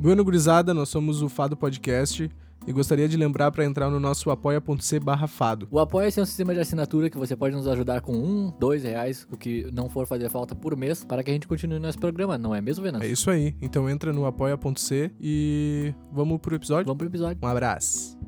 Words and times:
Bueno, 0.00 0.24
gurizada, 0.24 0.72
nós 0.72 0.88
somos 0.88 1.20
o 1.20 1.28
Fado 1.28 1.54
Podcast 1.54 2.30
e 2.66 2.72
gostaria 2.72 3.06
de 3.06 3.18
lembrar 3.18 3.50
para 3.50 3.66
entrar 3.66 3.90
no 3.90 4.00
nosso 4.00 4.30
apoia.c 4.30 4.98
barra 4.98 5.26
fado. 5.26 5.68
O 5.70 5.78
Apoia-se 5.78 6.18
é 6.18 6.22
um 6.22 6.26
sistema 6.26 6.54
de 6.54 6.60
assinatura 6.60 7.10
que 7.10 7.18
você 7.18 7.36
pode 7.36 7.54
nos 7.54 7.68
ajudar 7.68 8.00
com 8.00 8.14
um, 8.14 8.50
dois 8.58 8.82
reais, 8.82 9.28
o 9.30 9.36
que 9.36 9.70
não 9.70 9.90
for 9.90 10.06
fazer 10.06 10.30
falta 10.30 10.54
por 10.54 10.74
mês, 10.74 11.04
para 11.04 11.22
que 11.22 11.30
a 11.30 11.34
gente 11.34 11.46
continue 11.46 11.78
nosso 11.78 11.98
programa, 11.98 12.38
não 12.38 12.54
é 12.54 12.62
mesmo, 12.62 12.82
Venâncio? 12.82 13.06
É 13.06 13.12
isso 13.12 13.30
aí. 13.30 13.54
Então 13.60 13.90
entra 13.90 14.10
no 14.10 14.24
apoia.c 14.24 15.10
e 15.20 15.92
vamos 16.10 16.40
pro 16.40 16.54
episódio? 16.54 16.86
Vamos 16.86 16.96
pro 16.96 17.06
episódio. 17.06 17.38
Um 17.42 17.46
abraço. 17.46 18.18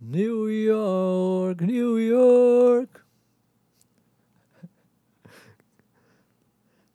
New 0.00 0.48
York, 0.48 1.64
New 1.64 1.98
York. 1.98 3.01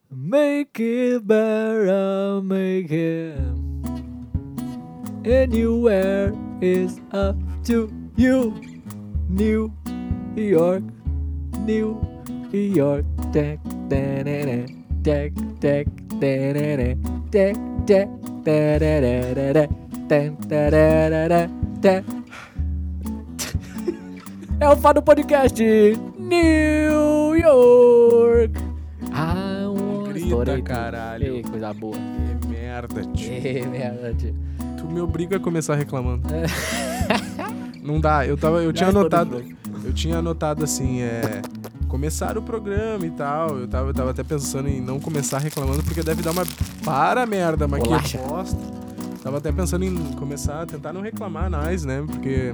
Make 0.09 0.79
it 0.79 1.27
better, 1.27 2.41
make 2.41 2.89
it. 2.91 3.37
Anywhere 5.25 6.33
is 6.61 7.01
up 7.11 7.35
to 7.65 7.91
you. 8.15 8.55
New 9.27 9.73
York, 10.37 10.83
New 11.59 11.99
York. 12.53 13.03
Tech, 13.33 13.59
tech, 13.89 14.23
tech, 15.03 15.03
tech, 15.03 15.33
tech, 15.59 15.87
tech. 17.31 17.57
É 24.59 24.67
o 24.69 24.75
Fado 24.77 25.01
Podcast 25.03 25.61
New 26.17 27.35
York. 27.35 28.56
Tudo. 30.29 30.63
caralho. 30.63 31.35
Ei, 31.35 31.43
coisa 31.43 31.73
boa. 31.73 31.97
Que 32.41 32.47
merda, 32.47 33.01
tio. 33.13 33.41
Que 33.41 33.65
merda, 33.67 34.13
tio. 34.13 34.35
Tu 34.77 34.85
me 34.85 35.01
obriga 35.01 35.37
a 35.37 35.39
começar 35.39 35.75
reclamando. 35.75 36.27
Não 37.83 37.99
dá, 38.01 38.25
eu 38.25 38.35
tava, 38.37 38.61
eu 38.61 38.73
tinha 38.73 38.89
anotado, 38.89 39.41
eu 39.85 39.93
tinha 39.93 40.17
anotado 40.17 40.61
assim, 40.61 40.99
é 41.01 41.41
começar 41.87 42.37
o 42.37 42.41
programa 42.41 43.05
e 43.05 43.11
tal. 43.11 43.57
Eu 43.57 43.67
tava, 43.67 43.89
eu 43.89 43.93
tava 43.93 44.11
até 44.11 44.23
pensando 44.23 44.67
em 44.67 44.81
não 44.81 44.99
começar 44.99 45.37
reclamando 45.37 45.81
porque 45.83 46.03
deve 46.03 46.21
dar 46.21 46.31
uma 46.31 46.43
para 46.83 47.25
merda, 47.25 47.65
mas 47.65 47.81
Bolacha. 47.81 48.17
que 48.17 48.27
bosta. 48.27 48.59
Tava 49.23 49.37
até 49.37 49.51
pensando 49.53 49.85
em 49.85 49.95
começar 50.13 50.63
a 50.63 50.65
tentar 50.65 50.91
não 50.91 51.01
reclamar 51.01 51.49
mais, 51.49 51.85
né? 51.85 52.03
Porque 52.05 52.53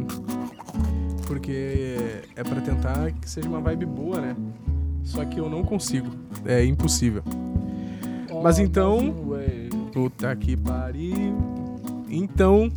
porque 1.25 1.97
é 2.35 2.43
pra 2.43 2.61
tentar 2.61 3.11
que 3.11 3.29
seja 3.29 3.47
uma 3.49 3.59
vibe 3.59 3.85
boa, 3.85 4.21
né? 4.21 4.35
Só 5.03 5.25
que 5.25 5.39
eu 5.39 5.49
não 5.49 5.63
consigo. 5.63 6.09
É 6.45 6.63
impossível. 6.63 7.23
Mas 8.43 8.59
então- 8.59 9.13
Puta 9.93 10.35
que 10.35 10.57
pariu. 10.57 11.35
Então, 12.09 12.69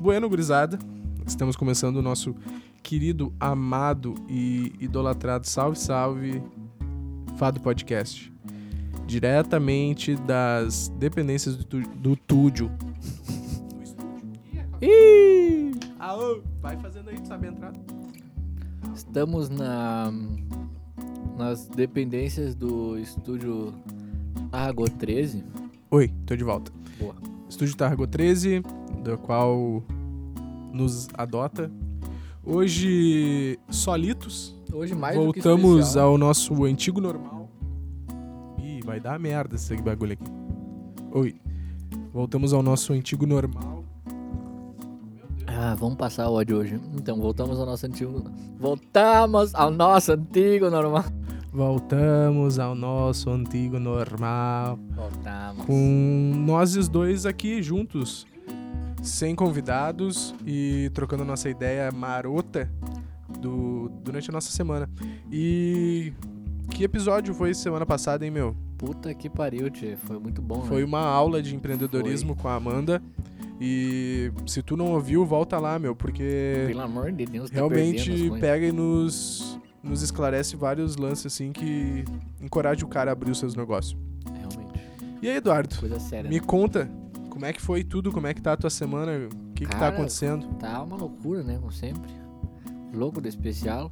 bueno, 0.00 0.28
gurizada. 0.28 0.78
Estamos 1.26 1.56
começando 1.56 1.96
o 1.96 2.02
nosso 2.02 2.34
querido, 2.82 3.32
amado 3.38 4.14
e 4.28 4.72
idolatrado 4.80 5.46
Salve 5.46 5.78
Salve 5.78 6.42
Fado 7.36 7.60
Podcast. 7.60 8.32
Diretamente 9.06 10.14
das 10.16 10.88
dependências 10.98 11.56
do, 11.56 11.64
tu- 11.64 11.88
do 11.96 12.16
Túdio. 12.16 12.70
Ih! 14.80 15.72
Aô, 15.98 16.40
vai 16.62 16.76
fazendo 16.78 17.10
aí, 17.10 17.16
tu 17.20 17.28
sabe 17.28 17.48
entrar. 17.48 17.72
Estamos 18.94 19.48
na 19.50 20.12
nas 21.36 21.66
dependências 21.66 22.54
do 22.54 22.98
estúdio 22.98 23.72
Argo 24.52 24.88
13. 24.88 25.44
Oi, 25.90 26.08
tô 26.26 26.36
de 26.36 26.44
volta. 26.44 26.72
Boa. 26.98 27.14
Estúdio 27.48 27.76
Targo 27.76 28.06
13, 28.06 28.62
do 29.02 29.18
qual 29.18 29.82
nos 30.72 31.08
adota. 31.14 31.70
Hoje, 32.44 33.58
solitos, 33.68 34.56
Hoje 34.72 34.94
mais 34.94 35.16
voltamos 35.16 35.96
ao 35.96 36.16
nosso 36.16 36.64
antigo 36.64 37.00
normal. 37.00 37.50
Ih, 38.58 38.80
vai 38.84 39.00
dar 39.00 39.18
merda 39.18 39.56
esse 39.56 39.76
bagulho 39.76 40.12
aqui. 40.12 40.30
Oi. 41.12 41.40
Voltamos 42.12 42.52
ao 42.52 42.62
nosso 42.62 42.92
antigo 42.92 43.26
normal. 43.26 43.84
Ah, 45.46 45.74
vamos 45.74 45.96
passar 45.96 46.28
o 46.28 46.34
ódio 46.34 46.58
hoje. 46.58 46.80
Então, 46.94 47.20
voltamos 47.20 47.58
ao 47.58 47.66
nosso 47.66 47.84
antigo. 47.86 48.24
Voltamos 48.58 49.54
ao 49.54 49.70
nosso 49.70 50.12
antigo 50.12 50.70
normal. 50.70 51.04
Voltamos 51.52 52.58
ao 52.58 52.74
nosso 52.74 53.28
antigo 53.30 53.78
normal. 53.78 54.78
Voltamos. 54.90 55.66
Com 55.66 56.32
nós 56.46 56.76
os 56.76 56.88
dois 56.88 57.26
aqui 57.26 57.60
juntos, 57.62 58.26
sem 59.02 59.34
convidados 59.34 60.34
e 60.46 60.90
trocando 60.94 61.24
nossa 61.24 61.50
ideia 61.50 61.90
marota 61.90 62.70
do, 63.40 63.90
durante 64.04 64.30
a 64.30 64.32
nossa 64.32 64.50
semana. 64.52 64.88
E 65.30 66.12
que 66.70 66.84
episódio 66.84 67.34
foi 67.34 67.52
semana 67.52 67.84
passada, 67.84 68.24
hein, 68.24 68.30
meu? 68.30 68.54
Puta 68.78 69.12
que 69.12 69.28
pariu, 69.28 69.68
tio. 69.70 69.96
Foi 69.98 70.18
muito 70.18 70.40
bom, 70.40 70.62
Foi 70.62 70.78
né? 70.78 70.84
uma 70.84 71.00
aula 71.00 71.42
de 71.42 71.54
empreendedorismo 71.54 72.36
com 72.36 72.48
a 72.48 72.54
Amanda. 72.54 73.02
E 73.60 74.32
se 74.46 74.62
tu 74.62 74.74
não 74.74 74.92
ouviu, 74.92 75.22
volta 75.26 75.58
lá, 75.58 75.78
meu, 75.78 75.94
porque 75.94 76.64
Pelo 76.68 76.80
amor 76.80 77.12
de 77.12 77.26
Deus, 77.26 77.50
tá 77.50 77.56
realmente 77.56 78.08
coisas. 78.10 78.40
pega 78.40 78.66
e 78.66 78.72
nos, 78.72 79.59
nos 79.82 80.02
esclarece 80.02 80.56
vários 80.56 80.96
lances 80.96 81.26
assim 81.26 81.52
que 81.52 82.04
encoraja 82.40 82.84
o 82.84 82.88
cara 82.88 83.10
a 83.10 83.12
abrir 83.12 83.30
os 83.30 83.38
seus 83.38 83.54
negócios. 83.54 83.96
Realmente. 84.26 84.80
E 85.22 85.28
aí, 85.28 85.36
Eduardo? 85.36 85.76
Coisa 85.78 85.98
séria. 85.98 86.28
Me 86.28 86.40
né? 86.40 86.46
conta, 86.46 86.90
como 87.28 87.44
é 87.44 87.52
que 87.52 87.60
foi 87.60 87.82
tudo? 87.82 88.12
Como 88.12 88.26
é 88.26 88.34
que 88.34 88.40
tá 88.40 88.52
a 88.52 88.56
tua 88.56 88.70
semana? 88.70 89.28
O 89.32 89.54
que, 89.54 89.66
que 89.66 89.76
tá 89.76 89.88
acontecendo? 89.88 90.46
Tá 90.58 90.82
uma 90.82 90.96
loucura, 90.96 91.42
né? 91.42 91.56
Como 91.58 91.72
sempre. 91.72 92.10
Louco 92.92 93.20
do 93.20 93.28
especial. 93.28 93.90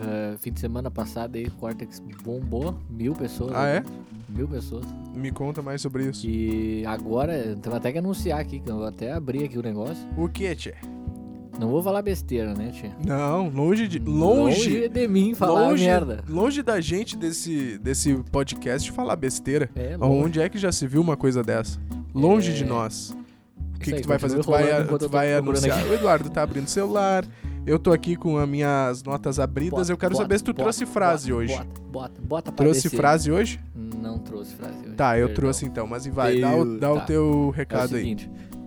Ah, 0.00 0.36
fim 0.38 0.52
de 0.52 0.60
semana 0.60 0.90
passado 0.90 1.36
aí, 1.36 1.44
o 1.44 1.50
Cortex 1.52 2.02
bombou. 2.22 2.78
Mil 2.88 3.14
pessoas. 3.14 3.52
Ah, 3.54 3.66
é? 3.66 3.80
né? 3.80 3.86
Mil 4.28 4.48
pessoas. 4.48 4.86
Me 5.14 5.30
conta 5.30 5.60
mais 5.60 5.82
sobre 5.82 6.08
isso. 6.08 6.26
E 6.26 6.84
agora, 6.86 7.56
temos 7.60 7.76
até 7.76 7.92
que 7.92 7.98
anunciar 7.98 8.40
aqui, 8.40 8.60
que 8.60 8.70
eu 8.70 8.76
vou 8.76 8.86
até 8.86 9.12
abrir 9.12 9.44
aqui 9.44 9.58
o 9.58 9.62
negócio. 9.62 10.06
O 10.16 10.28
que, 10.28 10.54
tchê? 10.54 10.74
Não 11.58 11.68
vou 11.68 11.82
falar 11.82 12.00
besteira, 12.02 12.54
né, 12.54 12.70
tia? 12.72 12.90
Não, 13.04 13.48
longe 13.48 13.86
de. 13.88 13.98
Longe. 13.98 14.88
de 14.88 15.08
mim 15.08 15.34
falar 15.34 15.68
longe, 15.68 15.84
merda. 15.84 16.24
longe 16.28 16.62
da 16.62 16.80
gente 16.80 17.16
desse, 17.16 17.78
desse 17.78 18.14
podcast 18.30 18.90
falar 18.92 19.16
besteira. 19.16 19.68
É, 19.74 19.96
longe. 19.96 20.24
Onde 20.24 20.40
é 20.40 20.48
que 20.48 20.58
já 20.58 20.72
se 20.72 20.86
viu 20.86 21.00
uma 21.00 21.16
coisa 21.16 21.42
dessa? 21.42 21.78
Longe 22.14 22.50
É. 22.52 22.54
de 22.54 22.64
nós. 22.64 23.10
O 23.74 23.78
que, 23.78 23.84
Isso 23.84 23.90
que 23.90 23.94
aí, 23.96 24.02
tu 24.02 24.08
vai 24.08 24.18
fazer? 24.18 24.38
Tu 24.40 24.50
vai, 24.50 24.98
tu 24.98 25.08
vai 25.08 25.34
anunciar. 25.34 25.78
aqui. 25.78 25.88
O 25.88 25.94
Eduardo 25.94 26.30
tá 26.30 26.42
abrindo 26.42 26.66
o 26.66 26.70
celular. 26.70 27.24
Eu 27.66 27.78
tô 27.78 27.92
aqui 27.92 28.16
com 28.16 28.38
as 28.38 28.48
minhas 28.48 29.02
notas 29.02 29.38
abridas. 29.38 29.78
Bota, 29.80 29.92
eu 29.92 29.96
quero 29.98 30.12
bota, 30.12 30.24
saber 30.24 30.38
se 30.38 30.44
tu 30.44 30.52
bota, 30.52 30.62
trouxe 30.62 30.86
frase 30.86 31.32
hoje. 31.32 31.54
Bota, 31.54 31.80
bota, 31.90 32.22
bota 32.22 32.52
pra 32.52 32.64
trouxe 32.64 32.82
descer. 32.84 32.96
frase 32.96 33.30
hoje? 33.30 33.60
Não 33.74 34.18
trouxe 34.18 34.54
frase 34.54 34.78
hoje. 34.86 34.94
Tá, 34.96 35.18
eu 35.18 35.26
perdão. 35.28 35.42
trouxe 35.42 35.66
então, 35.66 35.86
mas 35.86 36.06
vai, 36.06 36.40
dá, 36.40 36.56
o, 36.56 36.78
dá 36.78 36.92
o 36.92 36.96
tá. 36.96 37.04
teu 37.04 37.22
É 37.22 37.26
o 37.46 37.50
recado 37.50 37.96
aí. 37.96 38.16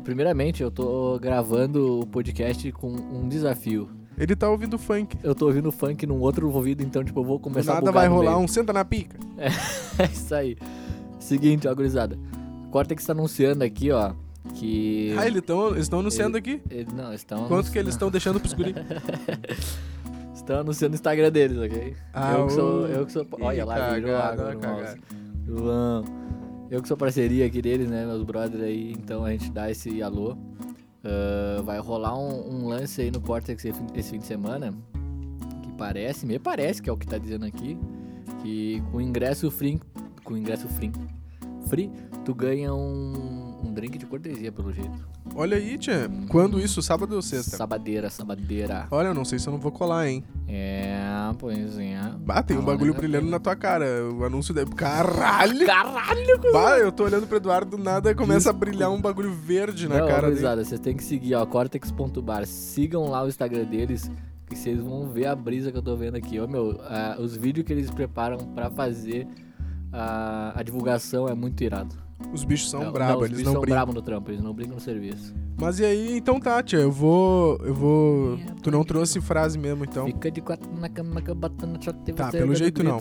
Primeiramente 0.04 0.62
eu 0.62 0.70
tô 0.70 1.18
gravando 1.20 2.00
o 2.02 2.06
podcast 2.08 2.72
com 2.74 2.92
um 2.92 3.28
desafio. 3.28 3.90
Ele 4.18 4.36
tá 4.36 4.50
ouvindo 4.50 4.78
funk. 4.78 5.18
Eu 5.24 5.34
tô 5.34 5.48
ouvindo 5.48 5.72
funk 5.72 6.06
num 6.06 6.20
outro 6.20 6.52
ouvido, 6.52 6.84
então 6.84 7.04
tipo, 7.04 7.20
eu 7.20 7.24
vou 7.24 7.40
começar 7.40 7.72
a 7.72 7.76
nada 7.76 7.88
bugar 7.88 8.02
vai 8.02 8.08
rolar 8.08 8.38
um 8.38 8.48
senta 8.48 8.72
na 8.72 8.86
pica. 8.86 9.18
É 9.38 10.06
isso 10.06 10.34
aí. 10.36 10.56
Seguinte, 11.20 11.68
ó, 11.68 11.74
gurizada. 11.74 12.18
Cortex 12.70 13.06
tá 13.06 13.14
anunciando 13.14 13.64
aqui, 13.64 13.92
ó, 13.92 14.14
que... 14.56 15.16
Ah, 15.18 15.26
eles 15.28 15.42
estão 15.78 16.00
anunciando 16.00 16.38
aqui? 16.38 16.62
Ele- 16.70 16.88
Não, 16.94 17.14
estão... 17.14 17.48
Quanto 17.48 17.72
que 17.72 17.80
eles 17.80 17.94
estão 17.94 18.12
deixando 18.12 18.40
pros 18.40 18.54
guri? 18.54 18.76
Estão 20.34 20.60
anunciando 20.60 20.94
o 20.94 20.96
Instagram 20.96 21.32
deles, 21.32 21.58
ok? 21.58 21.96
Ah, 22.14 22.34
eu 22.34 22.48
que 22.48 22.54
sou... 22.54 22.88
Eu 22.88 23.06
que 23.06 23.12
sou... 23.14 23.26
Olha 23.40 23.64
lá, 23.64 23.94
virou 23.94 24.18
água 24.18 24.54
no 24.54 24.60
mouse. 24.60 24.98
João. 25.46 26.04
Eu 26.74 26.82
que 26.82 26.88
sou 26.88 26.98
parceria 26.98 27.46
aqui 27.46 27.62
deles, 27.62 27.88
né? 27.88 28.04
Meus 28.04 28.24
brothers 28.24 28.64
aí. 28.64 28.94
Então 28.94 29.24
a 29.24 29.30
gente 29.32 29.52
dá 29.52 29.70
esse 29.70 30.02
alô. 30.02 30.36
Ah, 31.04 31.62
vai 31.62 31.78
rolar 31.78 32.18
um, 32.18 32.50
um 32.64 32.68
lance 32.68 33.00
aí 33.00 33.12
no 33.12 33.22
fim- 33.72 33.86
esse 33.94 34.10
fim 34.10 34.18
de 34.18 34.26
semana. 34.26 34.74
Que 35.62 35.72
parece, 35.78 36.26
me 36.26 36.40
parece 36.40 36.82
que 36.82 36.90
é 36.90 36.94
o 36.94 36.98
que 36.98 37.06
tá 37.06 37.20
dizendo 37.20 37.46
aqui. 37.46 37.78
Que 38.42 38.82
com 38.92 39.00
ingresso 39.00 39.52
free. 39.52 39.80
Com 40.24 40.36
ingresso 40.36 40.68
free. 40.68 40.92
Free, 41.68 41.92
tu 42.26 42.34
ganha 42.34 42.74
um, 42.74 43.14
um 43.74 43.76
drink 43.76 43.98
de 43.98 44.06
cortesia, 44.06 44.52
pelo 44.52 44.72
jeito. 44.72 44.92
Olha 45.36 45.58
aí, 45.58 45.78
tia. 45.80 46.10
Quando 46.30 46.60
isso? 46.60 46.80
Sábado 46.82 47.16
ou 47.16 47.22
sexta? 47.24 47.58
Sabadeira, 47.58 48.08
sabadeira. 48.10 48.88
Olha, 48.92 49.08
eu 49.08 49.14
não 49.16 49.26
sei 49.26 49.40
se 49.40 49.48
eu 49.50 49.52
não 49.54 49.60
vou 49.60 49.72
colar, 49.72 50.08
hein? 50.08 50.24
É, 50.48 50.96
pois 51.40 51.80
é. 51.80 51.98
Bah, 52.20 52.44
tem 52.44 52.56
um 52.56 52.60
Tá 52.60 52.68
bagulho 52.68 52.94
brilhando 52.94 53.28
na 53.30 53.40
tua 53.40 53.56
cara. 53.56 53.86
O 54.14 54.24
anúncio 54.24 54.54
da. 54.54 54.64
Caralho! 54.66 55.66
Caralho! 55.66 56.40
Bah, 56.54 56.78
eu 56.78 56.92
tô 56.92 57.04
olhando 57.06 57.26
pro 57.26 57.38
Eduardo 57.38 57.76
do 57.76 57.84
nada 57.84 58.12
e 58.12 58.16
começa 58.16 58.52
a 58.52 58.54
brilhar 58.54 58.92
um 58.92 59.02
bagulho 59.02 59.34
verde 59.34 59.88
na 59.90 60.00
Não, 60.00 60.08
cara 60.08 60.30
dele. 60.30 60.64
vocês 60.64 60.80
têm 60.80 60.96
que 60.96 61.04
seguir, 61.04 61.34
ó, 61.34 61.44
cortex.bar. 61.46 62.46
Sigam 62.46 63.10
lá 63.10 63.24
o 63.24 63.28
Instagram 63.28 63.66
deles. 63.66 64.10
E 64.52 64.56
vocês 64.56 64.80
vão 64.80 65.10
ver 65.10 65.26
a 65.26 65.36
brisa 65.36 65.72
que 65.72 65.78
eu 65.80 65.82
tô 65.82 65.96
vendo 65.96 66.16
aqui. 66.16 66.40
Ó, 66.40 66.48
meu, 66.48 66.80
ah, 66.84 67.18
os 67.20 67.36
vídeos 67.36 67.66
que 67.66 67.74
eles 67.74 67.90
preparam 67.90 68.38
pra 68.54 68.70
fazer 68.70 69.28
a, 69.92 70.54
a 70.60 70.62
divulgação 70.62 71.28
é 71.28 71.34
muito 71.34 71.64
irado. 71.64 71.96
Os 72.32 72.44
bichos 72.44 72.70
são 72.70 72.86
Não, 72.86 72.92
brabos, 72.92 73.16
não, 73.16 73.22
os 73.22 73.32
eles 73.32 73.44
não 73.44 73.52
são 73.54 73.62
brincam. 73.62 73.76
bravos 73.76 73.96
no 73.96 74.02
trampo, 74.02 74.32
eles 74.32 74.42
não 74.42 74.54
brincam 74.54 74.76
no 74.76 74.82
serviço. 74.82 75.34
Mas 75.60 75.80
e 75.80 75.86
aí, 75.86 76.18
então 76.18 76.40
tá, 76.40 76.62
tia, 76.64 76.80
eu 76.80 76.92
vou. 76.92 77.58
Eu 77.64 77.74
vou. 77.74 78.40
Tu 78.62 78.72
não 78.72 78.84
trouxe 78.84 79.20
frase 79.22 79.58
mesmo, 79.58 79.84
então. 79.84 80.06
Fica 80.06 80.32
de 80.32 80.42
quatro 80.42 80.70
na 80.80 80.90
cama 80.90 81.22
que 81.22 81.30
eu 81.30 81.36
boto 81.36 81.68
na 81.68 81.80
shot 81.80 81.98
e 82.08 82.14
Tá, 82.14 82.30
pelo 82.32 82.56
jeito 82.56 82.84
não. 82.84 83.00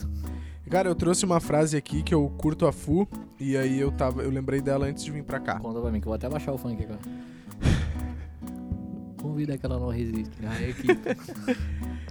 Cara, 0.69 0.89
eu 0.89 0.95
trouxe 0.95 1.25
uma 1.25 1.39
frase 1.41 1.77
aqui 1.77 2.03
que 2.03 2.15
eu 2.15 2.29
curto 2.39 2.67
a 2.67 2.73
Fu, 2.73 3.07
e 3.39 3.57
aí 3.57 3.79
eu 3.79 3.91
tava. 3.93 4.23
Eu 4.23 4.31
lembrei 4.31 4.61
dela 4.61 4.87
antes 4.87 5.05
de 5.05 5.11
vir 5.11 5.23
pra 5.23 5.39
cá. 5.39 5.59
Conta 5.61 5.81
pra 5.81 5.91
mim, 5.91 6.01
que 6.01 6.07
eu 6.07 6.11
vou 6.11 6.15
até 6.15 6.29
baixar 6.29 6.53
o 6.53 6.59
funk 6.59 6.83
agora. 6.83 7.01
Convida 9.21 9.57
que 9.57 9.65
ela 9.67 9.79
não 9.79 9.89
resiste. 9.89 10.33
Aí. 10.47 10.75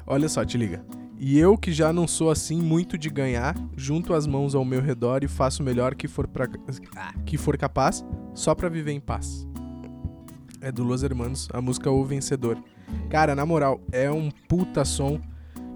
Olha 0.08 0.30
só, 0.30 0.46
te 0.46 0.58
liga. 0.58 0.84
E 1.24 1.38
eu 1.38 1.56
que 1.56 1.72
já 1.72 1.94
não 1.94 2.08
sou 2.08 2.32
assim 2.32 2.60
muito 2.60 2.98
de 2.98 3.08
ganhar, 3.08 3.56
junto 3.78 4.12
as 4.12 4.26
mãos 4.26 4.56
ao 4.56 4.66
meu 4.66 4.82
redor 4.82 5.24
e 5.24 5.28
faço 5.28 5.62
o 5.62 5.66
melhor 5.66 5.94
que 5.94 6.08
for, 6.08 6.28
pra, 6.28 6.48
que 7.24 7.38
for 7.38 7.56
capaz, 7.60 8.04
só 8.34 8.56
pra 8.56 8.68
viver 8.68 8.92
em 8.92 9.00
paz. 9.00 9.48
É 10.60 10.72
do 10.72 10.84
Los 10.84 11.04
Hermanos, 11.04 11.48
a 11.54 11.62
música 11.62 11.92
O 11.92 12.04
Vencedor. 12.04 12.58
Cara, 13.08 13.36
na 13.36 13.46
moral, 13.46 13.80
é 13.92 14.12
um 14.12 14.32
puta 14.50 14.84
som 14.84 15.22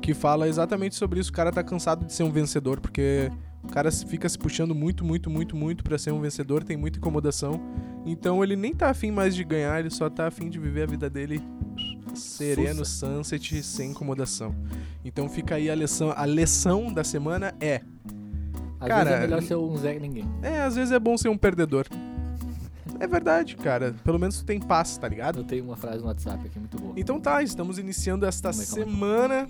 que 0.01 0.15
fala 0.15 0.47
exatamente 0.47 0.95
sobre 0.95 1.19
isso. 1.19 1.29
O 1.29 1.33
cara 1.33 1.51
tá 1.51 1.63
cansado 1.63 2.07
de 2.07 2.13
ser 2.13 2.23
um 2.23 2.31
vencedor, 2.31 2.79
porque 2.79 3.31
o 3.63 3.67
cara 3.67 3.91
fica 3.91 4.27
se 4.27 4.39
puxando 4.39 4.73
muito, 4.73 5.05
muito, 5.05 5.29
muito, 5.29 5.55
muito 5.55 5.83
pra 5.83 5.99
ser 5.99 6.11
um 6.11 6.21
vencedor, 6.21 6.63
tem 6.63 6.75
muita 6.75 6.97
incomodação. 6.97 7.61
Então 8.03 8.43
ele 8.43 8.55
nem 8.55 8.73
tá 8.73 8.89
afim 8.89 9.11
mais 9.11 9.35
de 9.35 9.43
ganhar, 9.43 9.79
ele 9.79 9.91
só 9.91 10.09
tá 10.09 10.25
afim 10.25 10.49
de 10.49 10.57
viver 10.57 10.83
a 10.83 10.87
vida 10.87 11.07
dele 11.07 11.39
sereno, 12.15 12.85
sunset, 12.85 13.61
sem 13.63 13.91
incomodação. 13.91 14.55
Então 15.03 15.27
fica 15.29 15.55
aí 15.55 15.69
a 15.69 15.75
lição, 15.75 16.13
a 16.15 16.25
lição 16.25 16.91
da 16.93 17.03
semana 17.03 17.53
é, 17.59 17.81
Às 18.79 18.87
Cara, 18.87 19.03
vezes 19.03 19.17
é 19.17 19.21
melhor 19.21 19.41
ser 19.43 19.55
um 19.55 19.77
Zé 19.77 19.93
que 19.93 19.99
ninguém. 19.99 20.25
é, 20.41 20.61
às 20.61 20.75
vezes 20.75 20.91
é 20.91 20.99
bom 20.99 21.17
ser 21.17 21.29
um 21.29 21.37
perdedor. 21.37 21.85
É 22.99 23.07
verdade, 23.07 23.55
cara. 23.57 23.93
Pelo 24.03 24.17
menos 24.17 24.39
tu 24.39 24.45
tem 24.45 24.59
paz, 24.59 24.97
tá 24.97 25.07
ligado? 25.07 25.39
Eu 25.39 25.43
tenho 25.43 25.65
uma 25.65 25.75
frase 25.75 25.99
no 25.99 26.05
WhatsApp 26.07 26.45
aqui 26.47 26.57
muito 26.57 26.77
boa. 26.79 26.93
Então 26.95 27.19
tá, 27.19 27.43
estamos 27.43 27.77
iniciando 27.77 28.25
esta 28.25 28.51
Calma 28.51 28.65
calma 28.65 28.83
aí. 28.85 28.89
semana. 28.91 29.47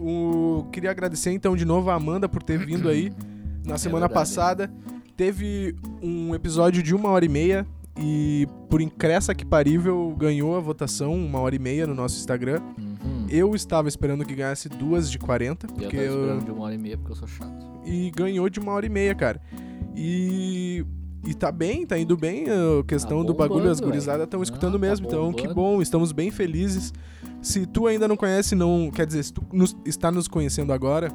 O... 0.00 0.66
Queria 0.72 0.90
agradecer 0.90 1.30
então 1.30 1.54
de 1.56 1.64
novo 1.64 1.90
a 1.90 1.94
Amanda 1.94 2.28
por 2.28 2.42
ter 2.42 2.58
vindo 2.58 2.88
aí 2.88 3.12
na 3.64 3.78
semana 3.78 4.06
verdade. 4.08 4.14
passada. 4.14 4.70
Teve 5.16 5.74
um 6.02 6.34
episódio 6.34 6.82
de 6.82 6.94
uma 6.94 7.08
hora 7.08 7.24
e 7.24 7.28
meia 7.28 7.66
e 7.98 8.46
por 8.68 8.80
incressa 8.80 9.34
que 9.34 9.44
parível 9.44 10.14
ganhou 10.18 10.56
a 10.56 10.60
votação 10.60 11.14
uma 11.14 11.38
hora 11.40 11.54
e 11.54 11.58
meia 11.58 11.86
no 11.86 11.94
nosso 11.94 12.18
Instagram. 12.18 12.60
Uhum. 12.78 13.26
Eu 13.28 13.54
estava 13.54 13.88
esperando 13.88 14.24
que 14.24 14.34
ganhasse 14.34 14.68
duas 14.68 15.10
de 15.10 15.18
40, 15.18 15.66
E 15.66 15.70
eu 15.70 15.74
porque 15.74 15.96
tava 15.96 16.02
eu... 16.08 16.20
esperando 16.20 16.44
de 16.44 16.50
uma 16.50 16.64
hora 16.64 16.74
e 16.74 16.78
meia 16.78 16.96
porque 16.98 17.12
eu 17.12 17.16
sou 17.16 17.26
chato. 17.28 17.66
e 17.84 18.10
ganhou 18.10 18.48
de 18.48 18.60
uma 18.60 18.72
hora 18.72 18.86
e 18.86 18.88
meia, 18.90 19.14
cara. 19.14 19.40
E 19.94 20.84
e 21.28 21.34
tá 21.34 21.50
bem, 21.50 21.84
tá 21.84 21.98
indo 21.98 22.16
bem 22.16 22.44
a 22.48 22.84
questão 22.84 23.22
Tá 23.22 23.26
do 23.26 23.34
bagulho, 23.34 23.68
as 23.68 23.80
bombando, 23.80 23.86
gurizadas 23.94 24.24
estão 24.24 24.38
velho. 24.38 24.44
escutando 24.44 24.72
tá 24.74 24.78
mesmo, 24.78 25.06
então 25.08 25.32
que 25.32 25.42
bombando. 25.48 25.54
bom, 25.56 25.82
estamos 25.82 26.12
bem 26.12 26.30
felizes. 26.30 26.92
Se 27.42 27.66
tu 27.66 27.88
ainda 27.88 28.06
não 28.06 28.16
conhece, 28.16 28.54
não, 28.54 28.90
quer 28.94 29.04
dizer, 29.06 29.24
se 29.24 29.32
tu 29.32 29.42
nos- 29.52 29.76
está 29.84 30.12
nos 30.12 30.28
conhecendo 30.28 30.72
agora, 30.72 31.10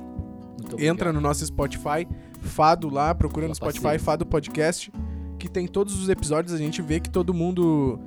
entra 0.77 1.13
no 1.13 1.21
nosso 1.21 1.45
Spotify, 1.45 2.05
Fado 2.41 2.89
lá, 2.89 3.13
procura 3.15 3.47
no 3.47 3.53
Spotify 3.55 3.83
parceiro. 3.83 4.03
Fado 4.03 4.25
Podcast, 4.25 4.91
que 5.41 5.49
tem 5.49 5.67
todos 5.67 5.99
os 6.01 6.07
episódios, 6.09 6.53
a 6.53 6.57
gente 6.57 6.81
vê 6.81 6.99
que 6.99 7.09
todo 7.09 7.33
mundo 7.33 7.99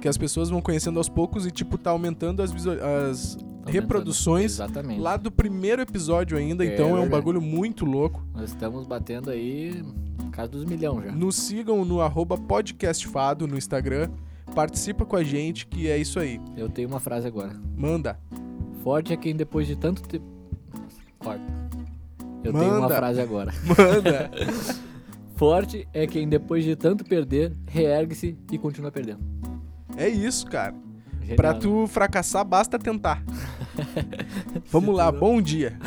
que 0.00 0.08
as 0.08 0.16
pessoas 0.16 0.48
vão 0.50 0.60
conhecendo 0.62 0.98
aos 0.98 1.08
poucos 1.08 1.46
e 1.46 1.50
tipo 1.50 1.76
tá 1.78 1.90
aumentando 1.90 2.42
as, 2.42 2.50
visual- 2.50 2.76
as 3.10 3.34
Tá 3.36 3.40
aumentando. 3.66 3.72
reproduções 3.72 4.52
Exatamente. 4.52 5.00
lá 5.00 5.16
do 5.18 5.30
primeiro 5.30 5.82
episódio 5.82 6.36
ainda, 6.38 6.64
É 6.64 6.72
então 6.74 6.86
é 6.86 6.92
um 6.92 6.92
verdade. 7.02 7.10
bagulho 7.10 7.40
muito 7.42 7.84
louco. 7.84 8.24
Nós 8.34 8.48
estamos 8.50 8.86
batendo 8.86 9.30
aí 9.30 9.84
casa 10.32 10.48
dos 10.50 10.64
milhões 10.64 11.04
já. 11.04 11.12
Nos 11.12 11.36
sigam 11.36 11.84
no 11.84 12.00
arroba 12.00 12.38
podcastfado 12.38 13.46
no 13.46 13.58
Instagram. 13.58 14.08
Participa 14.54 15.04
com 15.04 15.14
a 15.16 15.22
gente, 15.22 15.66
que 15.66 15.88
é 15.88 15.96
isso 15.98 16.18
aí. 16.18 16.40
Eu 16.56 16.68
tenho 16.68 16.88
uma 16.88 16.98
frase 17.00 17.26
agora. 17.26 17.54
Manda. 17.76 18.18
Forte 18.82 19.12
é 19.12 19.16
quem 19.16 19.36
depois 19.36 19.66
de 19.66 19.76
tanto 19.76 20.02
tempo. 20.02 20.24
Corta. 21.18 21.42
Eu 22.42 22.52
tenho 22.52 22.64
uma 22.70 22.80
Manda. 22.80 22.96
frase 22.96 23.20
agora. 23.20 23.52
Manda. 23.62 24.30
Forte 25.40 25.88
é 25.94 26.06
quem 26.06 26.28
depois 26.28 26.62
de 26.62 26.76
tanto 26.76 27.02
perder, 27.02 27.56
reergue-se 27.66 28.36
e 28.52 28.58
continua 28.58 28.92
perdendo. 28.92 29.20
é 29.96 30.06
isso, 30.06 30.44
cara. 30.46 30.74
Genial, 31.22 31.36
Pra 31.36 31.54
né? 31.54 31.58
tu 31.58 31.86
fracassar, 31.86 32.44
basta 32.44 32.78
tentar. 32.78 33.24
Vamos 34.70 34.94
lá, 34.94 35.10
bom 35.10 35.40
dia. 35.40 35.78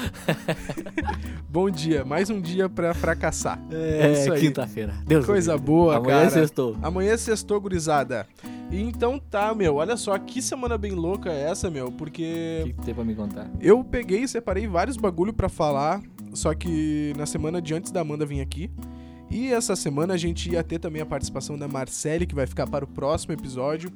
bom 1.47 1.69
dia. 1.69 2.03
Mais 2.03 2.31
um 2.31 2.41
dia 2.41 2.67
pra 2.67 2.95
fracassar. 2.95 3.61
É, 3.71 4.13
isso 4.13 4.33
aí. 4.33 4.39
quinta-feira. 4.39 4.95
Deus 5.05 5.23
Coisa 5.23 5.51
livre. 5.51 5.67
boa, 5.67 5.97
Amanhã 5.97 6.15
cara. 6.15 6.25
é 6.25 6.29
sextou. 6.31 6.75
Amanhã 6.81 7.11
é 7.11 7.17
sextou, 7.17 7.61
gurizada. 7.61 8.25
E 8.71 8.81
então 8.81 9.19
tá, 9.19 9.53
meu. 9.53 9.75
Olha 9.75 9.95
só, 9.95 10.17
que 10.17 10.41
semana 10.41 10.79
bem 10.79 10.93
louca 10.93 11.31
é 11.31 11.43
essa, 11.43 11.69
meu. 11.69 11.89
O 11.89 11.91
Porque 11.91 12.61
que, 12.65 12.73
que 12.73 12.81
tem 12.85 12.95
pra 12.95 13.03
me 13.03 13.13
contar? 13.13 13.47
Eu 13.61 13.83
peguei 13.83 14.23
e 14.23 14.27
separei 14.27 14.65
vários 14.65 14.97
bagulho 14.97 15.31
pra 15.31 15.47
falar, 15.47 16.01
só 16.33 16.55
que 16.55 17.13
na 17.15 17.27
semana 17.27 17.61
de 17.61 17.75
antes 17.75 17.91
da 17.91 18.01
Amanda 18.01 18.25
vir 18.25 18.41
aqui. 18.41 18.71
E 19.33 19.51
essa 19.51 19.75
semana 19.75 20.13
a 20.13 20.17
gente 20.17 20.51
ia 20.51 20.63
ter 20.63 20.77
também 20.77 21.01
a 21.01 21.05
participação 21.07 21.57
da 21.57 21.67
Marcele, 21.67 22.27
que 22.27 22.35
vai 22.35 22.45
ficar 22.45 22.67
para 22.67 22.85
o 22.85 22.87
próximo 22.87 23.33
episódio, 23.33 23.91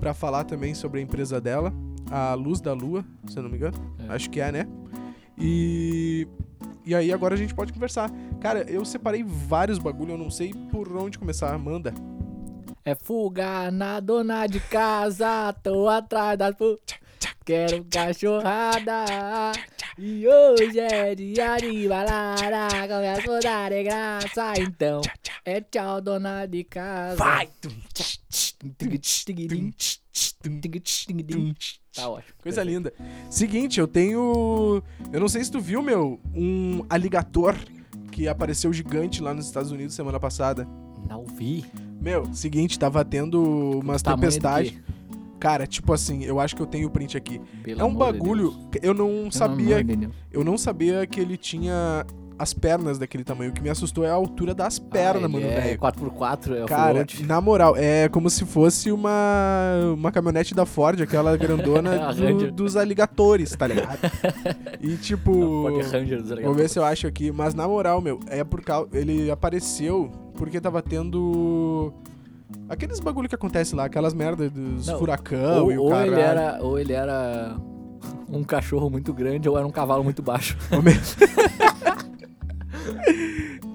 pra 0.00 0.12
falar 0.12 0.42
também 0.42 0.74
sobre 0.74 0.98
a 0.98 1.02
empresa 1.02 1.40
dela, 1.40 1.72
a 2.10 2.34
Luz 2.34 2.60
da 2.60 2.72
Lua, 2.72 3.04
se 3.28 3.38
eu 3.38 3.44
não 3.44 3.50
me 3.50 3.56
engano. 3.56 3.78
É. 4.00 4.12
Acho 4.12 4.28
que 4.28 4.40
é, 4.40 4.50
né? 4.50 4.66
E 5.38 6.26
e 6.84 6.92
aí 6.92 7.12
agora 7.12 7.36
a 7.36 7.38
gente 7.38 7.54
pode 7.54 7.72
conversar. 7.72 8.10
Cara, 8.40 8.68
eu 8.68 8.84
separei 8.84 9.22
vários 9.22 9.78
bagulho, 9.78 10.14
eu 10.14 10.18
não 10.18 10.28
sei 10.28 10.52
por 10.72 10.90
onde 10.96 11.20
começar, 11.20 11.54
Amanda. 11.54 11.94
É 12.84 12.96
fuga 12.96 13.70
na 13.70 14.00
dona 14.00 14.48
de 14.48 14.58
casa, 14.58 15.52
tô 15.62 15.88
atrás 15.88 16.36
das 16.36 16.52
pu... 16.56 16.80
Quero 17.44 17.84
cachorrada. 17.84 19.04
E 20.02 20.26
hoje 20.26 20.80
é 20.80 21.14
dia 21.14 21.58
de 21.58 21.86
balada, 21.86 22.88
começo 22.88 23.32
a 23.32 23.40
dar 23.40 23.70
de 23.70 23.82
graça. 23.82 24.54
Então, 24.56 25.02
é 25.44 25.60
tchau, 25.60 26.00
dona 26.00 26.46
de 26.46 26.64
casa. 26.64 27.18
Tá 31.94 32.08
ótimo. 32.08 32.32
Coisa 32.42 32.64
linda. 32.64 32.94
Seguinte, 33.28 33.78
eu 33.78 33.86
tenho. 33.86 34.82
Eu 35.12 35.20
não 35.20 35.28
sei 35.28 35.44
se 35.44 35.52
tu 35.52 35.60
viu, 35.60 35.82
meu, 35.82 36.18
um 36.34 36.82
aligator 36.88 37.54
que 38.10 38.26
apareceu 38.26 38.72
gigante 38.72 39.20
lá 39.20 39.34
nos 39.34 39.44
Estados 39.44 39.70
Unidos 39.70 39.94
semana 39.94 40.18
passada. 40.18 40.66
Não 41.06 41.26
vi. 41.26 41.62
Meu, 42.00 42.32
seguinte, 42.32 42.78
tava 42.78 43.04
tendo 43.04 43.80
umas 43.80 44.00
tempestades. 44.00 44.72
Cara, 45.40 45.66
tipo 45.66 45.92
assim, 45.92 46.22
eu 46.24 46.38
acho 46.38 46.54
que 46.54 46.62
eu 46.62 46.66
tenho 46.66 46.86
o 46.86 46.90
print 46.90 47.16
aqui. 47.16 47.40
Pelo 47.64 47.80
é 47.80 47.84
um 47.84 47.90
de 47.92 47.96
bagulho. 47.96 48.54
Que 48.70 48.78
eu 48.86 48.94
não 48.94 49.06
Pelo 49.08 49.32
sabia. 49.32 49.82
de. 49.82 50.08
Eu 50.30 50.44
não 50.44 50.56
sabia 50.58 51.06
que 51.06 51.18
ele 51.18 51.36
tinha 51.36 52.04
as 52.38 52.54
pernas 52.54 52.98
daquele 52.98 53.22
tamanho. 53.24 53.50
O 53.50 53.54
que 53.54 53.60
me 53.62 53.68
assustou 53.68 54.04
é 54.04 54.08
a 54.10 54.14
altura 54.14 54.54
das 54.54 54.78
pernas, 54.78 55.24
Ah, 55.24 55.28
mano, 55.28 55.44
é 55.46 55.60
velho. 55.60 55.78
4x4, 55.78 56.52
é 56.62 56.64
Cara, 56.66 56.90
off-road. 57.00 57.26
na 57.26 57.38
moral, 57.40 57.74
é 57.76 58.08
como 58.08 58.30
se 58.30 58.46
fosse 58.46 58.90
uma, 58.90 59.78
uma 59.94 60.10
caminhonete 60.12 60.54
da 60.54 60.64
Ford, 60.64 61.00
aquela 61.02 61.36
grandona 61.36 62.12
do- 62.14 62.50
dos 62.52 62.76
aligatores, 62.76 63.54
tá 63.56 63.66
ligado? 63.66 63.98
E 64.80 64.96
tipo. 65.00 65.68
Ranger 65.90 66.22
dos 66.22 66.38
Vou 66.42 66.54
ver 66.54 66.68
se 66.70 66.78
eu 66.78 66.84
acho 66.84 67.06
aqui. 67.06 67.30
Mas 67.32 67.54
na 67.54 67.66
moral, 67.68 68.00
meu, 68.00 68.20
é 68.26 68.42
por 68.44 68.62
causa. 68.62 68.88
Ele 68.92 69.30
apareceu 69.30 70.10
porque 70.34 70.60
tava 70.60 70.80
tendo. 70.82 71.92
Aqueles 72.68 73.00
bagulho 73.00 73.28
que 73.28 73.34
acontece 73.34 73.74
lá, 73.74 73.84
aquelas 73.84 74.14
merdas 74.14 74.50
dos 74.52 74.86
Não, 74.86 74.98
furacão 74.98 75.64
ou, 75.64 75.72
e 75.72 75.78
o 75.78 75.82
ou 75.82 75.90
caralho. 75.90 76.12
ele 76.12 76.20
era, 76.20 76.58
ou 76.62 76.78
ele 76.78 76.92
era 76.92 77.56
um 78.28 78.44
cachorro 78.44 78.88
muito 78.88 79.12
grande 79.12 79.48
ou 79.48 79.58
era 79.58 79.66
um 79.66 79.70
cavalo 79.70 80.04
muito 80.04 80.22
baixo. 80.22 80.56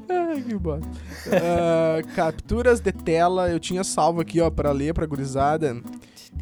Ai, 0.10 0.41
que 0.41 0.55
bosta. 0.55 0.88
Ah, 1.32 2.01
capturas 2.15 2.79
de 2.79 2.91
tela, 2.91 3.50
eu 3.50 3.60
tinha 3.60 3.84
salvo 3.84 4.22
aqui, 4.22 4.39
ó, 4.39 4.50
pra 4.50 4.72
ler 4.72 4.94
pra 4.94 5.05
gurizada. 5.05 5.75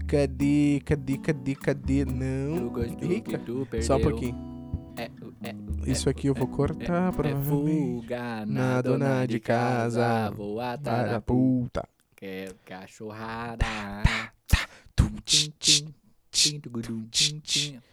Cadê, 0.08 0.82
cadê, 0.86 1.18
cadê, 1.18 1.56
cadê? 1.56 2.06
Não. 2.06 2.72
Rica. 3.02 3.40
Só 3.82 3.98
um 3.98 4.02
pouquinho. 4.02 4.54
É, 4.96 5.10
é, 5.44 5.56
Isso 5.88 6.08
aqui 6.08 6.28
eu 6.28 6.36
vou 6.36 6.48
cortar, 6.48 7.10
é 7.10 7.12
provavelmente. 7.12 8.02
fuga 8.02 8.46
Na 8.46 8.76
na 8.76 8.82
dona 8.82 9.26
de 9.26 9.40
casa, 9.40 10.30
vou 10.32 10.58
Para 10.58 10.74
atrás 10.74 11.06
da 11.08 11.12
da 11.14 11.22
puta. 11.22 11.84
Quero 12.24 12.56
cachorrada. 12.64 13.66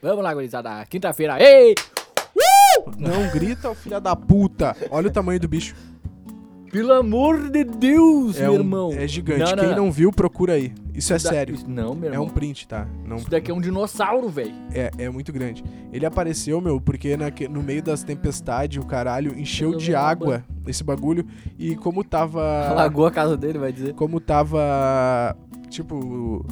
Vamos 0.01 0.23
lá, 0.23 0.33
gurizada. 0.33 0.87
Quinta-feira. 0.87 1.37
Ei! 1.43 1.75
Não 2.97 3.29
grita, 3.33 3.75
filha 3.75 4.01
da 4.01 4.15
puta. 4.15 4.77
Olha 4.89 5.09
o 5.09 5.13
tamanho 5.13 5.41
do 5.41 5.49
bicho. 5.49 5.75
Pelo 6.71 6.93
amor 6.93 7.51
de 7.51 7.65
Deus, 7.65 8.37
É, 8.39 8.43
meu 8.43 8.53
um- 8.53 8.55
irmão. 8.57 8.91
é 8.93 9.09
gigante. 9.09 9.41
Não, 9.41 9.51
não, 9.51 9.57
Quem 9.65 9.77
não. 9.77 9.91
viu, 9.93 10.13
procura 10.13 10.53
aí. 10.53 10.73
Isso 10.95 11.13
é 11.13 11.17
Isso 11.17 11.25
da- 11.25 11.31
sério. 11.31 11.55
isso- 11.55 11.69
Não, 11.69 11.95
meu 11.95 12.11
É 12.11 12.13
irmão. 12.13 12.27
um 12.27 12.29
print, 12.31 12.69
tá? 12.69 12.87
Não, 13.05 13.17
Isso 13.17 13.29
daqui 13.29 13.51
é 13.51 13.55
um 13.55 13.61
dinossauro, 13.61 14.29
velho. 14.29 14.53
é, 14.73 14.91
é 14.99 15.11
muito 15.11 15.33
grande. 15.33 15.65
Ele 15.93 16.07
apareceu, 16.07 16.61
meu, 16.61 16.81
porque 16.81 17.17
naque- 17.17 17.49
no 17.49 17.61
meio 17.63 17.83
das 17.83 18.05
tempestades, 18.05 18.83
o 18.83 18.87
caralho 18.87 19.37
encheu 19.39 19.75
de 19.77 19.95
água 19.95 20.45
esse 20.67 20.85
bagulho. 20.85 21.25
E 21.59 21.75
como 21.75 22.05
tava. 22.05 22.41
Alagou 22.71 23.05
a 23.07 23.11
casa 23.11 23.37
dele, 23.37 23.59
vai 23.59 23.73
dizer. 23.73 23.95
Como 23.95 24.21
tava. 24.21 25.37
Tipo. 25.69 26.45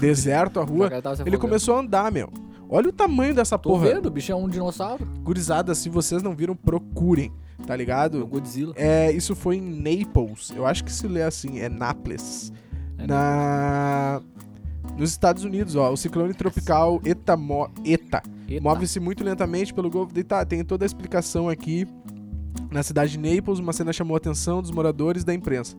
Deserto 0.00 0.60
a 0.60 0.64
rua. 0.64 0.90
Ele 1.26 1.36
começou 1.36 1.76
a 1.76 1.80
andar, 1.80 2.10
meu. 2.10 2.30
Olha 2.70 2.88
o 2.88 2.92
tamanho 2.92 3.34
dessa 3.34 3.58
Tô 3.58 3.70
porra. 3.70 3.86
vendo, 3.94 4.06
o 4.06 4.10
bicho 4.10 4.30
é 4.30 4.34
um 4.34 4.48
dinossauro. 4.48 5.06
Gurizada, 5.22 5.74
se 5.74 5.88
vocês 5.88 6.22
não 6.22 6.34
viram, 6.34 6.54
procurem. 6.54 7.32
Tá 7.66 7.74
É 7.74 7.76
o 7.76 7.78
ligado? 7.78 8.26
Godzilla. 8.26 8.72
É, 8.76 9.10
isso 9.12 9.34
foi 9.34 9.56
em 9.56 9.60
Naples. 9.60 10.52
Eu 10.54 10.66
acho 10.66 10.84
que 10.84 10.92
se 10.92 11.06
lê 11.06 11.22
assim, 11.22 11.58
é 11.58 11.68
Naples. 11.68 12.52
É 12.96 13.06
Na. 13.06 14.22
Nos 14.96 15.10
Estados 15.10 15.44
Unidos, 15.44 15.76
ó, 15.76 15.92
o 15.92 15.96
ciclone 15.96 16.34
tropical 16.34 17.00
Eta, 17.04 17.36
mo... 17.36 17.70
Eta 17.84 18.22
Eita. 18.48 18.62
move-se 18.62 18.98
muito 18.98 19.22
lentamente 19.22 19.72
pelo 19.72 19.90
Golfo 19.90 20.12
de 20.12 20.24
Tá, 20.24 20.44
tem 20.44 20.64
toda 20.64 20.84
a 20.84 20.86
explicação 20.86 21.48
aqui. 21.48 21.86
Na 22.70 22.82
cidade 22.82 23.12
de 23.12 23.18
Naples, 23.18 23.58
uma 23.60 23.72
cena 23.72 23.92
chamou 23.92 24.14
a 24.14 24.18
atenção 24.18 24.60
dos 24.60 24.70
moradores 24.70 25.22
da 25.24 25.32
imprensa. 25.32 25.76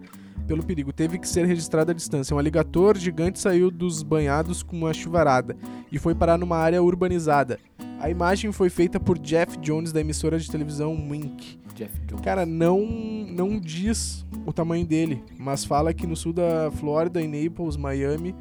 Pelo 0.47 0.63
perigo, 0.63 0.93
teve 0.93 1.19
que 1.19 1.27
ser 1.27 1.45
registrada 1.45 1.91
a 1.91 1.95
distância. 1.95 2.35
Um 2.35 2.39
aligator 2.39 2.97
gigante 2.97 3.39
saiu 3.39 3.69
dos 3.69 4.01
banhados 4.01 4.63
com 4.63 4.77
uma 4.77 4.93
chuvarada 4.93 5.55
e 5.91 5.99
foi 5.99 6.15
parar 6.15 6.37
numa 6.37 6.57
área 6.57 6.81
urbanizada. 6.81 7.59
A 7.99 8.09
imagem 8.09 8.51
foi 8.51 8.69
feita 8.69 8.99
por 8.99 9.19
Jeff 9.19 9.57
Jones 9.59 9.91
da 9.91 10.01
emissora 10.01 10.39
de 10.39 10.49
televisão 10.49 10.93
Wink. 11.09 11.59
Jeff 11.79 11.99
Jones. 12.05 12.23
Cara, 12.23 12.45
não, 12.45 12.85
não 12.85 13.59
diz 13.59 14.25
o 14.45 14.51
tamanho 14.51 14.85
dele, 14.85 15.23
mas 15.37 15.63
fala 15.63 15.93
que 15.93 16.05
no 16.05 16.15
sul 16.15 16.33
da 16.33 16.69
Flórida, 16.71 17.21
em 17.21 17.27
Naples, 17.27 17.77
Miami, 17.77 18.35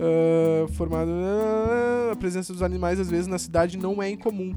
ah, 0.00 0.68
formado 0.72 1.10
ah, 1.10 2.12
a 2.12 2.16
presença 2.16 2.52
dos 2.52 2.62
animais 2.62 3.00
às 3.00 3.10
vezes 3.10 3.26
na 3.26 3.38
cidade 3.38 3.76
não 3.76 4.02
é 4.02 4.10
incomum, 4.10 4.54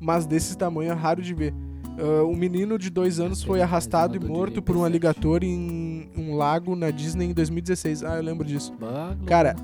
mas 0.00 0.26
desse 0.26 0.56
tamanho 0.56 0.90
é 0.90 0.94
raro 0.94 1.22
de 1.22 1.32
ver. 1.32 1.54
Ah, 1.98 2.24
um 2.24 2.34
menino 2.34 2.78
de 2.78 2.90
dois 2.90 3.20
anos 3.20 3.42
foi 3.42 3.60
arrastado 3.60 4.16
e 4.16 4.20
morto 4.20 4.60
por 4.60 4.76
um 4.76 4.80
37. 4.80 4.84
alligator 4.84 5.44
em 5.44 6.10
um 6.16 6.36
lago 6.36 6.74
na 6.74 6.90
Disney 6.90 7.26
em 7.26 7.32
2016. 7.32 8.02
Ah, 8.02 8.16
eu 8.16 8.22
lembro 8.22 8.46
disso. 8.46 8.74
Cara, 9.26 9.54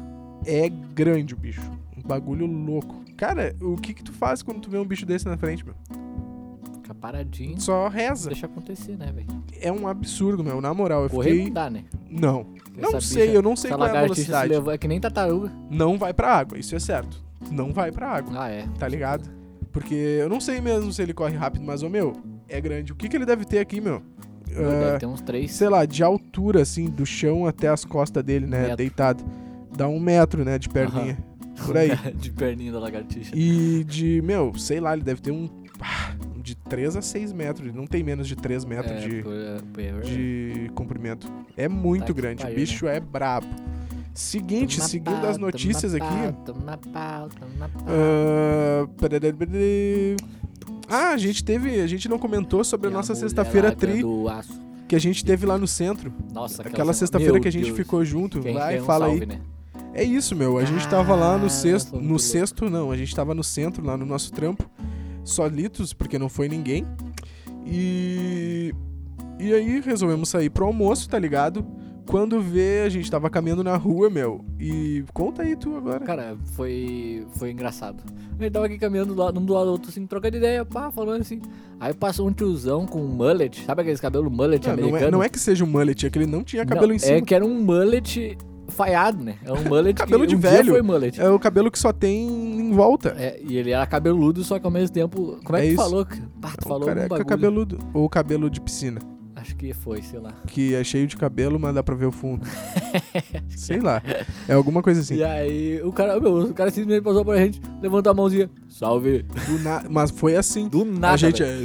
é 0.46 0.68
grande 0.68 1.34
o 1.34 1.36
bicho. 1.36 1.62
Um 1.96 2.06
bagulho 2.06 2.46
louco. 2.46 3.02
Cara, 3.16 3.54
o 3.60 3.76
que 3.76 3.94
que 3.94 4.02
tu 4.02 4.12
faz 4.12 4.42
quando 4.42 4.60
tu 4.60 4.70
vê 4.70 4.78
um 4.78 4.84
bicho 4.84 5.06
desse 5.06 5.26
na 5.26 5.36
frente, 5.36 5.64
meu? 5.64 5.74
Paradinho. 7.04 7.60
Só 7.60 7.86
reza. 7.88 8.30
Deixa 8.30 8.46
acontecer, 8.46 8.96
né, 8.96 9.12
velho? 9.14 9.26
É 9.60 9.70
um 9.70 9.86
absurdo, 9.86 10.42
meu. 10.42 10.58
Na 10.60 10.72
moral, 10.72 11.02
eu 11.02 11.10
Correr 11.10 11.30
fiquei... 11.32 11.44
não 11.46 11.52
dá, 11.52 11.68
né? 11.68 11.84
Não. 12.08 12.46
Não 12.78 12.88
Essa 12.88 13.00
sei, 13.02 13.26
bicha- 13.26 13.36
eu 13.36 13.42
não 13.42 13.54
sei 13.54 13.70
qual 13.72 13.86
é 13.86 13.90
a 13.98 14.00
velocidade. 14.02 14.48
levou, 14.48 14.72
é 14.72 14.78
que 14.78 14.88
nem 14.88 14.98
tartaruga. 14.98 15.52
Não 15.70 15.98
vai 15.98 16.14
pra 16.14 16.34
água, 16.34 16.58
isso 16.58 16.74
é 16.74 16.78
certo. 16.78 17.22
Não 17.50 17.74
vai 17.74 17.92
pra 17.92 18.08
água, 18.08 18.32
Ah, 18.44 18.48
é. 18.48 18.66
tá 18.78 18.88
ligado? 18.88 19.28
Porque 19.70 19.94
eu 19.94 20.30
não 20.30 20.40
sei 20.40 20.62
mesmo 20.62 20.90
se 20.94 21.02
ele 21.02 21.12
corre 21.12 21.36
rápido, 21.36 21.62
mas, 21.64 21.82
ô 21.82 21.90
meu, 21.90 22.14
é 22.48 22.58
grande. 22.60 22.90
O 22.92 22.96
que 22.96 23.06
que 23.08 23.16
ele 23.16 23.26
deve 23.26 23.44
ter 23.44 23.58
aqui, 23.58 23.82
meu? 23.82 24.00
Deve 24.46 24.94
Ah, 24.94 24.98
ter 24.98 25.06
uns 25.06 25.20
três. 25.20 25.52
sei 25.52 25.68
lá, 25.68 25.84
de 25.84 26.02
altura, 26.02 26.62
assim, 26.62 26.86
do 26.86 27.04
chão 27.04 27.46
até 27.46 27.68
as 27.68 27.84
costas 27.84 28.22
dele, 28.24 28.46
né? 28.46 28.62
Metro. 28.62 28.76
Deitado. 28.78 29.22
Dá 29.76 29.86
um 29.88 30.00
metro, 30.00 30.42
né, 30.42 30.58
de 30.58 30.68
perninha. 30.70 31.18
Por 31.66 31.76
aí. 31.76 31.90
de 32.16 32.30
perninha 32.32 32.72
da 32.72 32.78
lagartixa. 32.78 33.30
E 33.36 33.84
de, 33.84 34.22
meu, 34.22 34.54
sei 34.56 34.80
lá, 34.80 34.94
ele 34.94 35.02
deve 35.02 35.20
ter 35.20 35.32
um. 35.32 35.48
ah, 35.80 36.14
De 36.44 36.54
3 36.54 36.94
a 36.96 37.00
6 37.02 37.32
metros. 37.32 37.74
Não 37.74 37.86
tem 37.86 38.02
menos 38.02 38.28
de 38.28 38.36
3 38.36 38.64
metros 38.66 38.92
é, 38.92 39.08
de, 39.08 39.22
por- 39.22 39.32
é, 39.32 39.56
por- 39.72 39.80
é 39.80 40.00
de 40.02 40.70
comprimento. 40.74 41.26
É 41.56 41.66
muito 41.68 42.08
Tá 42.08 42.12
grande. 42.12 42.42
pariu, 42.42 42.56
o 42.56 42.60
bicho 42.60 42.86
é 42.86 43.00
brabo. 43.00 43.46
Seguinte, 44.12 44.80
seguindo 44.80 45.20
pau, 45.22 45.30
as 45.30 45.38
notícias 45.38 45.92
na 45.94 46.04
aqui. 46.04 46.14
na 46.64 46.76
pau, 46.76 47.28
tamo 47.30 47.56
na 47.58 47.68
pau. 47.68 47.82
ah, 47.88 48.86
parará, 49.00 49.28
Ah, 50.88 51.08
a 51.14 51.16
gente 51.16 51.42
teve. 51.42 51.80
A 51.80 51.86
gente 51.86 52.08
não 52.08 52.18
comentou 52.18 52.62
sobre 52.62 52.88
a 52.88 52.90
E 52.90 52.92
nossa 52.92 53.12
mulher 53.14 53.20
sexta-feira 53.22 53.68
larga 53.68 53.80
tri 53.80 54.02
que 54.86 54.94
a 54.94 54.98
gente 54.98 55.24
teve 55.24 55.46
lá 55.46 55.56
no 55.58 55.66
centro. 55.66 56.12
Nossa, 56.32 56.60
Aquela 56.62 56.74
semana- 56.76 56.92
sexta-feira 56.92 57.40
que 57.40 57.48
a 57.48 57.52
gente 57.52 57.64
Deus. 57.66 57.76
ficou 57.76 58.04
junto. 58.04 58.40
Quem 58.40 58.54
Vai, 58.54 58.74
quer 58.74 58.82
um 58.82 58.84
fala 58.84 59.06
salve, 59.06 59.20
aí. 59.22 59.26
Né? 59.26 59.40
É 59.94 60.04
isso, 60.04 60.36
meu. 60.36 60.58
A 60.58 60.64
gente 60.64 60.86
tava 60.88 61.14
lá 61.14 61.38
no 61.38 61.46
Ah, 61.46 61.50
sexto. 61.50 61.96
No 62.00 62.18
sexto, 62.18 62.68
não. 62.68 62.90
A 62.90 62.96
gente 62.96 63.14
tava 63.16 63.34
no 63.34 63.42
centro, 63.42 63.84
lá 63.84 63.96
no 63.96 64.04
nosso 64.04 64.30
trampo. 64.32 64.68
Solitos, 65.24 65.92
porque 65.92 66.18
não 66.18 66.28
foi 66.28 66.48
ninguém. 66.48 66.86
E. 67.66 68.72
E 69.40 69.52
aí 69.52 69.80
resolvemos 69.80 70.28
sair 70.28 70.48
pro 70.48 70.64
almoço, 70.66 71.08
tá 71.08 71.18
ligado? 71.18 71.66
Quando 72.06 72.40
vê, 72.40 72.82
a 72.84 72.88
gente 72.88 73.10
tava 73.10 73.28
caminhando 73.30 73.64
na 73.64 73.76
rua, 73.76 74.08
meu. 74.10 74.44
E 74.60 75.02
conta 75.12 75.42
aí 75.42 75.56
tu 75.56 75.74
agora. 75.74 76.04
Cara, 76.04 76.36
foi, 76.52 77.26
foi 77.36 77.50
engraçado. 77.50 78.02
A 78.38 78.42
gente 78.42 78.52
tava 78.52 78.66
aqui 78.66 78.78
caminhando 78.78 79.14
do 79.14 79.20
lado- 79.20 79.40
um 79.40 79.44
do 79.44 79.52
lado 79.54 79.66
do 79.66 79.72
outro, 79.72 79.88
assim, 79.90 80.06
trocando 80.06 80.36
ideia, 80.36 80.64
pá, 80.64 80.90
falando 80.90 81.22
assim. 81.22 81.40
Aí 81.80 81.92
passou 81.94 82.28
um 82.28 82.32
tiozão 82.32 82.86
com 82.86 83.00
um 83.00 83.08
mullet, 83.08 83.64
sabe 83.64 83.80
aqueles 83.82 84.00
cabelos 84.00 84.30
mullet 84.30 84.66
Não, 84.68 84.76
não, 84.76 84.82
americano? 84.84 85.08
é, 85.08 85.10
não 85.10 85.22
é 85.22 85.28
que 85.30 85.38
seja 85.40 85.64
um 85.64 85.66
mullet, 85.66 86.06
é 86.06 86.10
que 86.10 86.18
ele 86.18 86.26
não 86.26 86.44
tinha 86.44 86.64
cabelo 86.66 86.88
Não, 86.88 86.94
em 86.94 86.98
cima. 86.98 87.16
É 87.16 87.20
que 87.22 87.34
era 87.34 87.44
um 87.44 87.60
mullet 87.62 88.36
falhado, 88.68 89.22
né? 89.22 89.36
É 89.44 89.52
um 89.52 89.62
mullet 89.64 89.94
Cabelo 89.98 90.22
que 90.22 90.28
de 90.28 90.36
um 90.36 90.38
velho. 90.38 90.72
foi 90.72 90.82
mullet. 90.82 91.20
É 91.20 91.28
o 91.30 91.38
cabelo 91.38 91.70
que 91.70 91.78
só 91.78 91.92
tem 91.92 92.26
em 92.28 92.72
volta. 92.72 93.14
É, 93.18 93.40
e 93.42 93.56
ele 93.56 93.70
era 93.70 93.86
cabeludo, 93.86 94.42
só 94.44 94.58
que 94.58 94.66
ao 94.66 94.70
mesmo 94.72 94.92
tempo. 94.94 95.38
Como 95.44 95.56
é, 95.56 95.60
É 95.60 95.62
que 95.62 95.74
tu 95.76 95.80
isso. 95.80 95.82
falou? 95.90 96.06
Pá, 96.40 96.52
tu 96.58 96.64
o 96.64 96.68
falou 96.68 96.82
um 96.82 96.86
careca 96.86 97.08
bagulho. 97.08 97.26
cabeludo. 97.26 97.78
Ou 97.92 98.08
cabelo 98.08 98.50
de 98.50 98.60
piscina. 98.60 99.00
Acho 99.44 99.56
que 99.56 99.74
foi, 99.74 100.00
sei 100.00 100.18
lá. 100.18 100.32
Que 100.46 100.74
é 100.74 100.82
cheio 100.82 101.06
de 101.06 101.18
cabelo, 101.18 101.60
mas 101.60 101.74
dá 101.74 101.82
pra 101.82 101.94
ver 101.94 102.06
o 102.06 102.10
fundo. 102.10 102.46
Sei 103.50 103.78
lá. 103.78 104.02
É 104.48 104.54
alguma 104.54 104.82
coisa 104.82 105.02
assim. 105.02 105.16
E 105.16 105.22
aí, 105.22 105.82
o 105.82 105.92
cara, 105.92 106.18
meu, 106.18 106.44
o 106.44 106.54
cara 106.54 106.70
simplesmente 106.70 107.04
passou 107.04 107.22
pra 107.22 107.36
gente, 107.36 107.60
levantou 107.82 108.10
a 108.10 108.14
mãozinha. 108.14 108.48
Salve. 108.70 109.26
Mas 109.90 110.10
foi 110.10 110.34
assim. 110.34 110.66
Do 110.66 110.82
nada. 110.82 111.12
a 111.12 111.16
gente 111.18 111.42
é. 111.42 111.58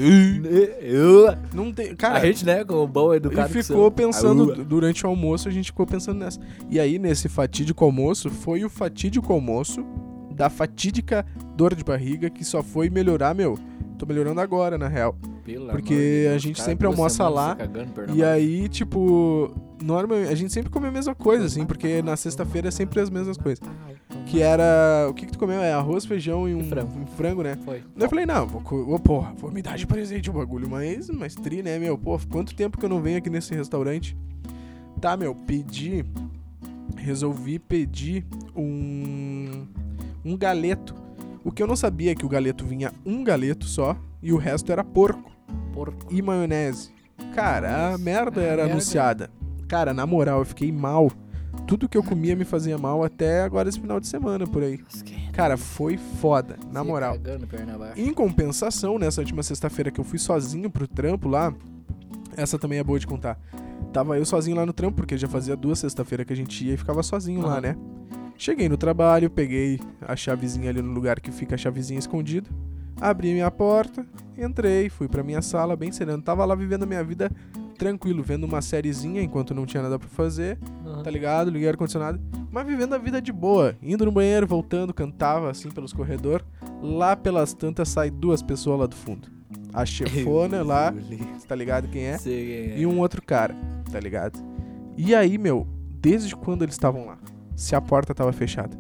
Eu- 0.82 1.34
Não 1.54 1.72
tem. 1.72 1.96
Cara, 1.96 2.20
a 2.20 2.26
gente, 2.26 2.46
né, 2.46 2.66
como 2.66 2.86
bom 2.86 3.14
educado. 3.14 3.58
E 3.58 3.64
ficou 3.64 3.90
pensando, 3.90 4.52
uh. 4.52 4.66
durante 4.66 5.06
o 5.06 5.10
almoço, 5.10 5.48
a 5.48 5.52
gente 5.52 5.68
ficou 5.68 5.88
pensando 5.88 6.20
nessa. 6.20 6.38
E 6.70 6.82
aí, 6.82 7.00
nesse 7.00 7.30
fatídico 7.30 7.86
almoço, 7.86 8.30
foi 8.30 8.66
o 8.66 8.70
fatídico 8.70 9.32
almoço 9.32 9.86
da 10.36 10.50
fatídica 10.50 11.26
dor 11.56 11.74
de 11.74 11.84
barriga 11.86 12.30
que 12.30 12.44
só 12.44 12.62
foi 12.62 12.90
melhorar, 12.90 13.34
meu. 13.34 13.58
Tô 13.98 14.06
melhorando 14.06 14.42
agora, 14.42 14.78
na 14.78 14.90
real. 14.90 15.16
Pelo 15.54 15.70
Porque 15.70 16.28
a 16.34 16.38
gente 16.38 16.58
cara, 16.58 16.70
sempre 16.70 16.88
almoça 16.88 17.28
lá, 17.28 17.58
E 18.14 18.24
aí, 18.24 18.68
tipo, 18.70 19.54
normalmente 19.82 20.32
a 20.32 20.36
gente 20.36 20.52
sempre 20.54 20.70
come 20.70 20.88
a 20.88 20.92
mesma 20.92 21.16
coisa, 21.16 21.46
assim, 21.46 21.66
porque 21.66 22.02
na 22.02 22.16
sexta-feira 22.16 22.68
é 22.68 22.72
sempre 22.72 23.00
as 23.00 23.10
mesmas 23.10 23.38
coisas. 23.38 23.60
Que 24.26 24.42
era. 24.42 25.08
O 25.10 25.14
que, 25.14 25.26
que 25.26 25.32
tu 25.32 25.40
comeu? 25.40 25.60
É 25.62 25.74
arroz, 25.74 26.06
feijão 26.06 26.48
e 26.48 26.54
um, 26.54 26.62
E 26.62 26.70
frango. 26.70 27.00
um 27.00 27.08
frango, 27.08 27.44
né? 27.44 27.58
Foi. 27.66 27.80
Daí 27.96 28.06
eu 28.06 28.10
falei, 28.10 28.26
não, 28.26 28.48
vou, 28.48 28.62
ô, 28.94 29.00
porra, 29.00 29.34
vou 29.38 29.52
me 29.52 29.62
dar 29.62 29.78
de 29.78 29.88
presente 29.88 30.30
o 30.30 30.34
bagulho, 30.34 30.70
mas, 30.70 31.10
mas 31.10 31.36
tri, 31.36 31.64
né, 31.64 31.80
meu? 31.80 31.98
Pô, 31.98 32.20
quanto 32.30 32.54
tempo 32.56 32.78
que 32.78 32.86
eu 32.86 32.90
não 32.90 33.02
venho 33.02 33.18
aqui 33.18 33.30
nesse 33.30 33.54
restaurante? 33.56 34.16
Tá, 35.02 35.16
meu, 35.16 35.34
pedi, 35.34 36.06
resolvi 36.98 37.58
pedir 37.58 38.26
um, 38.56 39.66
um 40.24 40.38
galeto. 40.38 40.94
O 41.44 41.52
que 41.52 41.64
eu 41.64 41.68
não 41.68 41.76
sabia 41.76 42.12
é 42.12 42.16
que 42.16 42.26
o 42.26 42.30
galeto 42.30 42.66
vinha 42.66 42.92
um 43.06 43.24
galeto 43.24 43.66
só 43.66 43.98
e 44.22 44.34
o 44.34 44.38
resto 44.38 44.72
era 44.72 44.84
porco 44.84 45.32
Porco. 45.74 46.06
e 46.10 46.22
maionese. 46.22 46.92
Cara, 47.36 47.94
a 47.94 47.98
merda 47.98 48.42
Ah, 48.42 48.44
era 48.44 48.56
merda. 48.58 48.72
anunciada. 48.74 49.30
Cara, 49.68 49.94
na 49.94 50.06
moral, 50.06 50.40
eu 50.40 50.46
fiquei 50.46 50.72
mal. 50.72 51.12
Tudo 51.68 51.88
que 51.88 51.98
eu 51.98 52.04
comia 52.04 52.36
me 52.36 52.46
fazia 52.46 52.78
mal 52.78 53.04
até 53.04 53.42
agora 53.44 53.70
esse 53.70 53.80
final 53.80 54.00
de 54.00 54.08
semana, 54.08 54.48
por 54.48 54.64
aí. 54.64 54.80
Cara, 55.34 55.58
foi 55.58 55.98
foda, 55.98 56.58
na 56.72 56.84
moral. 56.84 57.18
Em 57.96 58.14
compensação, 58.14 58.98
nessa 58.98 59.22
última 59.22 59.44
sexta-feira 59.44 59.92
que 59.92 60.00
eu 60.00 60.04
fui 60.04 60.18
sozinho 60.18 60.70
pro 60.70 60.88
trampo 60.88 61.28
lá, 61.28 61.54
essa 62.36 62.58
também 62.58 62.80
é 62.80 62.84
boa 62.84 63.00
de 63.00 63.06
contar. 63.06 63.40
Tava 63.94 64.18
eu 64.18 64.26
sozinho 64.26 64.56
lá 64.56 64.66
no 64.66 64.74
trampo, 64.74 64.96
porque 64.98 65.18
já 65.18 65.28
fazia 65.28 65.56
duas 65.56 65.80
sexta-feira 65.80 66.24
que 66.26 66.34
a 66.34 66.36
gente 66.36 66.66
ia 66.66 66.74
e 66.74 66.78
ficava 66.78 67.04
sozinho 67.04 67.42
lá, 67.42 67.54
Aham. 67.54 67.62
né? 67.62 67.76
Cheguei 68.38 68.70
no 68.70 68.78
trabalho, 68.78 69.30
peguei 69.30 69.80
a 70.02 70.16
chavezinha 70.16 70.70
ali 70.70 70.82
no 70.82 70.92
lugar 70.94 71.20
que 71.20 71.32
fica 71.32 71.56
a 71.56 71.58
chavezinha 71.58 72.00
escondida, 72.00 72.50
abri 73.00 73.34
minha 73.34 73.50
porta, 73.52 74.06
entrei, 74.38 74.90
fui 74.90 75.08
pra 75.08 75.24
minha 75.24 75.42
sala 75.42 75.76
bem 75.76 75.92
sereno. 75.92 76.22
Tava 76.22 76.46
lá 76.46 76.56
vivendo 76.56 76.84
a 76.84 76.86
minha 76.86 77.04
vida 77.04 77.32
tranquilo, 77.78 78.22
vendo 78.22 78.44
uma 78.44 78.62
sériezinha 78.62 79.22
enquanto 79.22 79.54
não 79.54 79.66
tinha 79.66 79.82
nada 79.82 79.98
pra 79.98 80.10
fazer 80.10 80.60
Aham. 80.86 81.02
tá 81.02 81.10
ligado? 81.10 81.50
Liguei 81.50 81.68
o 81.68 81.72
ar-condicionado. 81.72 82.20
Mas 82.52 82.68
vivendo 82.68 82.94
a 82.94 82.98
vida 82.98 83.22
de 83.22 83.32
boa. 83.32 83.76
Indo 83.82 84.06
no 84.06 84.12
banheiro, 84.12 84.46
voltando, 84.46 84.94
cantava 84.94 85.50
assim 85.50 85.70
pelos 85.72 85.94
corredores. 85.94 86.46
Lá 86.82 87.16
pelas 87.16 87.54
tantas 87.54 87.88
sai 87.90 88.10
duas 88.10 88.42
pessoas 88.42 88.80
lá 88.82 88.86
do 88.86 88.96
fundo. 88.96 89.28
A 89.74 89.86
chefona 89.86 90.62
lá, 90.64 90.94
tá 91.48 91.56
ligado 91.56 91.88
quem 91.88 92.04
é? 92.04 92.18
Sei 92.18 92.46
quem 92.46 92.74
é. 92.74 92.80
E 92.80 92.86
um 92.86 93.00
outro 93.00 93.22
cara, 93.22 93.56
tá 93.92 94.00
ligado? 94.00 94.38
E 94.98 95.16
aí, 95.16 95.38
meu, 95.38 95.66
desde 96.02 96.36
quando 96.36 96.64
eles 96.64 96.76
estavam 96.76 97.06
lá? 97.06 97.18
Se 97.56 97.76
a 97.76 97.82
porta 97.82 98.14
tava 98.14 98.34
fechada. 98.34 98.76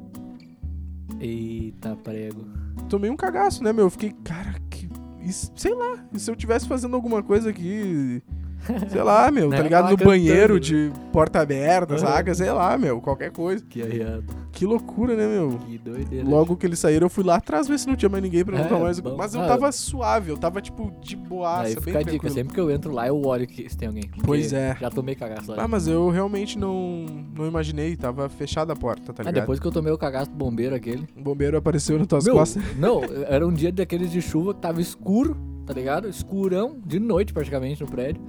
Eita, 1.20 1.96
prego. 1.98 2.46
Tomei 2.90 3.10
um 3.10 3.16
cagaço, 3.16 3.64
né, 3.64 3.74
meu? 3.74 3.86
Eu 3.86 3.90
fiquei, 3.90 4.14
cara, 4.24 4.56
que. 4.70 4.90
Sei 5.56 5.74
lá. 5.74 6.06
Se 6.14 6.32
eu 6.32 6.36
tivesse 6.36 6.68
fazendo 6.68 6.96
alguma 6.96 7.22
coisa 7.22 7.50
aqui. 7.50 8.24
Sei 8.90 9.02
lá, 9.02 9.32
meu, 9.32 9.50
Né? 9.50 9.58
tá 9.58 9.64
ligado? 9.64 9.84
Lá 9.86 9.92
No 9.92 9.98
cantando, 9.98 10.10
banheiro 10.12 10.54
né? 10.56 10.60
de 10.60 10.92
porta 11.12 11.40
aberta, 11.40 11.94
Aham. 11.96 12.02
saca? 12.06 12.36
Sei 12.36 12.52
lá, 12.52 12.78
meu, 12.78 13.00
qualquer 13.02 13.32
coisa. 13.32 13.64
Que 13.68 13.82
arriado. 13.82 14.24
Que 14.52 14.66
loucura, 14.66 15.16
né, 15.16 15.28
meu? 15.28 15.58
Que 15.66 15.78
doideira. 15.78 16.28
Logo 16.28 16.56
que 16.58 16.66
eles 16.66 16.78
saíram, 16.80 17.06
eu 17.06 17.10
fui 17.10 17.24
lá 17.24 17.36
atrás 17.36 17.68
ver 17.68 17.80
se 17.80 17.88
não 17.88 17.96
tinha 17.96 18.10
mais 18.10 18.22
ninguém 18.24 18.44
pra 18.44 18.56
perguntar 18.58 18.76
É, 18.78 18.80
mais. 18.84 19.00
bom. 19.00 19.16
Mas 19.16 19.34
eu 19.34 19.42
Ah, 19.42 19.48
tava 19.48 19.72
suave, 19.72 20.30
eu 20.30 20.38
tava, 20.38 20.62
tipo, 20.62 20.92
de 21.02 21.16
boaça, 21.16 21.64
Aí 21.64 21.76
fica 21.76 22.00
a 22.00 22.02
dica, 22.02 22.10
tranquilo. 22.12 22.34
sempre 22.34 22.54
que 22.54 22.60
eu 22.60 22.70
entro 22.70 22.92
lá, 22.92 23.08
eu 23.08 23.20
olho 23.26 23.48
que 23.48 23.70
se 23.70 23.78
tem 23.78 23.88
alguém. 23.88 24.04
Pois 24.24 24.52
é. 24.54 24.76
Já 24.80 24.90
tomei 24.90 25.16
cagaço 25.16 25.52
lá. 25.52 25.64
Ah, 25.64 25.68
mas 25.68 25.88
eu 25.88 26.10
realmente 26.10 26.58
não, 26.60 27.06
não 27.36 27.48
imaginei, 27.48 27.96
tava 27.96 28.28
fechada 28.30 28.74
a 28.74 28.76
porta, 28.76 29.14
tá 29.14 29.24
Ah, 29.24 29.26
ligado? 29.28 29.42
depois 29.42 29.60
que 29.60 29.66
eu 29.66 29.72
tomei 29.72 29.92
o 29.94 29.98
cagaço 29.98 30.30
do 30.32 30.38
bombeiro 30.38 30.76
aquele. 30.76 31.08
O 31.18 31.22
bombeiro 31.22 31.58
apareceu 31.58 31.98
nas 31.98 32.08
tuas 32.08 32.26
Meu, 32.26 32.36
costas. 32.36 32.62
não, 32.78 33.02
era 33.28 33.48
um 33.48 33.54
dia 33.54 33.72
daqueles 33.72 34.12
de 34.12 34.22
chuva 34.22 34.54
que 34.54 34.60
tava 34.60 34.82
escuro, 34.82 35.38
tá 35.66 35.74
ligado? 35.74 36.10
Escurão, 36.10 36.78
de 36.86 37.00
noite 37.00 37.32
praticamente 37.34 37.82
no 37.82 37.88
prédio. 37.90 38.22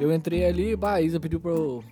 Eu 0.00 0.12
entrei 0.12 0.44
ali, 0.44 0.76
bah, 0.76 0.94
a 0.94 1.02
Isa 1.02 1.18
pediu 1.18 1.40
pra 1.40 1.50
eu. 1.50 1.82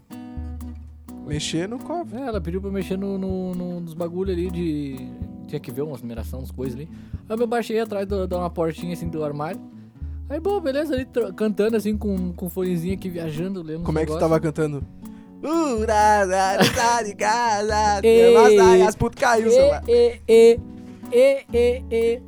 Mexer 1.27 1.69
no 1.69 1.79
cofre. 1.79 2.19
É, 2.19 2.27
ela 2.27 2.41
pediu 2.41 2.61
pra 2.61 2.69
eu 2.69 2.73
mexer 2.73 2.97
no, 2.97 3.19
no, 3.19 3.55
no- 3.55 3.81
nos 3.81 3.95
bagulho 3.95 4.33
ali 4.33 4.51
de. 4.51 4.97
Tinha 5.49 5.59
que 5.61 5.71
ver 5.73 5.83
umas 5.83 6.01
numeração, 6.03 6.39
umas 6.41 6.51
coisas 6.51 6.77
ali. 6.79 6.89
Aí 7.29 7.37
eu 7.39 7.47
baixei 7.47 7.81
atrás 7.81 8.07
de 8.07 8.15
uma 8.35 8.51
portinha 8.51 8.93
assim 8.93 9.09
do 9.09 9.25
armário. 9.25 9.61
Aí, 10.29 10.41
bom, 10.41 10.61
beleza, 10.61 10.95
ali 10.95 11.07
cantando 11.37 11.77
assim 11.77 11.97
com, 11.97 12.33
com 12.33 12.49
fonezinho 12.49 12.95
aqui 12.95 13.09
viajando, 13.09 13.63
lendo. 13.63 13.83
Como 13.85 13.99
é 13.99 14.05
que 14.07 14.13
tu 14.13 14.19
tava 14.19 14.39
cantando? 14.41 14.85
Tá 16.75 17.03
de 17.03 17.15
casa, 17.15 18.01
as 18.89 18.95
putas 18.97 19.21
caiu, 19.21 19.69
lá. 19.69 19.83
E, 19.89 20.21
e, 20.29 20.61
e, 21.13 21.45
e, 21.53 21.83
e. 21.91 22.23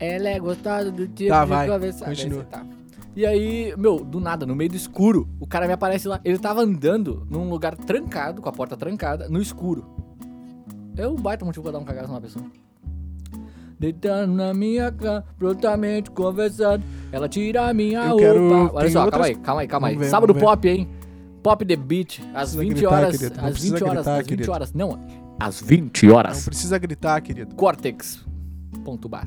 Ela 0.00 0.28
é 0.30 0.38
gostosa 0.40 0.90
do 0.90 1.06
tipo 1.08 1.30
Tá, 1.30 1.44
de 1.44 1.50
vai, 1.50 1.68
conversar. 1.68 2.06
continua. 2.06 2.44
Tá. 2.44 2.64
E 3.18 3.26
aí, 3.26 3.74
meu, 3.76 4.04
do 4.04 4.20
nada, 4.20 4.46
no 4.46 4.54
meio 4.54 4.70
do 4.70 4.76
escuro, 4.76 5.28
o 5.40 5.46
cara 5.46 5.66
me 5.66 5.72
aparece 5.72 6.06
lá. 6.06 6.20
Ele 6.24 6.38
tava 6.38 6.60
andando 6.60 7.26
num 7.28 7.50
lugar 7.50 7.74
trancado, 7.76 8.40
com 8.40 8.48
a 8.48 8.52
porta 8.52 8.76
trancada, 8.76 9.28
no 9.28 9.42
escuro. 9.42 9.84
É 10.96 11.04
um 11.04 11.16
baita 11.16 11.44
motivo 11.44 11.64
pra 11.64 11.72
dar 11.72 11.78
um 11.80 11.84
cagaço 11.84 12.06
numa 12.06 12.20
pessoa. 12.20 12.44
Deitando 13.76 14.34
na 14.34 14.54
minha 14.54 14.92
cama, 14.92 15.24
prontamente 15.36 16.12
conversando. 16.12 16.84
Ela 17.10 17.28
tira 17.28 17.68
a 17.68 17.74
minha 17.74 18.04
Eu 18.04 18.16
quero- 18.18 18.38
roupa. 18.50 18.74
Olha 18.76 18.84
tem 18.84 18.92
só, 18.92 19.04
outras- 19.04 19.10
calma 19.10 19.26
aí, 19.26 19.34
calma 19.42 19.60
aí, 19.62 19.66
calma 19.68 19.88
aí. 19.88 19.96
Ver, 19.96 20.10
Sábado 20.10 20.32
pop, 20.36 20.68
hein? 20.68 20.88
Pop 21.42 21.64
The 21.64 21.74
Beat, 21.76 22.20
às 22.32 22.54
Precisa 22.54 22.60
20 22.60 22.72
gritar, 22.74 22.92
horas. 22.94 23.16
querido, 23.16 23.36
não 23.36 23.44
Às 23.46 23.50
precisa 23.50 23.74
20 23.74 23.82
horas, 23.82 23.94
gritar, 23.96 24.12
às 24.12 24.18
20 24.18 24.28
querido. 24.28 24.52
horas. 24.52 24.72
Não, 24.72 24.98
às 25.40 25.60
20 25.60 26.06
Não 26.06 26.14
horas. 26.14 26.44
precisa 26.44 26.78
gritar, 26.78 27.20
querido. 27.20 27.52
Cortex.bar. 27.56 29.26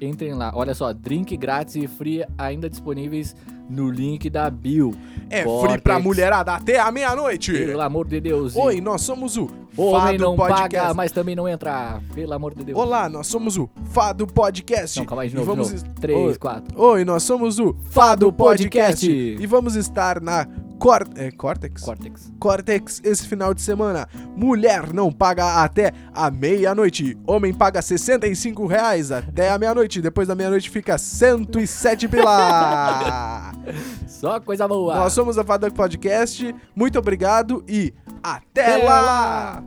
Entrem 0.00 0.34
lá. 0.34 0.52
Olha 0.54 0.74
só, 0.74 0.92
drink 0.92 1.36
grátis 1.36 1.76
e 1.76 1.86
free 1.86 2.24
ainda 2.36 2.68
disponíveis 2.68 3.34
no 3.68 3.90
link 3.90 4.28
da 4.30 4.48
bio. 4.50 4.94
É 5.28 5.42
Cortex. 5.42 5.72
free 5.72 5.82
pra 5.82 5.98
mulherada 5.98 6.54
até 6.54 6.78
a 6.78 6.90
meia-noite. 6.92 7.52
Pelo 7.52 7.80
amor 7.82 8.06
de 8.06 8.20
Deus. 8.20 8.54
Oi, 8.54 8.80
nós 8.80 9.00
somos 9.02 9.36
o 9.36 9.50
o 9.76 9.86
homem 9.88 10.12
Fado 10.18 10.24
não 10.24 10.36
Podcast. 10.36 10.74
paga, 10.76 10.94
mas 10.94 11.12
também 11.12 11.36
não 11.36 11.46
entra. 11.46 12.00
Pelo 12.14 12.32
amor 12.32 12.54
de 12.54 12.64
Deus. 12.64 12.78
Olá, 12.78 13.08
nós 13.10 13.26
somos 13.26 13.58
o 13.58 13.68
Fado 13.90 14.26
Podcast. 14.26 14.98
Não, 15.00 15.04
calma 15.06 15.22
aí, 15.22 15.28
de 15.28 15.34
novo, 15.34 15.50
de 15.50 15.56
vamos 15.56 15.72
novo. 15.72 15.84
es- 15.86 15.94
3, 16.00 16.18
Oi. 16.18 16.34
4. 16.36 16.80
Oi, 16.80 17.04
nós 17.04 17.22
somos 17.24 17.58
o 17.58 17.74
Fado 17.74 17.90
Fado 17.90 18.32
Podcast. 18.32 19.06
Podcast. 19.06 19.42
E 19.42 19.46
vamos 19.46 19.74
estar 19.76 20.20
na 20.22 20.46
Cor... 20.78 21.04
é, 21.16 21.30
Cortex? 21.30 21.82
Cortex. 21.82 22.32
Cortex 22.38 23.00
esse 23.04 23.26
final 23.26 23.52
de 23.52 23.60
semana. 23.60 24.08
Mulher 24.34 24.92
não 24.94 25.10
paga 25.12 25.62
até 25.62 25.92
a 26.14 26.30
meia-noite. 26.30 27.16
Homem 27.26 27.52
paga 27.52 27.82
65 27.82 28.66
reais 28.66 29.10
até 29.12 29.50
a 29.50 29.58
meia-noite. 29.58 30.00
Depois 30.00 30.26
da 30.28 30.34
meia-noite 30.34 30.70
fica 30.70 30.96
107 30.96 32.08
pila. 32.08 33.52
Só 34.06 34.40
coisa 34.40 34.66
boa. 34.66 34.94
Nós 34.96 35.12
somos 35.12 35.38
a 35.38 35.44
Fada 35.44 35.70
Podcast. 35.70 36.54
Muito 36.74 36.98
obrigado 36.98 37.64
e 37.68 37.92
até 38.22 38.78
lá. 38.78 39.00
lá. 39.00 39.64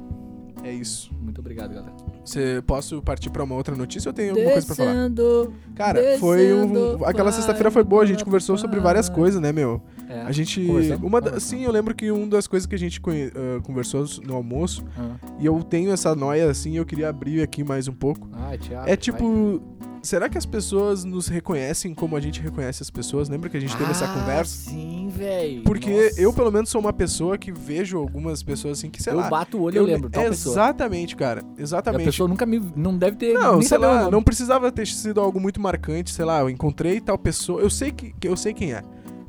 É 0.64 0.74
isso. 0.74 1.12
Muito 1.22 1.40
obrigado, 1.40 1.74
galera. 1.74 1.94
Você 2.24 2.62
posso 2.68 3.02
partir 3.02 3.30
pra 3.30 3.44
uma 3.44 3.56
outra 3.56 3.76
notícia 3.76 4.10
ou 4.10 4.14
tem 4.14 4.30
alguma 4.30 4.52
coisa 4.52 4.68
pra 4.68 4.76
falar? 4.76 4.94
Descendo. 4.94 5.54
Cara, 5.74 6.00
foi 6.20 6.54
um, 6.54 7.04
aquela 7.06 7.32
sexta-feira 7.32 7.72
foi 7.72 7.84
boa, 7.84 8.04
a 8.04 8.06
gente 8.06 8.24
conversou 8.24 8.58
sobre 8.58 8.80
várias 8.80 9.08
vai. 9.08 9.16
coisas, 9.16 9.42
né, 9.42 9.52
meu? 9.52 9.82
É. 10.08 10.22
A 10.22 10.32
gente 10.32 10.62
uma 11.02 11.40
sim, 11.40 11.64
eu 11.64 11.72
lembro 11.72 11.96
que 11.96 12.12
uma 12.12 12.28
das 12.28 12.46
coisas 12.46 12.68
que 12.68 12.76
a 12.76 12.80
gente 12.80 13.02
ah, 13.02 13.62
conversou 13.64 14.06
no 14.24 14.36
almoço 14.36 14.84
Ah, 14.98 15.16
e 15.40 15.46
eu 15.46 15.64
tenho 15.64 15.92
essa 15.92 16.16
noia 16.16 16.50
assim, 16.50 16.78
eu 16.78 16.86
queria 16.86 17.10
abrir 17.10 17.42
aqui 17.42 17.64
mais 17.64 17.88
um 17.88 17.94
pouco. 17.94 18.30
Ah, 18.34 18.56
Thiago, 18.58 18.90
É 18.90 18.96
tipo, 18.96 19.62
será 20.02 20.30
que 20.30 20.38
as 20.38 20.46
pessoas 20.46 21.04
nos 21.04 21.28
reconhecem 21.28 21.94
como 21.94 22.16
a 22.16 22.20
gente 22.20 22.42
reconhece 22.42 22.82
as 22.84 22.90
pessoas? 22.90 23.30
Lembra 23.30 23.50
que 23.50 23.58
a 23.58 23.60
gente 23.60 23.76
teve 23.78 23.92
essa 23.92 24.06
Ah, 24.06 24.14
conversa? 24.14 24.70
Sim, 24.70 25.10
velho. 25.14 25.64
Porque 25.64 25.90
Nossa. 25.92 26.22
eu, 26.22 26.34
pelo 26.34 26.52
menos, 26.52 26.70
sou 26.70 26.80
uma 26.82 26.94
pessoa 26.94 27.38
que 27.38 27.52
vejo 27.52 27.98
algumas 27.98 28.42
pessoas 28.44 28.80
assim 28.80 28.90
que, 28.90 29.02
sei 29.02 29.14
eu 29.14 29.18
lá. 29.18 29.30
bato 29.30 29.58
o 29.58 29.62
olho 29.62 29.76
e 29.76 29.78
eu 29.78 29.84
lembro, 29.86 30.10
tal 30.10 30.24
pessoa. 30.24 30.54
Exatamente, 30.54 31.16
cara. 31.16 31.42
E 31.58 31.60
a 31.60 31.64
Exatamente. 31.64 32.06
pessoa 32.06 32.28
nunca 32.28 32.46
me. 32.46 32.62
Não 32.76 32.98
deve 32.98 33.18
ter. 33.18 33.34
Não, 33.34 33.62
sei 33.62 33.78
lá, 33.78 34.10
não 34.10 34.24
precisava 34.24 34.72
ter 34.72 34.88
sido 34.88 35.20
algo 35.20 35.40
muito 35.40 35.60
marcante, 35.62 36.12
sei 36.12 36.26
lá, 36.26 36.40
eu 36.42 36.50
encontrei 36.50 37.00
tal 37.02 37.18
pessoa, 37.18 37.62
eu 37.62 37.70
sei 37.70 37.92
que, 37.92 38.14
eu 38.24 38.36
sei 38.38 38.54
quem 38.54 38.74
é. 38.74 38.84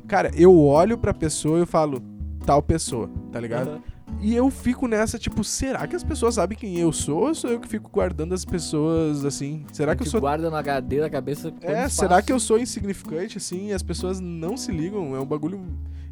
Cara, 0.07 0.31
eu 0.35 0.57
olho 0.57 0.97
pra 0.97 1.13
pessoa 1.13 1.57
e 1.57 1.61
eu 1.61 1.67
falo 1.67 2.01
tal 2.45 2.61
pessoa, 2.61 3.09
tá 3.31 3.39
ligado? 3.39 3.69
Aham. 3.69 3.81
E 4.19 4.35
eu 4.35 4.49
fico 4.49 4.87
nessa, 4.87 5.17
tipo, 5.17 5.43
será 5.43 5.87
que 5.87 5.95
as 5.95 6.03
pessoas 6.03 6.35
sabem 6.35 6.57
quem 6.57 6.77
eu 6.77 6.91
sou 6.91 7.27
ou 7.27 7.35
sou 7.35 7.49
eu 7.49 7.59
que 7.59 7.67
fico 7.67 7.89
guardando 7.89 8.33
as 8.33 8.45
pessoas 8.45 9.25
assim? 9.25 9.65
Será 9.71 9.95
que 9.95 10.03
eu 10.03 10.07
sou 10.07 10.21
guarda 10.21 10.49
no 10.49 10.55
HD 10.55 10.99
da 10.99 11.09
cabeça. 11.09 11.51
É, 11.61 11.89
será 11.89 12.21
que 12.21 12.31
eu 12.31 12.39
sou 12.39 12.59
insignificante 12.59 13.37
assim 13.37 13.69
e 13.69 13.73
as 13.73 13.81
pessoas 13.81 14.19
não 14.19 14.55
se 14.55 14.71
ligam? 14.71 15.15
É 15.15 15.19
um 15.19 15.25
bagulho 15.25 15.59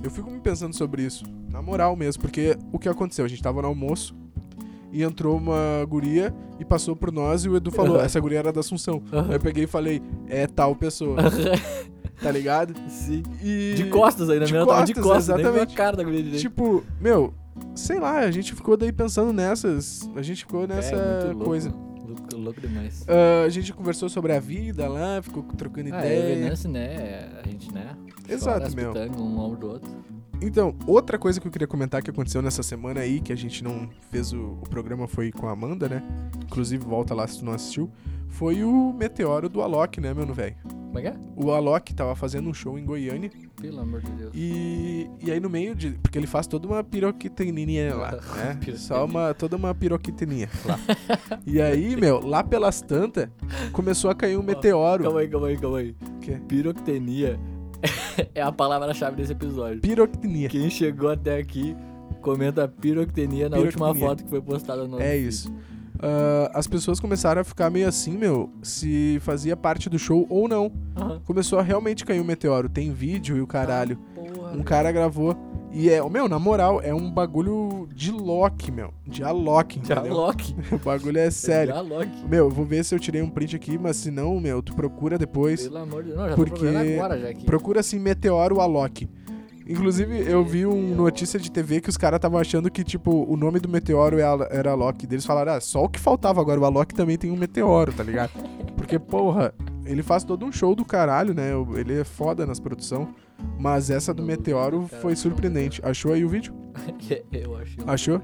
eu 0.02 0.10
fico 0.10 0.32
me 0.32 0.40
pensando 0.40 0.74
sobre 0.76 1.04
isso, 1.04 1.26
na 1.50 1.62
moral 1.62 1.96
mesmo, 1.96 2.22
porque 2.22 2.58
o 2.72 2.80
que 2.80 2.88
aconteceu? 2.88 3.26
A 3.26 3.28
gente 3.28 3.44
tava 3.44 3.62
no 3.62 3.68
almoço 3.68 4.16
e 4.92 5.04
entrou 5.04 5.38
uma 5.38 5.86
guria 5.88 6.34
e 6.58 6.66
passou 6.66 6.96
por 6.96 7.12
nós 7.12 7.44
e 7.44 7.50
o 7.50 7.56
Edu 7.58 7.70
falou, 7.70 8.00
essa 8.00 8.20
guria 8.20 8.40
era 8.40 8.54
da 8.54 8.62
Assunção. 8.62 9.04
Aí 9.12 9.36
eu 9.36 9.40
peguei 9.40 9.66
e 9.66 9.68
falei, 9.68 10.02
é 10.28 10.48
tal 10.48 10.74
pessoa, 10.74 11.18
tá 12.22 12.32
ligado? 12.32 12.74
Sim. 12.88 13.24
E 13.44 13.74
De 13.76 13.86
costas 13.86 14.30
ainda, 14.30 14.46
de 14.46 14.54
né? 14.54 14.66
Tava 14.66 14.86
de 14.86 14.94
costas, 14.94 15.12
costas, 15.12 15.36
nem 15.36 15.38
viu 15.38 15.48
a 15.48 15.56
exatamente. 15.58 15.76
cara 15.76 15.98
da 15.98 16.04
guria 16.04 16.24
direito. 16.24 16.42
Tipo, 16.42 16.84
meu, 17.00 17.34
sei 17.76 18.00
lá, 18.00 18.20
a 18.20 18.32
gente 18.32 18.54
ficou 18.54 18.76
daí 18.76 18.92
pensando 18.92 19.32
nessas, 19.34 20.10
a 20.16 20.22
gente 20.22 20.40
ficou 20.40 20.68
nessa 20.68 20.96
é, 20.96 21.12
muito 21.12 21.28
louco, 21.28 21.46
coisa. 21.46 21.70
Louco, 21.70 22.36
louco 22.38 22.62
demais. 22.62 23.06
Ah, 23.08 23.46
a 23.46 23.50
gente 23.50 23.74
conversou 23.74 24.10
sobre 24.10 24.34
a 24.34 24.40
vida 24.40 24.88
lá, 24.88 25.22
ficou 25.22 25.44
trocando 25.44 25.94
Ah, 25.94 26.06
é, 26.06 26.20
ideia. 26.20 26.36
Venâncio, 26.36 26.70
né? 26.70 27.30
A 27.44 27.48
gente, 27.48 27.74
né? 27.74 27.96
Exato, 28.28 28.76
meu. 28.76 28.94
um 29.18 29.40
ombro 29.40 29.60
do 29.60 29.68
outro. 29.70 29.92
Então, 30.42 30.74
outra 30.88 31.18
coisa 31.20 31.40
que 31.40 31.48
eu 31.48 31.52
queria 31.52 31.68
comentar 31.68 32.02
que 32.02 32.10
aconteceu 32.10 32.42
nessa 32.42 32.64
semana 32.64 33.02
aí, 33.02 33.20
que 33.20 33.34
a 33.34 33.36
gente 33.36 33.62
não 33.62 33.90
fez 34.10 34.32
o, 34.32 34.58
o 34.62 34.70
programa, 34.70 35.06
foi 35.06 35.32
com 35.32 35.48
a 35.48 35.52
Amanda, 35.52 35.90
né? 35.90 36.02
Inclusive, 36.46 36.84
volta 36.86 37.14
lá 37.14 37.28
se 37.28 37.40
tu 37.40 37.46
não 37.46 37.52
assistiu. 37.52 37.92
Foi 38.30 38.64
o 38.64 38.94
meteoro 38.94 39.50
do 39.50 39.62
Alok, 39.62 40.00
né, 40.00 40.14
meu 40.14 40.26
velho? 40.34 40.56
Como 40.64 40.98
é 40.98 41.02
que 41.02 41.08
é? 41.10 41.16
O 41.36 41.52
Alok 41.52 41.94
tava 41.94 42.16
fazendo 42.16 42.50
um 42.50 42.54
show 42.54 42.80
em 42.80 42.86
Goiânia 42.86 43.30
Pelo 43.62 43.82
amor 43.82 44.02
de 44.02 44.12
Deus. 44.12 44.32
e, 44.34 45.10
e 45.22 45.32
aí 45.32 45.40
no 45.40 45.50
meio 45.50 45.76
de... 45.76 45.92
Porque 46.02 46.18
ele 46.18 46.28
faz 46.28 46.48
toda 46.48 46.68
uma 46.68 46.84
piroquiteninha 46.84 47.96
lá, 47.96 48.12
né? 48.36 48.60
Só 48.76 49.06
uma... 49.06 49.34
Toda 49.34 49.56
uma 49.56 49.74
piroquiteninha 49.76 50.50
lá. 50.66 50.80
e 51.46 51.62
aí, 51.62 51.96
meu, 51.96 52.20
lá 52.26 52.44
pelas 52.44 52.82
tantas, 52.82 53.28
começou 53.74 54.10
a 54.10 54.16
cair 54.16 54.38
um 54.38 54.44
meteoro. 54.44 55.04
Calma 55.04 55.20
aí, 55.20 55.28
calma 55.28 55.48
aí, 55.48 55.58
calma 55.58 55.78
aí. 55.80 55.96
Que? 56.22 56.32
Piroctenia 56.48 57.40
é 58.34 58.42
a 58.42 58.52
palavra-chave 58.52 59.16
desse 59.18 59.32
episódio. 59.34 59.82
Piroquitenia. 59.82 60.50
Quem 60.50 60.70
chegou 60.70 61.10
até 61.10 61.38
aqui, 61.38 61.76
comenta 62.22 62.68
piroctenia 62.68 63.50
na 63.50 63.58
última 63.58 63.88
Piroctenia. 63.88 64.08
foto 64.10 64.24
que 64.24 64.30
foi 64.30 64.42
postada 64.42 64.88
no 64.88 65.00
É 65.02 65.12
feed. 65.14 65.28
isso. 65.28 65.54
Ah, 66.02 66.52
as 66.54 66.66
pessoas 66.68 67.00
começaram 67.00 67.42
a 67.42 67.44
ficar 67.44 67.70
meio 67.70 67.88
assim, 67.88 68.18
meu, 68.18 68.50
se 68.64 69.18
fazia 69.22 69.56
parte 69.58 69.90
do 69.90 70.00
show 70.00 70.26
ou 70.30 70.48
não. 70.48 70.72
Aham. 70.96 71.20
Começou 71.26 71.60
a 71.60 71.62
realmente 71.62 72.06
cair 72.06 72.22
um 72.22 72.26
meteoro. 72.26 72.70
Tem 72.70 72.92
vídeo 72.92 73.38
e 73.38 73.42
o 73.42 73.48
caralho. 73.48 73.98
Porra, 74.16 74.52
Um 74.54 74.64
cara 74.64 74.92
gravou. 74.92 75.36
E 75.72 75.88
é, 75.88 76.02
meu, 76.10 76.28
na 76.28 76.40
moral, 76.40 76.82
é 76.82 76.92
um 76.96 77.12
bagulho 77.12 77.88
de 77.94 78.12
Loki, 78.12 78.72
meu. 78.72 78.92
De 79.06 79.24
Alok, 79.24 79.78
entendeu? 79.78 80.12
Loki. 80.16 80.56
O 80.74 80.80
bagulho 80.80 81.20
é 81.20 81.30
sério. 81.30 81.76
Já 81.76 81.82
Loki. 81.82 82.26
Meu, 82.28 82.46
eu 82.46 82.50
vou 82.50 82.66
ver 82.66 82.84
se 82.84 82.96
eu 82.96 83.00
tirei 83.00 83.22
um 83.22 83.30
print 83.30 83.56
aqui, 83.56 83.78
mas 83.78 83.98
se 83.98 84.10
não, 84.10 84.40
meu, 84.40 84.64
tu 84.64 84.74
procura 84.74 85.16
depois. 85.16 85.68
Pelo 85.68 85.78
amor 85.78 86.02
de 86.02 86.10
Deus. 86.10 86.20
Não, 86.20 86.30
já 86.30 86.36
Porque- 86.36 86.72
tô 86.72 86.78
agora 86.96 87.20
já 87.20 87.30
aqui. 87.30 87.46
Procura 87.46 87.80
assim, 87.82 88.00
Meteoro 88.00 88.60
Alok. 88.60 89.08
Inclusive, 89.70 90.24
eu 90.28 90.44
vi 90.44 90.66
um 90.66 90.96
notícia 90.96 91.40
de 91.40 91.52
TV 91.52 91.80
que 91.80 91.90
os 91.90 91.96
caras 91.96 92.18
estavam 92.18 92.40
achando 92.40 92.72
que, 92.72 92.84
tipo, 92.84 93.32
o 93.32 93.38
nome 93.38 93.60
do 93.60 93.70
meteoro 93.70 94.18
era 94.18 94.48
era 94.50 94.72
Alok. 94.72 95.06
Eles 95.06 95.26
falaram, 95.26 95.54
ah, 95.54 95.62
só 95.62 95.84
o 95.84 95.90
que 95.90 96.00
faltava 96.00 96.42
agora, 96.42 96.60
o 96.60 96.66
Alok 96.66 96.96
também 96.96 97.20
tem 97.20 97.30
um 97.30 97.36
meteoro, 97.38 97.94
tá 97.94 98.02
ligado? 98.02 98.32
Porque, 98.76 98.98
porra, 98.98 99.54
ele 99.86 100.02
faz 100.02 100.24
todo 100.24 100.44
um 100.44 100.52
show 100.52 100.74
do 100.74 100.84
caralho, 100.84 101.36
né? 101.36 101.52
Ele 101.76 102.00
é 102.00 102.04
foda 102.04 102.48
nas 102.48 102.60
produções. 102.60 103.08
Mas 103.60 103.92
essa 103.92 104.12
do 104.12 104.24
meteoro 104.24 104.90
foi 105.02 105.16
surpreendente. 105.16 105.80
Achou 105.86 106.14
aí 106.14 106.26
o 106.26 106.30
vídeo? 106.30 106.54
Eu 107.32 107.56
achei 107.56 107.84
uma 107.84 107.94
Achou? 107.94 108.22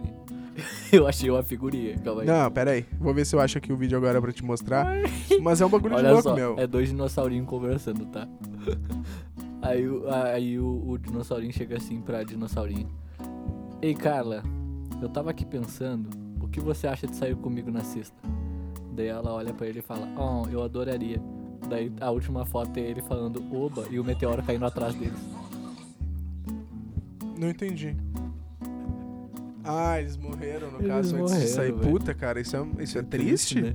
Eu 0.91 1.07
achei 1.07 1.29
uma 1.29 1.43
figurinha, 1.43 1.97
calma 1.99 2.21
aí. 2.21 2.27
Não, 2.27 2.49
pera 2.49 2.71
aí. 2.71 2.85
Vou 2.99 3.13
ver 3.13 3.25
se 3.25 3.35
eu 3.35 3.39
acho 3.39 3.57
aqui 3.57 3.73
o 3.73 3.77
vídeo 3.77 3.97
agora 3.97 4.21
pra 4.21 4.31
te 4.31 4.43
mostrar. 4.43 4.87
Mas 5.41 5.61
é 5.61 5.65
um 5.65 5.69
bagulho 5.69 5.95
de 5.95 6.01
Olha 6.01 6.11
louco, 6.13 6.29
só, 6.29 6.35
meu. 6.35 6.55
é 6.57 6.65
dois 6.65 6.89
dinossaurinhos 6.89 7.47
conversando, 7.47 8.05
tá? 8.05 8.27
Aí, 9.65 9.87
o- 9.87 10.03
aí 10.13 10.59
o, 10.59 10.83
o 10.89 10.97
dinossaurinho 10.97 11.51
chega 11.53 11.77
assim 11.77 12.01
pra 12.01 12.23
dinossaurinho. 12.23 12.89
Ei, 13.81 13.93
Carla, 13.95 14.43
eu 15.01 15.09
tava 15.09 15.31
aqui 15.31 15.45
pensando, 15.45 16.09
o 16.41 16.47
que 16.47 16.59
você 16.59 16.87
acha 16.87 17.07
de 17.07 17.15
sair 17.15 17.35
comigo 17.35 17.71
na 17.71 17.83
sexta? 17.83 18.15
Daí 18.93 19.07
ela 19.07 19.33
olha 19.33 19.53
pra 19.53 19.67
ele 19.67 19.79
e 19.79 19.81
fala, 19.81 20.07
oh, 20.17 20.47
eu 20.49 20.63
adoraria. 20.63 21.21
Daí 21.67 21.91
a 21.99 22.11
última 22.11 22.45
foto 22.45 22.77
é 22.77 22.81
ele 22.81 23.01
falando 23.01 23.43
oba 23.55 23.85
e 23.89 23.99
o 23.99 24.03
meteoro 24.03 24.41
caindo 24.43 24.65
atrás 24.65 24.93
deles. 24.95 25.17
Não 27.37 27.49
entendi. 27.49 27.95
Ah, 29.63 29.99
eles 29.99 30.15
morreram, 30.15 30.71
no 30.71 30.77
Eles 30.77 30.87
caso, 30.87 31.15
antes 31.15 31.31
de 31.31 31.33
morreram, 31.33 31.47
sair. 31.55 31.73
Puta, 31.73 32.13
cara, 32.13 32.39
isso 32.39 32.55
é, 32.55 32.83
isso 32.83 32.97
é 32.99 33.01
triste? 33.01 33.61
né? 33.61 33.73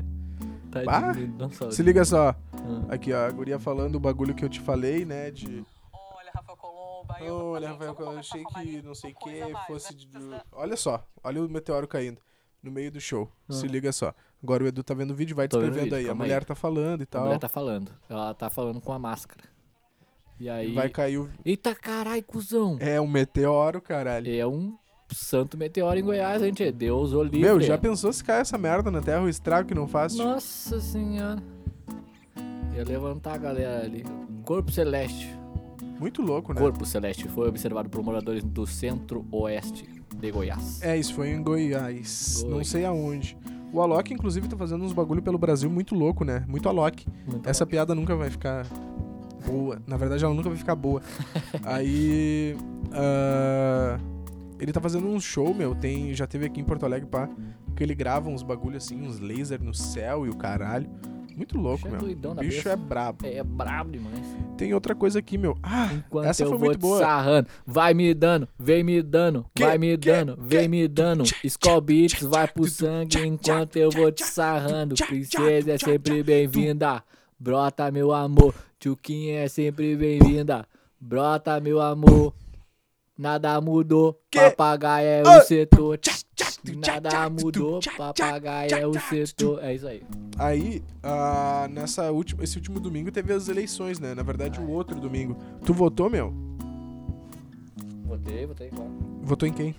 Tadinho 0.71 1.33
Bah. 1.51 1.71
Se 1.73 1.83
liga 1.83 2.05
só. 2.05 2.29
Ah. 2.55 2.95
Aqui, 2.95 3.13
ó, 3.13 3.27
a 3.27 3.31
guria 3.31 3.59
falando 3.59 3.97
o 3.97 4.01
bagulho 4.01 4.33
que 4.35 4.45
eu 4.45 4.49
te 4.49 4.61
falei, 4.61 5.05
né, 5.05 5.31
de... 5.33 5.65
Olha, 5.93 6.31
Rafael 6.33 6.57
Colombo, 6.57 6.79
aí 6.79 6.87
eu 6.87 6.93
vou 6.93 7.00
Olha, 7.21 7.69
Rafael, 7.71 7.97
eu 7.99 8.19
achei 8.19 8.43
a 8.43 8.61
que 8.61 8.83
não 8.83 8.95
sei 8.95 9.13
o 9.13 9.15
que 9.17 9.43
fosse... 9.67 9.95
né? 9.95 9.99
de- 10.39 10.43
Olha 10.53 10.77
só, 10.77 11.05
olha 11.23 11.43
o 11.45 11.49
meteoro 11.49 11.87
caindo 11.89 12.21
no 12.63 12.71
meio 12.71 12.91
do 12.91 13.01
show. 13.01 13.31
Se 13.49 13.67
Ah. 13.67 13.69
liga 13.69 13.91
só. 13.93 14.15
Agora 14.43 14.65
o 14.65 14.67
Edu 14.67 14.83
tá 14.83 14.95
vendo 14.95 15.11
o 15.11 15.15
vídeo, 15.15 15.35
vai 15.37 15.49
Tô 15.49 15.59
descrevendo 15.59 15.85
vídeo, 15.95 15.99
aí. 15.99 16.09
A 16.09 16.15
mulher 16.15 16.39
aí. 16.41 16.45
tá 16.45 16.55
falando 16.55 17.01
e 17.01 17.05
A 17.05 17.07
tal. 17.07 17.25
mulher 17.25 17.39
tá 17.39 17.49
falando. 17.49 17.91
Ela 18.09 18.33
tá 18.35 18.49
falando 18.51 18.81
com 18.81 18.93
a 18.93 18.99
máscara. 18.99 19.45
E 20.39 20.49
aí. 20.49 20.73
Vai 20.75 20.89
cair 20.89 21.19
o... 21.19 21.29
Eita 21.45 21.75
carai, 21.75 22.23
cuzão! 22.23 22.79
É 22.81 22.99
um 23.01 23.07
meteoro, 23.07 23.81
caralho. 23.83 24.33
É 24.35 24.47
um 24.47 24.75
santo 25.13 25.59
meteoro 25.59 25.99
em 25.99 26.03
Goiás, 26.03 26.41
gente. 26.41 26.71
Deus 26.73 27.13
o 27.13 27.23
livre. 27.23 27.41
Meu, 27.41 27.61
já 27.61 27.77
pensou 27.77 28.13
se 28.13 28.25
cai 28.25 28.41
essa 28.41 28.57
merda 28.57 28.91
na 28.91 29.03
Terra, 29.03 29.23
o 29.23 29.29
estrago 29.29 29.69
que 29.69 29.75
não 29.75 29.87
faz? 29.87 30.15
Nossa 30.15 30.81
senhora. 30.81 31.43
Ia 32.75 32.85
levantar 32.85 33.35
a 33.35 33.39
galera 33.39 33.85
ali. 33.85 34.05
Corpo 34.45 34.71
Celeste. 34.73 35.37
Muito 36.01 36.23
louco, 36.23 36.55
né? 36.55 36.61
Corpo 36.61 36.87
Celeste 36.87 37.29
foi 37.29 37.47
observado 37.47 37.91
por 37.91 38.03
moradores 38.03 38.43
do 38.43 38.67
centro-oeste 38.67 39.87
de 40.17 40.31
Goiás. 40.33 40.83
É, 40.83 40.97
isso 40.97 41.13
foi 41.15 41.29
em 41.29 41.43
Goiás. 41.43 42.41
Não 42.43 42.53
Goiás. 42.53 42.69
sei 42.69 42.87
aonde. 42.87 43.37
O 43.71 43.81
Alok, 43.81 44.13
inclusive, 44.13 44.49
tá 44.49 44.57
fazendo 44.57 44.83
uns 44.83 44.95
bagulho 44.95 45.23
pelo 45.23 45.37
Brasil 45.39 45.71
muito 45.71 45.95
louco, 45.95 46.25
né? 46.25 46.45
Muito 46.49 46.69
Alok. 46.69 47.07
Muito 47.27 47.49
Essa 47.49 47.67
piada 47.67 47.95
nunca 47.95 48.17
vai 48.17 48.31
ficar 48.31 48.67
boa. 49.47 49.81
Na 49.87 49.99
verdade, 49.99 50.25
ela 50.25 50.35
nunca 50.35 50.49
vai 50.49 50.59
ficar 50.59 50.75
boa. 50.75 51.03
Aí. 51.65 52.57
ah, 52.93 53.99
ele 54.59 54.73
tá 54.73 54.81
fazendo 54.81 55.07
um 55.07 55.21
show, 55.21 55.55
meu. 55.55 55.75
Tem, 55.75 56.15
já 56.15 56.27
teve 56.27 56.47
aqui 56.47 56.61
em 56.61 56.65
Porto 56.65 56.85
Alegre, 56.85 57.09
pá. 57.09 57.29
Que 57.77 57.83
ele 57.83 57.95
grava 57.95 58.29
uns 58.29 58.43
bagulho 58.43 58.77
assim, 58.77 59.01
uns 59.03 59.21
laser 59.21 59.63
no 59.63 59.75
céu 59.75 60.27
e 60.27 60.31
o 60.31 60.37
caralho. 60.37 60.89
Muito 61.41 61.57
louco, 61.59 61.89
é 61.89 61.91
meu. 61.91 62.01
O 62.01 62.35
bicho 62.35 62.57
besta. 62.57 62.71
é 62.73 62.77
brabo. 62.77 63.27
É 63.27 63.43
brabo 63.43 63.91
demais. 63.93 64.21
Tem 64.59 64.75
outra 64.75 64.95
coisa 64.95 65.21
aqui, 65.21 65.39
meu. 65.39 65.57
Ah, 65.63 65.89
Enquanto 65.95 66.27
essa 66.27 66.43
eu 66.43 66.51
foi 66.51 66.59
vou 66.59 66.67
muito 66.67 66.79
te 66.79 66.83
boa. 66.83 66.99
sarrando, 66.99 67.49
vai 67.67 67.95
me 67.95 68.13
dando, 68.13 68.47
vem 68.59 68.85
me 68.85 69.01
dando, 69.03 69.47
Que- 69.55 69.65
vai 69.65 69.79
me 69.79 69.97
que- 69.97 70.11
dando, 70.13 70.37
vem 70.39 70.69
me 70.69 70.87
dando. 70.87 71.25
Skull 71.43 71.81
Beats 71.81 72.21
vai 72.25 72.47
pro 72.47 72.69
sangue 72.69 73.27
enquanto 73.27 73.77
eu 73.77 73.91
vou 73.91 74.13
te 74.13 74.23
sarrando. 74.23 74.95
Princesa 74.97 75.73
é 75.73 75.79
sempre 75.79 76.23
bem-vinda, 76.23 77.03
brota 77.39 77.91
meu 77.91 78.13
amor. 78.13 78.55
Tchuquinha 78.79 79.41
é 79.41 79.49
sempre 79.49 79.97
bem-vinda, 79.97 80.67
brota 81.01 81.59
meu 81.59 81.81
amor. 81.81 82.35
Nada 83.21 83.61
mudou, 83.61 84.19
Que- 84.31 84.41
papagaio 84.41 85.07
é 85.07 85.23
Ah! 85.27 85.39
o 85.39 85.43
setor. 85.43 86.01
Nada 86.87 87.29
mudou, 87.29 87.79
papagaio 87.99 88.75
é 88.75 88.87
o 88.87 88.95
setor. 88.99 89.63
É 89.63 89.75
isso 89.75 89.87
aí. 89.87 90.03
Aí, 90.39 90.83
ah, 91.03 91.69
nessa 91.71 92.11
última, 92.11 92.43
esse 92.43 92.57
último 92.57 92.81
domingo 92.81 93.13
teve 93.13 93.31
as 93.35 93.47
eleições, 93.49 94.01
né? 94.01 94.15
Na 94.15 94.23
verdade, 94.23 94.59
o 94.59 94.71
outro 94.71 94.99
domingo. 94.99 95.37
Tu 95.67 95.75
votou, 95.75 96.09
meu? 96.09 96.33
Votei, 98.07 98.47
votei, 98.47 98.71
claro. 98.71 98.91
Votou 99.23 99.47
em 99.47 99.53
quem? 99.53 99.75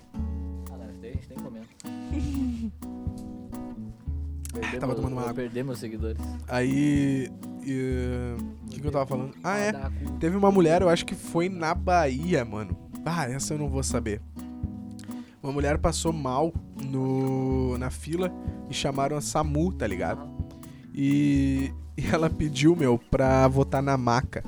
Ah, 0.70 0.76
não, 0.78 0.88
isso 0.92 1.00
daí 1.00 1.10
a 1.10 1.14
gente 1.14 1.28
nem 1.30 1.38
comenta. 1.38 1.66
Perder 4.52 4.78
tava 4.78 4.86
meu- 4.92 4.96
tomando 4.96 5.12
uma 5.14 5.22
água. 5.22 5.34
perder 5.34 5.64
meus 5.64 5.78
seguidores. 5.80 6.22
Aí. 6.46 7.28
O 7.58 8.68
que, 8.70 8.80
que 8.80 8.86
eu 8.86 8.90
tava 8.92 9.06
falando? 9.06 9.34
Ah, 9.42 9.58
é. 9.58 9.72
Teve 10.20 10.36
uma 10.36 10.50
mulher, 10.52 10.82
eu 10.82 10.88
acho 10.88 11.04
que 11.04 11.14
foi 11.16 11.48
na 11.48 11.74
Bahia, 11.74 12.44
mano. 12.44 12.76
Ah, 13.04 13.28
essa 13.28 13.54
eu 13.54 13.58
não 13.58 13.68
vou 13.68 13.82
saber. 13.82 14.20
Uma 15.42 15.52
mulher 15.52 15.76
passou 15.78 16.12
mal 16.12 16.52
no, 16.84 17.76
na 17.78 17.90
fila 17.90 18.32
e 18.70 18.74
chamaram 18.74 19.16
a 19.16 19.20
SAMU, 19.20 19.72
tá 19.72 19.86
ligado? 19.86 20.22
E, 20.94 21.72
e 21.96 22.06
ela 22.06 22.30
pediu, 22.30 22.76
meu, 22.76 22.98
pra 23.10 23.46
votar 23.48 23.82
na 23.82 23.96
maca. 23.96 24.44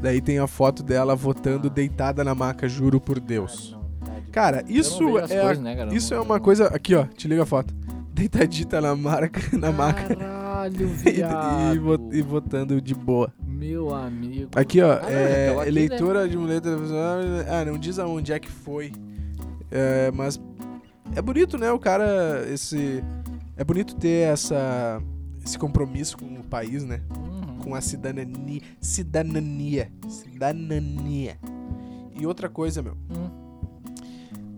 Daí 0.00 0.20
tem 0.20 0.38
a 0.38 0.46
foto 0.46 0.82
dela 0.82 1.14
votando 1.14 1.68
deitada 1.68 2.22
na 2.24 2.34
maca, 2.34 2.68
juro 2.68 2.98
por 3.00 3.20
Deus. 3.20 3.76
Tadinho. 4.04 4.30
Cara, 4.32 4.64
isso 4.68 5.18
é, 5.18 5.40
coisas, 5.40 5.58
né, 5.62 5.76
cara? 5.76 5.94
isso 5.94 6.14
é 6.14 6.20
uma 6.20 6.40
coisa. 6.40 6.66
Aqui, 6.68 6.94
ó, 6.94 7.04
te 7.04 7.28
liga 7.28 7.42
a 7.42 7.46
foto. 7.46 7.74
Deitadita 8.12 8.80
na, 8.80 8.96
marca, 8.96 9.40
na 9.58 9.70
maca 9.70 10.14
Caralho, 10.16 10.80
e, 10.80 10.84
viado. 10.86 11.74
e 11.74 11.78
vo- 11.78 12.10
e 12.12 12.22
votando 12.22 12.80
de 12.80 12.94
boa. 12.94 13.30
Meu 13.56 13.94
amigo. 13.94 14.50
Aqui, 14.54 14.82
ó, 14.82 14.98
Ah, 15.02 15.10
é, 15.10 15.46
então 15.48 15.60
aqui, 15.60 15.68
eleitora 15.70 16.28
de 16.28 16.36
mulher 16.36 16.60
televisão. 16.60 16.98
Ah, 17.48 17.64
não 17.64 17.78
diz 17.78 17.98
aonde 17.98 18.32
é 18.32 18.38
que 18.38 18.50
foi. 18.50 18.92
É, 19.70 20.10
mas 20.12 20.38
é 21.14 21.22
bonito, 21.22 21.56
né? 21.56 21.72
O 21.72 21.78
cara, 21.78 22.44
esse. 22.52 23.02
É 23.56 23.64
bonito 23.64 23.96
ter 23.96 24.28
essa, 24.28 25.02
esse 25.42 25.58
compromisso 25.58 26.18
com 26.18 26.26
o 26.26 26.44
país, 26.44 26.84
né? 26.84 27.00
Uhum. 27.16 27.58
Com 27.58 27.74
a 27.74 27.80
cidadania. 27.80 28.60
Cidadania. 28.78 29.90
Cidadania. 30.06 31.38
E 32.14 32.26
outra 32.26 32.50
coisa, 32.50 32.82
meu. 32.82 32.92
Hum. 33.10 33.30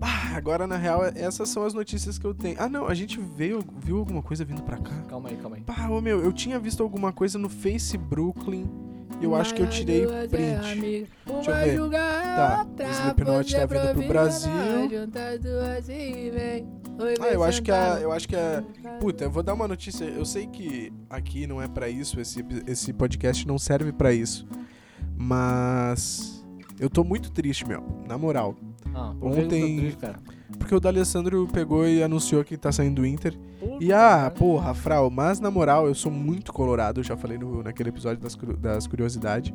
Ah, 0.00 0.36
agora, 0.36 0.66
na 0.66 0.76
real, 0.76 1.04
essas 1.04 1.48
são 1.48 1.64
as 1.64 1.72
notícias 1.74 2.18
que 2.18 2.26
eu 2.26 2.34
tenho. 2.34 2.56
Ah, 2.58 2.68
não, 2.68 2.86
a 2.86 2.94
gente 2.94 3.20
veio, 3.20 3.64
viu 3.80 3.98
alguma 3.98 4.22
coisa 4.22 4.44
vindo 4.44 4.62
pra 4.62 4.76
cá? 4.78 4.94
Calma 5.08 5.28
aí, 5.28 5.36
calma 5.36 5.56
aí. 5.56 5.62
Pá, 5.62 5.88
ô 5.88 6.00
meu, 6.00 6.20
eu 6.20 6.32
tinha 6.32 6.58
visto 6.58 6.82
alguma 6.82 7.12
coisa 7.12 7.38
no 7.38 7.48
Face 7.48 7.96
Brooklyn 7.96 8.87
eu 9.20 9.34
acho 9.34 9.54
que 9.54 9.62
eu 9.62 9.68
tirei 9.68 10.06
print. 10.28 11.08
Deixa 11.26 11.50
eu 11.66 11.88
ver. 11.90 11.90
Tá, 12.00 12.66
Slipknot 12.92 13.52
tá 13.54 13.66
vindo 13.66 13.94
pro 13.94 14.08
Brasil. 14.08 14.50
Ah, 17.20 17.28
eu 17.32 17.44
acho 17.44 17.62
que 17.62 17.70
a. 17.70 17.98
Eu 18.00 18.12
acho 18.12 18.28
que 18.28 18.36
a. 18.36 18.62
Puta, 19.00 19.24
eu 19.24 19.30
vou 19.30 19.42
dar 19.42 19.54
uma 19.54 19.68
notícia. 19.68 20.04
Eu 20.04 20.24
sei 20.24 20.46
que 20.46 20.92
aqui 21.08 21.46
não 21.46 21.62
é 21.62 21.68
pra 21.68 21.88
isso, 21.88 22.20
esse, 22.20 22.44
esse 22.66 22.92
podcast 22.92 23.46
não 23.46 23.58
serve 23.58 23.92
pra 23.92 24.12
isso. 24.12 24.46
Mas. 25.16 26.44
Eu 26.80 26.88
tô 26.88 27.02
muito 27.02 27.30
triste, 27.32 27.66
meu. 27.66 27.82
Na 28.06 28.16
moral. 28.16 28.54
Ah, 28.94 29.12
que 29.20 29.26
Ontem- 29.26 29.78
triste, 29.78 29.98
cara? 29.98 30.18
Porque 30.58 30.74
o 30.74 30.80
D'Alessandro 30.80 31.46
pegou 31.52 31.86
e 31.86 32.02
anunciou 32.02 32.44
que 32.44 32.56
tá 32.56 32.70
saindo 32.72 32.96
do 32.96 33.06
Inter. 33.06 33.36
Puta 33.60 33.84
E 33.84 33.92
ah, 33.92 34.30
porra, 34.36 34.74
Frau, 34.74 35.10
mas 35.10 35.40
na 35.40 35.50
moral, 35.50 35.86
eu 35.86 35.94
sou 35.94 36.10
muito 36.10 36.52
colorado, 36.52 37.00
eu 37.00 37.04
já 37.04 37.16
falei 37.16 37.38
no, 37.38 37.62
naquele 37.62 37.88
episódio 37.88 38.22
das, 38.22 38.36
das 38.60 38.86
curiosidades. 38.86 39.52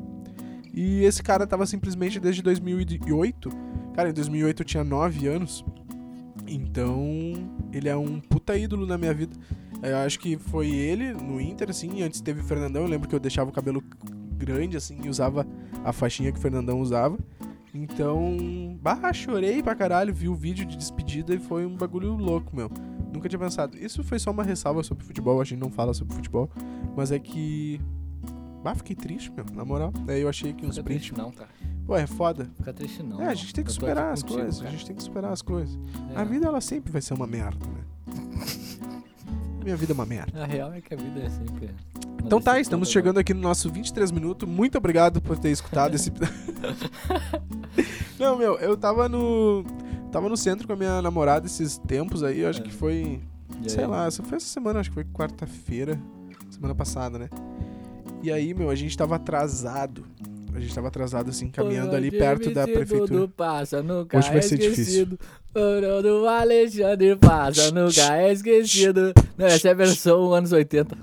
E 0.74 1.04
esse 1.04 1.22
cara 1.22 1.46
tava 1.46 1.66
simplesmente 1.68 2.20
desde 2.20 2.42
2008. 2.42 3.50
Cara, 3.94 4.10
em 4.10 4.14
2008 4.14 4.62
eu 4.62 4.66
tinha 4.66 4.84
9 4.84 5.28
anos. 5.28 5.64
Então, 6.48 7.34
ele 7.72 7.88
é 7.88 7.96
um 7.96 8.20
puta 8.20 8.58
ídolo 8.58 8.86
na 8.86 8.98
minha 8.98 9.14
vida. 9.14 9.36
Eu 9.84 9.98
acho 9.98 10.20
que 10.20 10.38
foi 10.38 10.72
ele 10.72 11.14
no 11.14 11.40
Inter, 11.40 11.70
assim. 11.70 12.02
Antes 12.02 12.22
teve 12.22 12.42
o 12.42 12.44
Fernandão. 12.44 12.84
Eu 12.84 12.88
lembro 12.88 13.08
que 13.08 13.14
eu 13.14 13.20
deixava 13.20 13.50
o 13.50 13.54
cabelo 13.54 13.84
grande, 14.36 14.78
assim, 14.78 14.98
e 15.04 15.10
usava 15.10 15.46
a 15.84 15.94
faixinha 15.94 16.32
que 16.32 16.40
o 16.40 16.42
Fernandão 16.42 16.80
usava. 16.80 17.18
Então, 17.74 18.78
bah, 18.82 19.12
chorei 19.12 19.64
pra 19.64 19.74
caralho. 19.74 20.14
Vi 20.14 20.30
o 20.30 20.36
vídeo 20.36 20.66
de 20.66 20.78
despedida 20.78 21.34
e 21.34 21.40
foi 21.40 21.66
um 21.66 21.76
bagulho 21.76 22.16
louco, 22.16 22.56
meu. 22.56 22.70
Nunca 23.12 23.28
tinha 23.28 23.40
pensado. 23.40 23.78
Isso 23.78 24.04
foi 24.04 24.20
só 24.20 24.30
uma 24.30 24.44
ressalva 24.44 24.84
sobre 24.84 25.04
futebol. 25.04 25.42
A 25.42 25.44
gente 25.44 25.60
não 25.60 25.72
fala 25.72 25.94
sobre 25.94 26.14
futebol. 26.14 26.50
Mas 26.96 27.12
é 27.12 27.18
que. 27.18 27.82
Bah, 28.64 28.76
fiquei 28.76 28.96
triste, 28.96 29.32
meu, 29.32 29.46
na 29.54 29.66
moral. 29.66 29.92
Daí 30.06 30.22
eu 30.22 30.30
achei 30.30 30.54
que 30.54 30.66
uns 30.66 30.76
Fica 30.76 30.84
prints. 30.84 31.08
triste 31.08 31.18
não, 31.18 31.32
cara. 31.32 31.50
Pô, 31.86 31.98
é 31.98 32.06
foda. 32.06 32.50
Fica 32.58 32.72
triste 32.72 33.02
não. 33.04 33.22
é, 33.22 33.28
a 33.28 33.34
gente 33.34 33.54
tem 33.54 33.64
que 33.64 33.72
superar 33.72 34.14
as 34.14 34.22
contigo, 34.22 34.40
coisas. 34.40 34.60
A 34.60 34.64
cara. 34.64 34.72
gente 34.72 34.86
tem 34.86 34.96
que 34.96 35.04
superar 35.04 35.34
as 35.34 35.42
coisas. 35.42 35.78
É. 36.14 36.20
A 36.20 36.24
vida, 36.24 36.48
ela 36.48 36.62
sempre 36.62 36.92
vai 36.92 37.02
ser 37.02 37.14
uma 37.14 37.28
merda, 37.28 37.66
né? 37.66 37.84
Minha 39.64 39.76
vida 39.76 39.94
é 39.94 39.96
uma 39.96 40.06
merda. 40.06 40.44
A 40.44 40.46
real 40.46 40.74
é 40.74 40.82
que 40.82 40.94
a 40.94 40.98
vida 40.98 41.22
é 41.22 41.30
sempre. 41.30 41.70
Então 42.26 42.40
tá, 42.40 42.60
estamos 42.60 42.88
da 42.88 42.94
chegando 42.94 43.18
aqui 43.18 43.34
no 43.34 43.42
nosso 43.42 43.70
23 43.70 44.12
minutos. 44.12 44.48
Muito 44.48 44.78
obrigado 44.78 45.22
por 45.22 45.38
ter 45.38 45.52
escutado 45.52 45.96
esse. 45.96 46.12
Não, 48.24 48.38
meu, 48.38 48.56
eu 48.58 48.76
tava 48.78 49.08
no. 49.10 49.64
Tava 50.12 50.30
no 50.30 50.38
centro 50.38 50.68
com 50.68 50.74
a 50.74 50.76
minha 50.76 51.02
namorada 51.02 51.46
esses 51.48 51.78
tempos 51.80 52.24
aí, 52.24 52.42
eu 52.42 52.50
acho 52.50 52.60
É. 52.60 52.64
que 52.64 52.72
foi. 52.72 53.20
E 53.64 53.70
Sei 53.70 53.84
aí? 53.84 53.90
lá, 53.90 54.06
essa 54.08 54.22
foi 54.24 54.38
essa 54.38 54.46
semana, 54.48 54.80
acho 54.80 54.90
que 54.90 54.94
foi 54.96 55.04
quarta-feira, 55.06 56.00
semana 56.50 56.74
passada, 56.76 57.18
né? 57.20 57.30
E 58.22 58.32
aí, 58.32 58.54
meu, 58.54 58.70
a 58.70 58.76
gente 58.76 58.98
tava 58.98 59.16
atrasado. 59.16 60.06
A 60.56 60.60
gente 60.60 60.74
tava 60.76 60.88
atrasado, 60.88 61.30
assim, 61.32 61.50
caminhando 61.50 61.96
ali 61.96 62.12
perto 62.12 62.52
da 62.52 62.64
prefeitura. 62.68 63.08
Tudo 63.08 63.30
passa, 63.30 63.82
nunca 63.82 64.20
Hoje 64.20 64.30
vai 64.30 64.38
é 64.38 64.42
ser 64.42 64.58
difícil. 64.58 64.84
esquecido. 64.84 65.20
O 65.56 66.02
do 66.04 66.28
Alexandre 66.28 67.16
passa, 67.16 67.72
nunca 67.72 68.16
é 68.16 68.32
esquecido. 68.32 69.14
Não, 69.36 69.48
essa 69.48 69.70
é 69.70 69.72
a 69.72 69.74
versão 69.74 70.32
anos 70.32 70.52
80. 70.52 70.96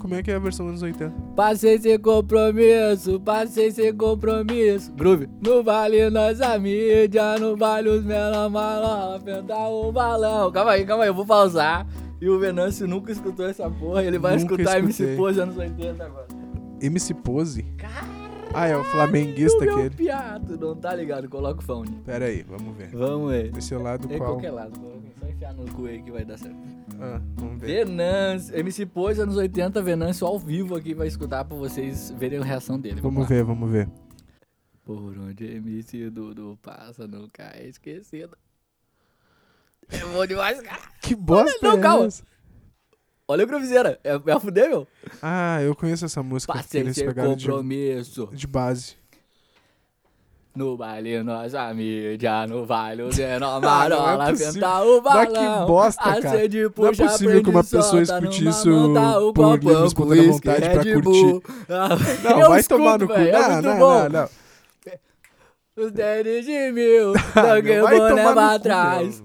Como 0.00 0.14
é 0.14 0.22
que 0.22 0.30
é 0.30 0.34
a 0.34 0.38
versão 0.38 0.64
dos 0.64 0.82
anos 0.82 0.98
80? 0.98 1.14
Passei 1.36 1.78
sem 1.78 1.98
compromisso, 1.98 3.20
passei 3.20 3.70
sem 3.70 3.94
compromisso. 3.94 4.90
Groove. 4.94 5.28
No 5.44 5.62
vale 5.62 6.08
nós 6.08 6.40
a 6.40 6.58
mídia, 6.58 7.38
no 7.38 7.54
vale 7.54 7.90
os 7.90 8.02
menor 8.02 8.48
malola, 8.48 9.20
pentar 9.20 9.68
o 9.68 9.92
balão. 9.92 10.50
Calma 10.50 10.70
aí, 10.72 10.86
calma 10.86 11.04
aí, 11.04 11.10
eu 11.10 11.14
vou 11.14 11.26
pausar. 11.26 11.86
E 12.18 12.28
o 12.30 12.38
Venâncio 12.38 12.88
nunca 12.88 13.12
escutou 13.12 13.46
essa 13.46 13.68
porra, 13.70 14.02
ele 14.02 14.18
vai 14.18 14.36
Nunca 14.38 14.54
escutar 14.54 14.78
MC 14.78 14.90
escutei. 15.02 15.16
Pose 15.16 15.40
anos 15.40 15.56
80 15.58 16.04
agora. 16.04 16.26
MC 16.80 17.14
Pose? 17.14 17.62
Caralho, 17.76 18.19
Ah, 18.52 18.66
é 18.66 18.76
o 18.76 18.82
flamenguista 18.84 19.64
meu 19.64 19.74
aquele. 19.74 19.90
piado, 19.90 20.58
não 20.58 20.74
tá 20.74 20.94
ligado, 20.94 21.28
coloca 21.28 21.60
o 21.60 21.62
fone. 21.62 21.92
Pera 22.04 22.24
aí, 22.26 22.42
vamos 22.42 22.76
ver. 22.76 22.88
Vamos 22.88 23.30
ver. 23.30 23.56
Esse 23.56 23.72
é 23.74 23.76
o 23.76 23.82
lado 23.82 24.12
Em 24.12 24.16
qual? 24.18 24.30
qualquer 24.32 24.50
lado, 24.50 24.72
só 25.20 25.26
enfiar 25.26 25.54
no 25.54 25.70
cu 25.72 25.86
aí 25.86 26.02
que 26.02 26.10
vai 26.10 26.24
dar 26.24 26.36
certo. 26.36 26.56
Ah, 27.00 27.20
vamos 27.36 27.60
ver. 27.60 27.86
Venâncio, 27.86 28.56
MC 28.58 28.86
Pose 28.86 29.20
anos 29.20 29.36
80, 29.36 29.80
Venâncio 29.82 30.26
ao 30.26 30.38
vivo 30.38 30.74
aqui 30.74 30.94
vai 30.94 31.06
escutar 31.06 31.44
pra 31.44 31.56
vocês 31.56 32.10
verem 32.18 32.40
a 32.40 32.44
reação 32.44 32.78
dele. 32.78 33.00
Vamos 33.00 33.22
lá. 33.22 33.28
ver, 33.28 33.44
vamos 33.44 33.70
ver. 33.70 33.88
Por 34.84 35.16
onde 35.18 35.44
MC 35.56 36.10
Dudu 36.10 36.58
passa, 36.60 37.06
nunca 37.06 37.52
é 37.54 37.68
esquecido. 37.68 38.36
É 39.88 39.98
bom 40.06 40.26
demais, 40.26 40.60
cara. 40.60 40.82
Que 41.00 41.14
bosta 41.14 41.58
não, 41.62 41.78
é 41.78 41.80
calma. 41.80 42.06
essa? 42.06 42.24
Olha 43.30 43.44
o 43.44 43.46
Groovezeira, 43.46 43.98
é, 44.02 44.20
é 44.26 44.32
a 44.32 44.40
fuder, 44.40 44.68
meu. 44.68 44.86
Ah, 45.22 45.62
eu 45.62 45.74
conheço 45.74 46.04
essa 46.04 46.22
música 46.22 46.52
eles 46.74 46.96
sem 46.96 47.06
pegaram 47.06 47.36
de, 47.36 47.46
compromisso. 47.46 48.28
de 48.32 48.46
base. 48.46 48.98
No 50.52 50.76
baile 50.76 51.22
nós 51.22 51.54
a 51.54 51.72
mídia, 51.72 52.44
no 52.48 52.66
baile 52.66 53.02
o 53.06 53.12
Zeno 53.12 53.46
é 53.46 53.60
Marola, 53.60 54.32
pentar 54.36 54.82
o 54.84 55.00
Mas 55.00 55.28
balão. 55.28 55.60
que 55.60 55.66
bosta, 55.66 56.02
cara. 56.02 56.18
acende, 56.18 56.58
Não 56.62 56.66
é 56.66 56.70
puxa, 56.70 57.04
possível 57.06 57.42
que 57.44 57.50
uma 57.50 57.62
pessoa 57.62 58.02
escute 58.02 58.48
isso 58.48 58.68
o 58.68 59.32
por 59.32 59.56
livre, 59.56 59.86
espontânea 59.86 60.32
vontade 60.32 60.70
pra 60.70 60.82
Red 60.82 60.92
curtir. 61.02 61.42
Ah, 61.68 61.88
Não, 62.40 62.48
vai 62.48 62.60
escuto, 62.60 62.78
tomar 62.80 62.98
no 62.98 63.06
cu. 63.06 63.12
é 63.14 63.30
Não, 63.32 63.62
não, 63.62 63.78
não, 63.78 64.08
não. 64.08 64.28
Os 65.76 65.92
10 65.92 66.44
de 66.44 66.72
mil, 66.72 67.12
Ah, 67.36 67.54
joguei 67.56 67.80
o 67.80 67.84
vai 67.84 67.96
boné 67.96 68.08
tomar 68.10 68.28
no 68.30 68.34
pra 68.34 68.58
trás. 68.58 69.22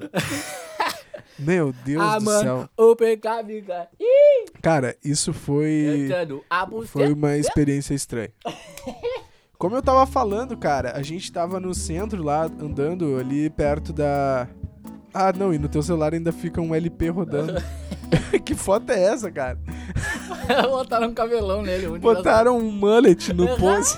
Meu. 1.37 1.73
Deus 1.85 2.01
Ah, 2.03 2.19
do 2.19 2.25
mano, 2.25 2.41
céu. 2.41 2.69
o 2.77 2.95
PK 2.95 3.43
fica 3.45 3.87
Cara, 4.61 4.95
isso 5.03 5.33
foi. 5.33 6.09
Foi 6.87 7.11
uma 7.11 7.37
experiência 7.37 7.93
estranha. 7.93 8.31
Como 9.57 9.75
eu 9.75 9.81
tava 9.81 10.05
falando, 10.05 10.57
cara, 10.57 10.91
a 10.97 11.01
gente 11.01 11.31
tava 11.31 11.59
no 11.59 11.73
centro 11.73 12.21
lá, 12.21 12.43
andando 12.43 13.17
ali 13.17 13.49
perto 13.49 13.93
da. 13.93 14.47
Ah, 15.13 15.31
não, 15.31 15.53
e 15.53 15.57
no 15.57 15.69
teu 15.69 15.81
celular 15.81 16.13
ainda 16.13 16.31
fica 16.33 16.59
um 16.59 16.75
LP 16.75 17.09
rodando. 17.09 17.53
que 18.43 18.53
foto 18.53 18.91
é 18.91 19.03
essa, 19.03 19.31
cara? 19.31 19.57
Botaram 20.69 21.07
um 21.07 21.13
cabelão 21.13 21.61
nele. 21.61 21.87
Botaram 21.99 22.57
um 22.57 22.71
mullet 22.71 23.33
no 23.33 23.55
post. 23.57 23.97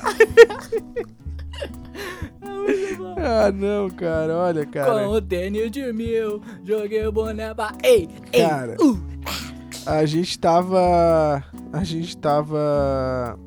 Ah, 3.27 3.51
não, 3.51 3.89
cara, 3.89 4.35
olha, 4.35 4.65
Com 4.65 4.71
cara. 4.71 5.09
o 5.09 5.21
tênis 5.21 5.69
de 5.71 5.91
mil, 5.93 6.41
joguei 6.63 7.05
o 7.05 7.11
boné 7.11 7.53
pra... 7.53 7.73
Ei, 7.83 8.07
ei, 8.31 8.41
Cara. 8.47 8.75
uh. 8.81 8.99
A 9.85 10.05
gente 10.05 10.37
tava. 10.37 11.43
A 11.71 11.83
gente 11.83 12.17
tava. 12.17 13.39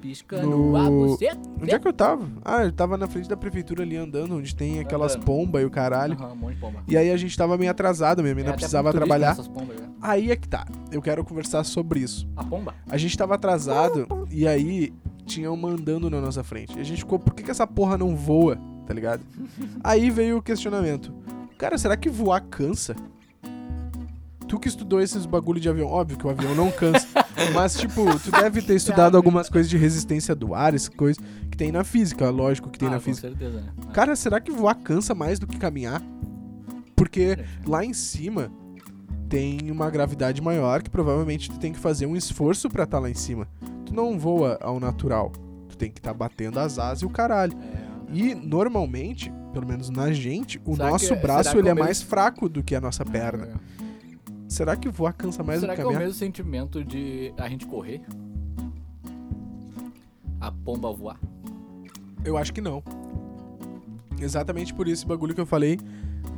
Piscando 0.00 0.48
No- 0.48 0.76
a 0.76 0.88
buceta. 0.90 1.38
Onde 1.60 1.72
é 1.74 1.78
que 1.78 1.86
eu 1.86 1.92
tava? 1.92 2.24
Ah, 2.44 2.64
eu 2.64 2.72
tava 2.72 2.96
na 2.96 3.06
frente 3.06 3.28
da 3.28 3.36
prefeitura 3.36 3.82
ali 3.84 3.96
andando, 3.96 4.36
onde 4.36 4.54
tem 4.56 4.80
aquelas 4.80 5.12
Andando. 5.14 5.24
pombas 5.26 5.62
e 5.62 5.64
o 5.64 5.70
caralho. 5.70 6.14
Aham, 6.14 6.32
um 6.32 6.36
monte 6.36 6.54
de 6.54 6.60
pomba. 6.60 6.82
E 6.88 6.96
aí 6.96 7.10
a 7.12 7.16
gente 7.16 7.36
tava 7.36 7.56
meio 7.58 7.70
atrasado, 7.70 8.22
minha 8.22 8.34
menina 8.34 8.54
É, 8.54 8.56
precisava 8.56 8.92
trabalhar. 8.92 9.36
pombas, 9.36 9.76
né? 9.78 9.88
Aí 10.00 10.30
é 10.32 10.36
que 10.36 10.48
tá. 10.48 10.66
Eu 10.90 11.00
quero 11.02 11.24
conversar 11.24 11.62
sobre 11.64 12.00
isso. 12.00 12.28
A 12.36 12.42
pomba? 12.44 12.74
A 12.88 12.96
gente 12.96 13.16
tava 13.16 13.34
atrasado 13.36 14.06
e 14.30 14.46
aí 14.48 14.92
tinham 15.26 15.56
mandando 15.56 16.08
na 16.10 16.20
nossa 16.20 16.42
frente. 16.42 16.76
E 16.76 16.80
a 16.80 16.84
gente 16.84 16.98
ficou, 16.98 17.18
por 17.18 17.34
que, 17.34 17.42
que 17.44 17.50
essa 17.50 17.66
porra 17.66 17.96
não 17.98 18.16
voa? 18.16 18.58
Tá 18.88 18.94
ligado? 18.94 19.20
aí 19.84 20.10
veio 20.10 20.38
o 20.38 20.42
questionamento. 20.42 21.12
Cara, 21.58 21.76
será 21.76 21.94
que 21.94 22.08
voar 22.08 22.40
cansa? 22.40 22.96
Tu 24.48 24.58
que 24.58 24.66
estudou 24.66 24.98
esses 24.98 25.26
bagulho 25.26 25.60
de 25.60 25.68
avião, 25.68 25.88
óbvio 25.88 26.16
que 26.16 26.26
o 26.26 26.30
avião 26.30 26.54
não 26.54 26.70
cansa. 26.70 27.06
mas, 27.52 27.76
tipo, 27.76 28.02
tu 28.18 28.30
deve 28.30 28.62
ter 28.62 28.74
estudado 28.76 29.14
algumas 29.14 29.50
coisas 29.50 29.68
de 29.68 29.76
resistência 29.76 30.34
do 30.34 30.54
ar, 30.54 30.74
essas 30.74 30.88
coisas 30.88 31.22
que 31.50 31.56
tem 31.58 31.70
na 31.70 31.84
física, 31.84 32.30
lógico 32.30 32.70
que 32.70 32.78
tem 32.78 32.88
ah, 32.88 32.92
na 32.92 32.96
com 32.96 33.02
física. 33.02 33.28
certeza, 33.28 33.60
né? 33.60 33.72
Cara, 33.92 34.16
será 34.16 34.40
que 34.40 34.50
voar 34.50 34.74
cansa 34.76 35.14
mais 35.14 35.38
do 35.38 35.46
que 35.46 35.58
caminhar? 35.58 36.02
Porque 36.96 37.36
É. 37.38 37.44
lá 37.66 37.84
em 37.84 37.92
cima 37.92 38.50
tem 39.28 39.70
uma 39.70 39.90
gravidade 39.90 40.40
maior 40.40 40.82
que 40.82 40.88
provavelmente 40.88 41.50
tu 41.50 41.58
tem 41.58 41.74
que 41.74 41.78
fazer 41.78 42.06
um 42.06 42.16
esforço 42.16 42.70
pra 42.70 42.84
estar 42.84 42.98
lá 43.00 43.10
em 43.10 43.14
cima. 43.14 43.46
Tu 43.84 43.94
não 43.94 44.18
voa 44.18 44.58
ao 44.62 44.80
natural. 44.80 45.30
Tu 45.68 45.76
tem 45.76 45.90
que 45.90 45.98
estar 46.00 46.14
batendo 46.14 46.58
as 46.58 46.78
asas 46.78 47.02
e 47.02 47.04
o 47.04 47.10
caralho. 47.10 47.52
É. 47.84 47.87
E 48.12 48.34
normalmente, 48.34 49.32
pelo 49.52 49.66
menos 49.66 49.90
na 49.90 50.10
gente, 50.12 50.60
o 50.64 50.74
Será 50.76 50.90
nosso 50.90 51.14
que- 51.14 51.20
braço 51.20 51.42
será 51.50 51.52
que 51.54 51.58
ele 51.60 51.68
é 51.68 51.70
é 51.70 51.74
mesmo- 51.74 51.84
mais 51.84 52.02
fraco 52.02 52.48
do 52.48 52.62
que 52.62 52.74
a 52.74 52.80
nossa 52.80 53.04
perna. 53.04 53.44
É. 53.46 53.54
Será 54.48 54.74
que 54.76 54.88
voar 54.88 55.12
cansa 55.12 55.42
mais 55.42 55.60
Será 55.60 55.72
do 55.72 55.76
que 55.76 55.82
que 55.82 55.82
é 55.82 55.84
o 55.84 55.88
caminhar? 55.88 56.06
mesmo 56.06 56.18
sentimento 56.18 56.82
de 56.84 57.32
a 57.36 57.48
gente 57.48 57.66
correr? 57.66 58.00
A 60.40 60.50
pomba 60.52 60.92
voar? 60.92 61.18
Eu 62.24 62.36
acho 62.36 62.52
que 62.52 62.60
não. 62.60 62.82
Exatamente 64.20 64.72
por 64.74 64.88
esse 64.88 65.06
bagulho 65.06 65.34
que 65.34 65.40
eu 65.40 65.46
falei 65.46 65.78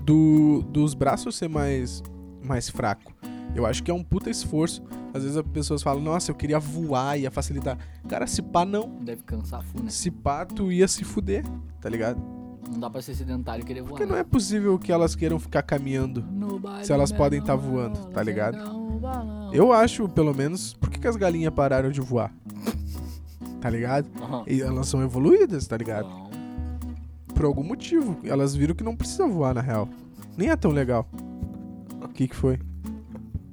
do, 0.05 0.63
dos 0.71 0.95
braços 0.95 1.37
ser 1.37 1.49
mais, 1.49 2.03
mais 2.43 2.69
fraco. 2.69 3.13
Eu 3.55 3.67
acho 3.67 3.83
que 3.83 3.91
é 3.91 3.95
um 3.95 4.03
puta 4.03 4.29
esforço. 4.31 4.83
Às 5.13 5.23
vezes 5.23 5.37
as 5.37 5.47
pessoas 5.47 5.83
falam, 5.83 6.03
nossa, 6.03 6.31
eu 6.31 6.35
queria 6.35 6.59
voar, 6.59 7.19
ia 7.19 7.31
facilitar. 7.31 7.79
Cara, 8.09 8.27
se 8.27 8.43
pá 8.43 8.65
não. 8.65 8.89
Deve 9.01 9.23
cansar 9.23 9.63
full, 9.63 9.83
né? 9.83 9.91
Se 9.91 10.11
pá, 10.11 10.45
tu 10.45 10.71
ia 10.71 10.87
se 10.87 11.05
fuder, 11.05 11.45
tá 11.81 11.89
ligado? 11.89 12.21
Não 12.71 12.79
dá 12.79 12.89
pra 12.89 13.03
ser 13.03 13.15
sedentário 13.15 13.63
e 13.63 13.65
querer 13.65 13.81
voar. 13.81 13.91
Porque 13.91 14.07
não 14.07 14.15
né? 14.15 14.21
é 14.21 14.25
possível 14.25 14.79
que 14.79 14.93
elas 14.93 15.17
queiram 15.17 15.41
ficar 15.41 15.63
caminhando. 15.63 16.25
Se 16.83 16.93
elas 16.93 17.11
podem 17.11 17.41
menor, 17.41 17.47
tá 17.47 17.57
voando, 17.57 17.99
tá 18.11 18.23
ligado? 18.23 18.59
Eu 19.53 19.73
acho, 19.73 20.09
pelo 20.09 20.33
menos, 20.33 20.75
por 20.75 20.89
que, 20.89 21.01
que 21.01 21.09
as 21.09 21.17
galinhas 21.17 21.53
pararam 21.53 21.91
de 21.91 22.01
voar? 22.01 22.33
Tá 23.61 23.69
ligado? 23.69 24.09
Aham. 24.23 24.45
E 24.47 24.63
elas 24.63 24.89
são 24.89 25.03
evoluídas, 25.03 25.67
tá 25.67 25.77
ligado? 25.77 26.09
Não. 26.09 26.31
Por 27.35 27.45
algum 27.45 27.63
motivo. 27.63 28.17
Elas 28.25 28.57
viram 28.57 28.75
que 28.75 28.83
não 28.83 28.97
precisa 28.97 29.27
voar, 29.27 29.53
na 29.53 29.61
real. 29.61 29.87
Nem 30.35 30.49
é 30.49 30.57
tão 30.57 30.71
legal. 30.71 31.07
O 32.03 32.09
que 32.09 32.27
que 32.27 32.35
foi? 32.35 32.59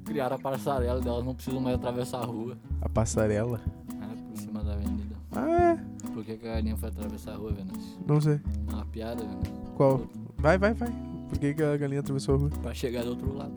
Criaram 0.08 0.36
a 0.36 0.38
passarela 0.38 1.00
delas, 1.00 1.24
não 1.24 1.34
precisam 1.34 1.60
mais 1.60 1.76
atravessar 1.76 2.18
a 2.22 2.24
rua. 2.24 2.56
A 2.80 2.88
passarela? 2.88 3.60
É, 4.00 4.06
por 4.32 4.36
cima 4.40 4.64
da 4.64 4.72
avenida. 4.72 5.14
Ah, 5.32 5.50
é. 5.76 6.08
Por 6.12 6.24
que, 6.24 6.36
que 6.36 6.46
a 6.48 6.54
galinha 6.54 6.76
foi 6.76 6.88
atravessar 6.88 7.32
a 7.32 7.36
rua, 7.36 7.52
Venâncio? 7.52 7.98
Não 8.06 8.20
sei. 8.20 8.40
É 8.68 8.72
uma 8.74 8.86
piada, 8.86 9.22
Venâncio. 9.22 9.52
Qual? 9.76 10.00
Vai, 10.38 10.56
vai, 10.58 10.72
vai. 10.74 10.90
Por 11.28 11.38
que, 11.38 11.52
que 11.54 11.62
a 11.62 11.76
galinha 11.76 12.00
atravessou 12.00 12.34
a 12.34 12.38
rua? 12.38 12.50
Pra 12.62 12.72
chegar 12.74 13.02
do 13.04 13.10
outro 13.10 13.36
lado. 13.36 13.52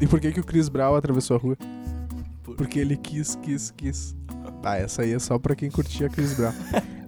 E 0.00 0.06
por 0.06 0.20
que, 0.20 0.30
que 0.32 0.40
o 0.40 0.44
Chris 0.44 0.68
Brown 0.68 0.94
atravessou 0.94 1.36
a 1.36 1.40
rua? 1.40 1.56
Por- 2.42 2.56
Porque 2.56 2.78
ele 2.78 2.96
quis, 2.96 3.34
quis, 3.36 3.70
quis. 3.70 4.14
Ah, 4.62 4.76
essa 4.76 5.02
aí 5.02 5.12
é 5.14 5.18
só 5.18 5.38
pra 5.38 5.54
quem 5.54 5.70
curtia 5.70 6.08
Chris 6.10 6.34
Brown. 6.36 6.52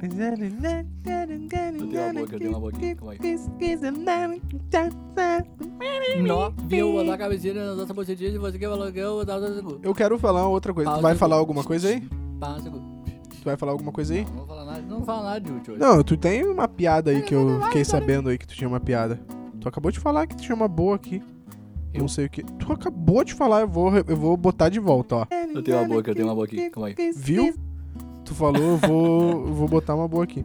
Nó, 6.21 6.51
viu, 6.67 6.89
na 7.55 7.75
nossa 7.77 7.95
você 7.95 8.17
que 8.17 9.87
eu 9.87 9.95
quero 9.95 10.19
falar 10.19 10.49
outra 10.49 10.75
coisa. 10.75 10.91
Tu 10.91 11.01
vai 11.01 11.13
aqui. 11.13 11.21
falar 11.21 11.37
alguma 11.37 11.63
coisa 11.63 11.89
aí? 11.89 12.03
Segundo. 12.63 12.83
Tu 13.31 13.45
vai 13.45 13.57
falar 13.57 13.73
alguma 13.73 13.93
coisa 13.93 14.15
aí? 14.15 14.25
Não, 14.25 14.31
não 14.31 14.39
vou 14.39 14.47
falar 14.47 14.65
nada, 14.65 14.83
não 14.83 14.97
vou 14.97 15.07
falar 15.07 15.23
nada 15.23 15.41
de 15.41 15.53
útil 15.53 15.75
hoje. 15.75 15.83
Não, 15.83 16.03
tu 16.03 16.17
tem 16.17 16.45
uma 16.45 16.67
piada 16.67 17.13
aí 17.13 17.23
que 17.23 17.35
eu 17.35 17.63
fiquei 17.63 17.85
sabendo 17.85 18.29
aí 18.29 18.39
que 18.39 18.47
tu 18.47 18.55
tinha 18.55 18.69
uma 18.69 18.81
piada. 18.81 19.21
Tu 19.61 19.69
acabou 19.69 19.93
de 19.93 20.01
falar 20.01 20.27
que 20.27 20.37
tu 20.37 20.43
tinha 20.43 20.57
uma 20.57 20.67
boa 20.67 20.97
aqui. 20.97 21.23
Eu? 21.95 22.01
Não 22.01 22.09
sei 22.09 22.27
o 22.27 22.31
que. 22.31 22.43
Tu 22.43 22.73
acabou 22.73 23.23
de 23.23 23.35
falar, 23.35 23.61
eu 23.61 23.69
vou, 23.69 23.93
eu 23.97 24.17
vou 24.17 24.37
botar 24.37 24.69
de 24.69 24.81
volta, 24.81 25.15
ó. 25.15 25.27
Eu 25.55 25.63
tenho 25.63 25.79
uma 25.79 25.87
boca, 25.87 26.11
eu 26.11 26.15
tenho 26.15 26.27
uma 26.27 26.35
boquinha, 26.35 26.71
calma 26.71 26.89
aí. 26.89 27.13
Viu? 27.15 27.55
Tu 28.33 28.37
falou, 28.37 28.63
eu 28.63 28.77
vou, 28.79 29.47
eu 29.47 29.55
vou 29.55 29.69
botar 29.69 29.95
uma 29.95 30.09
boa 30.09 30.25
aqui. 30.25 30.43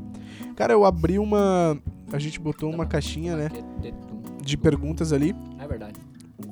Cara, 0.57 0.73
eu 0.73 0.83
abri 0.83 1.17
uma. 1.17 1.77
A 2.11 2.19
gente 2.19 2.37
botou 2.37 2.69
uma 2.69 2.85
caixinha, 2.85 3.37
né? 3.37 3.49
De 4.43 4.57
perguntas 4.57 5.13
ali. 5.13 5.33
É 5.57 5.65
verdade. 5.65 5.95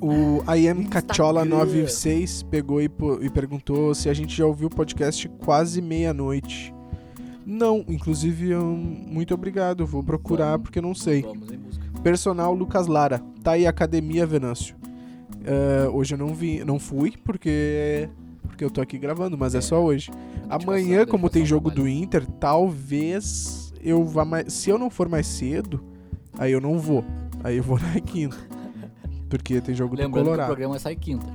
O 0.00 0.42
I 0.50 0.66
Am 0.68 0.80
Instagram. 0.80 1.02
Cachola 1.06 1.44
96 1.44 2.42
pegou 2.44 2.80
e, 2.80 2.90
e 3.20 3.28
perguntou 3.28 3.94
se 3.94 4.08
a 4.08 4.14
gente 4.14 4.34
já 4.34 4.46
ouviu 4.46 4.68
o 4.68 4.70
podcast 4.70 5.28
quase 5.44 5.82
meia-noite. 5.82 6.74
Não, 7.44 7.84
inclusive, 7.86 8.50
eu, 8.50 8.64
muito 8.64 9.34
obrigado. 9.34 9.82
eu 9.82 9.86
Vou 9.86 10.02
procurar 10.02 10.52
Vamos. 10.52 10.62
porque 10.62 10.78
eu 10.78 10.82
não 10.82 10.94
sei. 10.94 11.20
Vamos 11.20 11.52
em 11.52 11.58
busca. 11.58 11.84
Personal 12.02 12.54
Lucas 12.54 12.86
Lara. 12.86 13.20
Tá 13.42 13.52
aí 13.52 13.66
Academia 13.66 14.24
Venâncio. 14.24 14.74
É, 15.44 15.86
hoje 15.90 16.14
eu 16.14 16.18
não 16.18 16.34
vi, 16.34 16.64
não 16.64 16.78
fui 16.78 17.12
porque 17.22 18.08
porque 18.56 18.64
eu 18.64 18.70
tô 18.70 18.80
aqui 18.80 18.96
gravando, 18.98 19.36
mas 19.36 19.54
é, 19.54 19.58
É. 19.58 19.60
só 19.60 19.84
hoje. 19.84 20.10
Amanhã, 20.48 21.04
como 21.04 21.28
tem 21.28 21.44
jogo 21.44 21.68
do 21.68 21.74
trabalho. 21.82 21.94
Inter, 21.94 22.26
talvez 22.26 23.74
eu 23.82 24.02
vá 24.02 24.24
mais, 24.24 24.50
se 24.52 24.70
eu 24.70 24.78
não 24.78 24.88
for 24.88 25.08
mais 25.10 25.26
cedo, 25.26 25.84
aí 26.38 26.52
eu 26.52 26.60
não 26.60 26.78
vou. 26.78 27.04
Aí 27.44 27.58
eu 27.58 27.62
vou 27.62 27.78
na 27.78 28.00
quinta. 28.00 28.36
Porque 29.28 29.60
tem 29.60 29.74
jogo 29.74 29.94
do 29.94 29.98
Lembrando 30.00 30.14
que 30.14 30.20
o 30.20 30.24
Colorado. 30.24 30.46
programa 30.46 30.78
sai 30.78 30.96
quinta. 30.96 31.26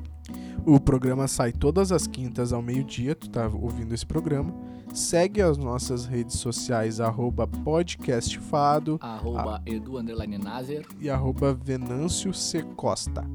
O 0.65 0.79
programa 0.79 1.27
sai 1.27 1.51
todas 1.51 1.91
as 1.91 2.07
quintas 2.07 2.51
ao 2.53 2.61
meio-dia, 2.61 3.13
tu 3.13 3.29
tá 3.29 3.47
ouvindo 3.47 3.93
esse 3.93 4.05
programa. 4.05 4.51
Segue 4.93 5.41
as 5.41 5.57
nossas 5.57 6.05
redes 6.05 6.37
sociais, 6.37 6.99
arroba 6.99 7.45
podcastfado 7.47 8.97
Arroba 9.01 9.61
Edu 9.65 9.97
Underline 9.97 10.37
Nazer. 10.37 10.85
e 10.99 11.09
arroba 11.09 11.53
Venâncio 11.53 12.33
C. 12.33 12.63
Costa. 12.75 13.25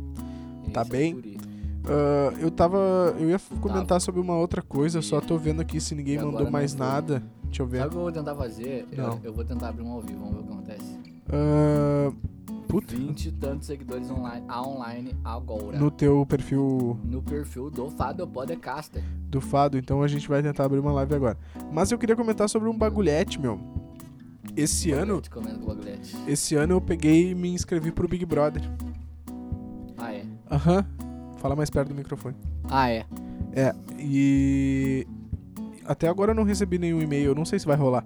Tá 0.72 0.82
Esse 0.82 0.90
é 0.90 0.92
bem? 0.92 1.14
o 1.14 1.18
Ah, 1.88 2.32
eu 2.40 2.50
tava. 2.50 3.14
Eu 3.18 3.30
ia 3.30 3.40
comentar 3.60 4.00
sobre 4.00 4.20
uma 4.20 4.36
outra 4.36 4.62
coisa, 4.62 5.00
só 5.02 5.20
tô 5.20 5.36
vendo 5.38 5.60
aqui 5.60 5.80
se 5.80 5.94
ninguém 5.94 6.18
mandou 6.18 6.50
mais 6.50 6.72
foi. 6.74 6.80
nada. 6.86 7.22
Deixa 7.44 7.62
eu 7.62 7.66
ver. 7.66 7.78
Sabe 7.78 7.88
o 7.88 7.90
que 7.92 7.96
eu 7.96 8.02
vou 8.02 8.12
tentar 8.12 8.34
fazer? 8.34 8.86
Eu, 8.92 9.06
Não. 9.06 9.20
eu 9.22 9.32
vou 9.32 9.44
tentar 9.44 9.68
abrir 9.68 9.82
um 9.82 9.92
ao 9.92 10.00
vivo, 10.02 10.18
vamos 10.18 10.34
ver 10.34 10.40
o 10.40 10.44
que 10.44 10.52
acontece. 10.52 10.98
Ah, 11.32 12.12
puta. 12.68 12.94
20 12.96 13.26
e 13.26 13.32
tantos 13.32 13.66
seguidores 13.66 14.10
online, 14.10 14.44
online 14.50 15.16
agora. 15.24 15.78
No 15.78 15.90
teu 15.90 16.26
perfil 16.26 16.98
No 17.04 17.22
perfil 17.22 17.70
do 17.70 17.88
Fado 17.90 18.26
Podcaster. 18.26 19.02
do 19.28 19.40
Fado, 19.40 19.78
então 19.78 20.02
a 20.02 20.08
gente 20.08 20.28
vai 20.28 20.42
tentar 20.42 20.64
abrir 20.64 20.80
uma 20.80 20.92
live 20.92 21.14
agora. 21.14 21.38
Mas 21.72 21.90
eu 21.92 21.98
queria 21.98 22.16
comentar 22.16 22.48
sobre 22.48 22.68
um 22.68 22.76
bagulhete, 22.76 23.40
meu. 23.40 23.58
Esse 24.56 24.90
ano, 24.92 25.18
o 25.34 25.66
bagulhete. 25.66 26.16
esse 26.26 26.54
ano 26.54 26.74
eu 26.74 26.80
peguei 26.80 27.30
e 27.30 27.34
me 27.34 27.50
inscrevi 27.50 27.90
pro 27.92 28.08
Big 28.08 28.24
Brother. 28.24 28.62
Ah, 29.98 30.12
é. 30.12 30.24
Aham. 30.50 30.84
Fala 31.36 31.54
mais 31.54 31.70
perto 31.70 31.88
do 31.88 31.94
microfone. 31.94 32.36
Ah, 32.64 32.90
é. 32.90 33.04
É, 33.52 33.74
e 33.98 35.06
até 35.84 36.08
agora 36.08 36.32
eu 36.32 36.34
não 36.34 36.44
recebi 36.44 36.78
nenhum 36.78 37.00
e-mail, 37.00 37.30
eu 37.30 37.34
não 37.34 37.44
sei 37.44 37.58
se 37.58 37.66
vai 37.66 37.76
rolar. 37.76 38.04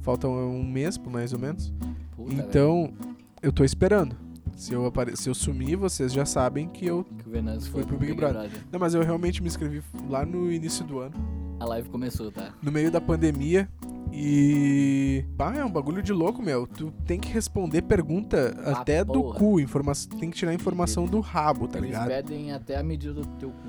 Falta 0.00 0.28
um 0.28 0.64
mês, 0.64 0.98
mais 0.98 1.32
ou 1.32 1.38
menos. 1.38 1.72
Puta, 2.14 2.30
velho. 2.30 2.48
então, 2.48 2.92
eu 3.40 3.52
tô 3.52 3.64
esperando. 3.64 4.16
Se 4.56 4.72
eu, 4.72 4.86
apare... 4.86 5.16
se 5.16 5.28
eu 5.28 5.34
sumir, 5.34 5.76
vocês 5.76 6.12
já 6.12 6.24
sabem 6.24 6.68
que 6.68 6.86
eu. 6.86 7.04
Que 7.18 7.28
o 7.28 7.32
Venâncio 7.32 7.70
Foi 7.70 7.82
foi, 7.82 7.88
pro 7.88 7.98
Big 7.98 8.14
Brother. 8.14 8.50
Não, 8.70 8.78
mas 8.78 8.94
eu 8.94 9.02
realmente 9.02 9.42
me 9.42 9.48
inscrevi 9.48 9.82
lá 10.08 10.24
no 10.24 10.52
início 10.52 10.84
do 10.84 10.98
ano, 11.00 11.14
A 11.62 11.64
live 11.64 11.88
começou, 11.90 12.32
tá? 12.32 12.48
no 12.60 12.72
meio 12.72 12.90
da 12.90 13.00
pandemia. 13.00 13.68
E. 14.12 15.24
Pá, 15.38 15.54
é 15.56 15.64
um 15.64 15.70
bagulho 15.70 16.02
de 16.02 16.12
louco, 16.12 16.42
meu. 16.42 16.66
Tu 16.66 16.92
tem 17.06 17.20
que 17.20 17.32
responder 17.32 17.82
pergunta 17.82 18.52
Ah, 18.64 18.80
até 18.80 19.04
do 19.04 19.22
cu. 19.32 19.60
Informa... 19.60 19.92
Tem 20.18 20.28
que 20.28 20.36
tirar 20.36 20.52
informação 20.52 21.06
do 21.06 21.20
rabo, 21.20 21.68
tá 21.68 21.78
Eles 21.78 21.90
ligado? 21.90 22.08
pedem 22.08 22.52
até 22.52 22.76
a 22.76 22.82
medida 22.82 23.14
do 23.14 23.24
teu 23.38 23.50
cu. 23.50 23.68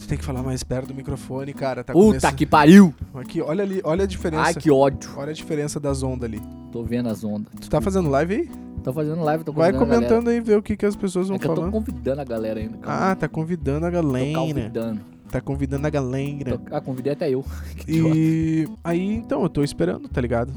Tu 0.00 0.06
tem 0.06 0.18
que 0.18 0.24
falar 0.24 0.42
mais 0.42 0.62
perto 0.62 0.88
do 0.88 0.94
microfone, 0.94 1.52
cara. 1.54 1.82
Tá 1.82 1.92
Puta 1.94 2.06
começando- 2.08 2.34
que 2.36 2.44
pariu! 2.46 2.94
Aqui, 3.14 3.40
olha 3.40 3.64
ali, 3.64 3.80
olha 3.84 4.04
a 4.04 4.06
diferença. 4.06 4.42
Ai, 4.42 4.54
que 4.54 4.70
ódio. 4.70 5.10
Olha 5.16 5.30
a 5.30 5.34
diferença 5.34 5.80
das 5.80 6.02
ondas 6.02 6.28
ali. 6.28 6.40
Tô 6.70 6.84
vendo 6.84 7.08
as 7.08 7.24
ondas. 7.24 7.52
Tu 7.58 7.68
tá 7.70 7.80
fazendo 7.80 8.08
live 8.10 8.34
aí? 8.34 8.50
Tô 8.84 8.92
fazendo 8.92 9.22
live, 9.24 9.44
tô 9.44 9.52
Vai 9.52 9.72
comentando 9.72 10.28
aí, 10.28 10.40
ver 10.40 10.56
o 10.58 10.62
que, 10.62 10.76
que 10.76 10.86
as 10.86 10.94
pessoas 10.94 11.26
vão 11.28 11.36
É 11.36 11.38
que 11.38 11.46
eu 11.48 11.54
tô 11.54 11.70
convidando 11.70 12.20
a 12.20 12.24
galera 12.24 12.60
ainda. 12.60 12.78
calma. 12.78 13.10
Ah, 13.10 13.16
tá 13.16 13.26
convidando 13.28 13.86
a 13.86 13.90
tô 13.90 13.96
galera. 13.96 14.38
convidando. 14.38 15.00
Tá 15.30 15.40
convidando 15.40 15.86
a 15.86 15.90
galera. 15.90 16.60
Ah, 16.70 16.80
convidei 16.80 17.12
até 17.12 17.30
eu. 17.30 17.44
E 17.86 18.66
aí, 18.84 19.14
então, 19.14 19.42
eu 19.42 19.48
tô 19.48 19.62
esperando, 19.62 20.08
tá 20.08 20.20
ligado? 20.20 20.52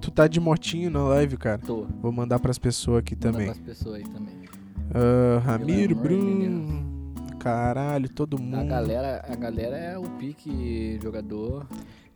Tu 0.00 0.10
tá 0.10 0.26
de 0.28 0.38
motinho 0.40 0.90
na 0.90 1.02
live, 1.04 1.36
cara. 1.36 1.58
Tô. 1.58 1.86
Vou 2.00 2.12
mandar 2.12 2.38
pras 2.38 2.58
pessoas 2.58 2.98
aqui 3.00 3.14
Manda 3.16 3.32
também. 3.32 3.46
pras 3.46 3.58
pessoas 3.58 3.96
aí 3.96 4.04
também. 4.04 4.34
Ah, 4.94 5.38
Ramiro, 5.44 5.94
Bruno. 5.96 6.86
Caralho, 7.38 8.08
todo 8.08 8.36
A 8.36 8.40
mundo. 8.40 8.68
galera, 8.68 9.24
a 9.28 9.34
galera 9.36 9.76
é 9.76 9.98
o 9.98 10.02
pique 10.02 10.98
jogador. 11.02 11.66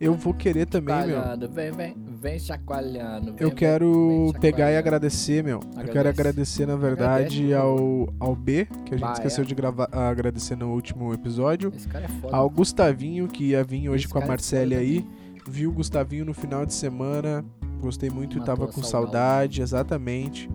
Eu 0.04 0.14
vou 0.14 0.34
querer 0.34 0.66
também, 0.66 1.06
meu. 1.06 1.20
Vem, 1.50 1.70
vem, 1.70 1.96
vem 2.20 2.38
chacoalhando. 2.38 3.32
vem, 3.32 3.36
Eu 3.40 3.50
quero 3.52 4.30
vem 4.32 4.40
pegar 4.40 4.70
e 4.72 4.76
agradecer, 4.76 5.44
meu. 5.44 5.60
Eu 5.60 5.70
quero 5.70 5.80
Agradece. 6.08 6.20
agradecer, 6.20 6.66
na 6.66 6.76
verdade, 6.76 7.54
ao, 7.54 8.12
ao 8.18 8.34
B, 8.34 8.66
que 8.84 8.94
a 8.94 8.96
gente 8.98 9.06
Bah, 9.06 9.12
esqueceu 9.12 9.44
é. 9.44 9.46
de 9.46 9.54
gravar, 9.54 9.88
agradecer 9.92 10.56
no 10.56 10.72
último 10.72 11.14
episódio. 11.14 11.72
Esse 11.76 11.86
cara 11.88 12.04
é 12.06 12.08
foda. 12.08 12.36
Ao 12.36 12.50
Gustavinho, 12.50 13.28
que 13.28 13.50
ia 13.50 13.62
vir 13.62 13.88
hoje 13.88 14.04
Esse 14.04 14.12
com 14.12 14.18
a 14.18 14.22
é 14.22 14.26
Marcele 14.26 14.74
foda 14.74 14.80
aí. 14.86 15.06
Viu 15.48 15.70
o 15.70 15.72
Gustavinho 15.72 16.24
no 16.24 16.34
final 16.34 16.66
de 16.66 16.74
semana. 16.74 17.44
Gostei 17.80 18.10
muito, 18.10 18.38
Matou 18.38 18.54
tava 18.56 18.66
com 18.72 18.82
saudade. 18.82 18.90
saudade, 18.90 19.62
exatamente. 19.62 20.50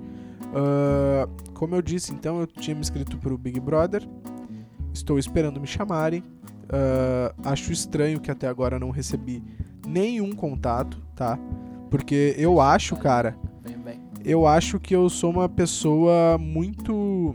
Ah, 0.54 1.28
como 1.54 1.76
eu 1.76 1.82
disse, 1.82 2.14
então, 2.14 2.40
eu 2.42 2.48
tinha 2.48 2.76
me 2.76 2.82
inscrito 2.82 3.18
pro 3.18 3.38
Big 3.38 3.60
Brother. 3.60 4.08
Estou 4.94 5.20
esperando 5.20 5.60
me 5.60 5.68
chamarem. 5.68 6.24
Ah, 6.70 7.34
acho 7.46 7.72
estranho 7.72 8.20
que 8.20 8.30
até 8.30 8.48
agora 8.48 8.80
não 8.80 8.90
recebi 8.90 9.44
nenhum 9.86 10.34
contato, 10.34 11.02
tá? 11.16 11.40
Porque 11.90 12.36
eu 12.38 12.60
acho, 12.60 12.96
cara, 12.98 13.38
eu 14.26 14.46
acho 14.46 14.80
que 14.80 14.94
eu 14.94 15.10
sou 15.10 15.32
uma 15.32 15.48
pessoa 15.48 16.38
muito 16.38 17.34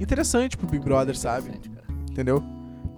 interessante 0.00 0.56
pro 0.56 0.66
Big 0.66 0.82
Brother, 0.82 1.16
sabe? 1.16 1.50
Entendeu? 2.10 2.42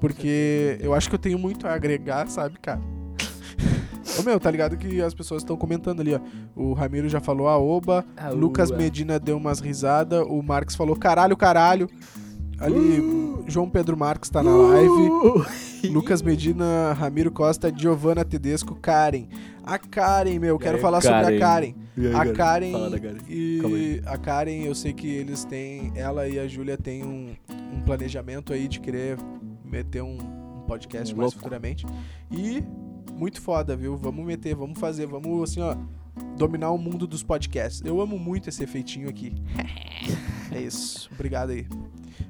Porque 0.01 0.79
eu 0.81 0.95
acho 0.95 1.09
que 1.09 1.15
eu 1.15 1.19
tenho 1.19 1.39
muito 1.39 1.67
a 1.67 1.75
agregar, 1.75 2.29
sabe, 2.29 2.59
cara? 2.61 2.81
Ô 4.19 4.23
meu, 4.23 4.39
tá 4.39 4.51
ligado 4.51 4.77
que 4.77 5.01
as 5.03 5.15
pessoas 5.15 5.43
estão 5.43 5.57
comentando 5.57 6.01
ali, 6.01 6.15
ó. 6.15 6.21
O 6.55 6.73
Ramiro 6.73 7.09
já 7.09 7.21
falou 7.21 7.49
a 7.49 7.59
oba, 7.59 8.05
Lucas. 8.33 8.71
Medina 8.71 9.19
deu 9.19 9.37
umas 9.37 9.59
risadas, 9.59 10.25
o 10.29 10.41
Marcos 10.43 10.77
falou 10.77 10.95
caralho, 10.95 11.37
caralho. 11.37 11.89
Ali, 12.59 13.22
João 13.47 13.69
Pedro 13.69 13.97
Marques 13.97 14.31
tá 14.31 14.43
na 14.43 14.55
live. 14.55 15.91
Lucas 15.91 16.23
Medina, 16.23 16.93
Ramiro 16.93 17.31
Costa, 17.31 17.73
Giovanna 17.75 18.25
Tedesco, 18.25 18.75
Karen. 18.77 19.27
A 19.65 19.79
Karen, 19.79 20.39
meu, 20.39 20.59
quero 20.59 20.79
Karen, 20.79 20.83
falar 20.83 21.01
sobre 21.01 21.37
a 21.37 21.39
Karen. 21.39 21.75
Aí, 21.97 22.07
A? 22.15 22.33
Karen 22.33 22.73
Karen. 22.73 22.73
Calma 23.61 23.79
e 23.79 24.03
a 24.07 24.17
Karen, 24.17 24.65
eu 24.65 24.75
sei 24.75 24.93
que 24.93 25.09
eles 25.09 25.45
têm, 25.45 25.93
ela 25.95 26.29
e 26.29 26.39
a 26.39 26.47
Júlia 26.47 26.77
têm 26.77 27.05
um, 27.05 27.35
um 27.73 27.81
planejamento 27.83 28.53
aí 28.53 28.69
de 28.69 28.81
querer 28.81 29.19
meter 29.65 30.03
um, 30.03 30.17
um 30.19 30.61
podcast 30.67 31.13
Um 31.13 31.17
mais 31.19 31.27
louco. 31.27 31.39
futuramente. 31.39 31.85
E 32.31 32.63
muito 33.13 33.41
foda, 33.41 33.77
viu? 33.77 33.97
Vamos 33.97 34.25
meter, 34.25 34.55
vamos 34.55 34.79
fazer, 34.79 35.07
vamos 35.07 35.51
assim, 35.51 35.61
ó, 35.61 35.77
dominar 36.37 36.71
o 36.71 36.79
mundo 36.79 37.07
dos 37.07 37.23
podcasts. 37.23 37.83
Eu 37.85 38.01
amo 38.01 38.19
muito 38.19 38.49
esse 38.49 38.63
efeitinho 38.63 39.09
aqui. 39.09 39.35
é 40.51 40.61
isso. 40.61 41.11
Obrigado 41.13 41.51
aí. 41.51 41.67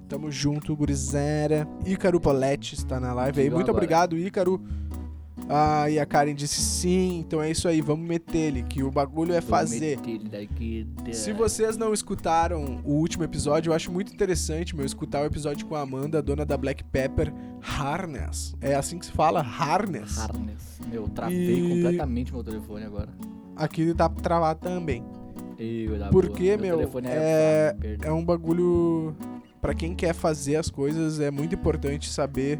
Tamo 0.09 0.31
junto, 0.31 0.75
gurizera. 0.77 1.67
Ícaro 1.87 2.21
Poletti 2.21 2.75
está 2.75 2.99
na 3.01 3.13
live 3.13 3.41
aí. 3.43 3.51
Muito 3.51 3.71
obrigado, 3.71 4.17
Ícaro. 4.19 4.61
Ah, 5.49 5.91
e 5.91 5.99
a 5.99 6.07
Karen 6.07 6.35
disse 6.35 6.61
sim, 6.63 7.19
então 7.19 7.43
é 7.43 7.51
isso 7.51 7.67
aí, 7.67 7.81
vamos 7.81 8.09
meter 8.09 8.39
ele, 8.39 8.63
que 8.63 8.83
o 8.83 8.91
bagulho 8.91 9.35
é 9.35 9.41
fazer. 9.41 9.99
Se 11.13 11.33
vocês 11.33 11.77
não 11.77 11.93
escutaram 11.93 12.81
o 12.85 12.93
último 12.93 13.25
episódio, 13.25 13.71
eu 13.71 13.75
acho 13.75 13.91
muito 13.91 14.13
interessante, 14.15 14.75
meu, 14.75 14.87
escutar 14.87 15.21
o 15.23 15.27
episódio 15.27 15.67
com 15.67 15.75
a 15.75 15.81
Amanda, 15.81 16.23
dona 16.23 16.45
da 16.47 16.57
Black 16.57 16.85
Pepper, 16.85 17.33
Harness. 17.61 18.55
É 18.61 18.75
assim 18.75 18.99
que 18.99 19.07
se 19.07 19.13
fala? 19.13 19.41
Harness. 19.41 20.17
Harness. 20.19 20.81
Meu, 20.89 21.09
travei 21.09 21.59
E- 21.59 21.69
completamente 21.69 22.33
meu 22.33 22.45
telefone 22.45 22.85
agora. 22.85 23.09
Aqui 23.57 23.93
tá 23.95 24.09
travado 24.09 24.61
também. 24.61 25.05
Porque, 26.11 26.57
meu, 26.57 26.79
telefone 26.79 27.09
é- 27.11 27.77
perdeu. 27.79 28.09
É 28.09 28.13
um 28.13 28.25
bagulho. 28.25 29.15
Pra 29.63 29.73
quem 29.73 29.95
quer 29.95 30.13
fazer 30.13 30.57
as 30.57 30.69
coisas, 30.69 31.21
é 31.21 31.31
muito 31.31 31.55
importante 31.55 32.11
saber 32.11 32.59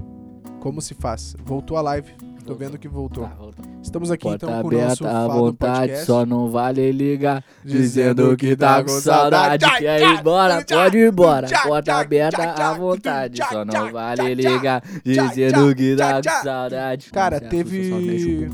como 0.61 0.81
se 0.81 0.95
faz. 0.95 1.35
Voltou 1.45 1.77
a 1.77 1.83
live. 1.83 2.13
Tô 2.47 2.55
vendo 2.55 2.79
que 2.79 2.87
voltou. 2.87 3.25
Tá, 3.25 3.35
voltou. 3.35 3.65
Estamos 3.83 4.09
aqui 4.13 4.23
Porta 4.23 4.47
então 4.47 4.63
com 4.63 4.69
o 4.69 4.71
nosso 4.71 5.05
aberta 5.05 5.19
à 5.19 5.29
vontade, 5.29 5.79
Podcast. 5.81 6.07
só 6.07 6.25
não 6.25 6.49
vale 6.49 6.93
ligar. 6.93 7.43
Dizendo 7.65 8.37
que 8.37 8.55
tá 8.55 8.85
com 8.85 9.01
saudade, 9.01 9.67
quer 9.79 10.01
ir 10.01 10.21
embora, 10.21 10.65
pode 10.65 10.97
ir 10.99 11.09
embora. 11.09 11.49
Porta 11.65 11.95
aberta 11.97 12.53
à 12.53 12.73
vontade, 12.73 13.41
só 13.51 13.65
não 13.65 13.91
vale 13.91 14.35
ligar. 14.37 14.81
Dizendo 15.05 15.75
que 15.75 15.97
tá 15.97 16.23
com 16.23 16.45
saudade. 16.45 17.11
Cara, 17.11 17.41
Você 17.41 17.49
teve-. 17.49 18.51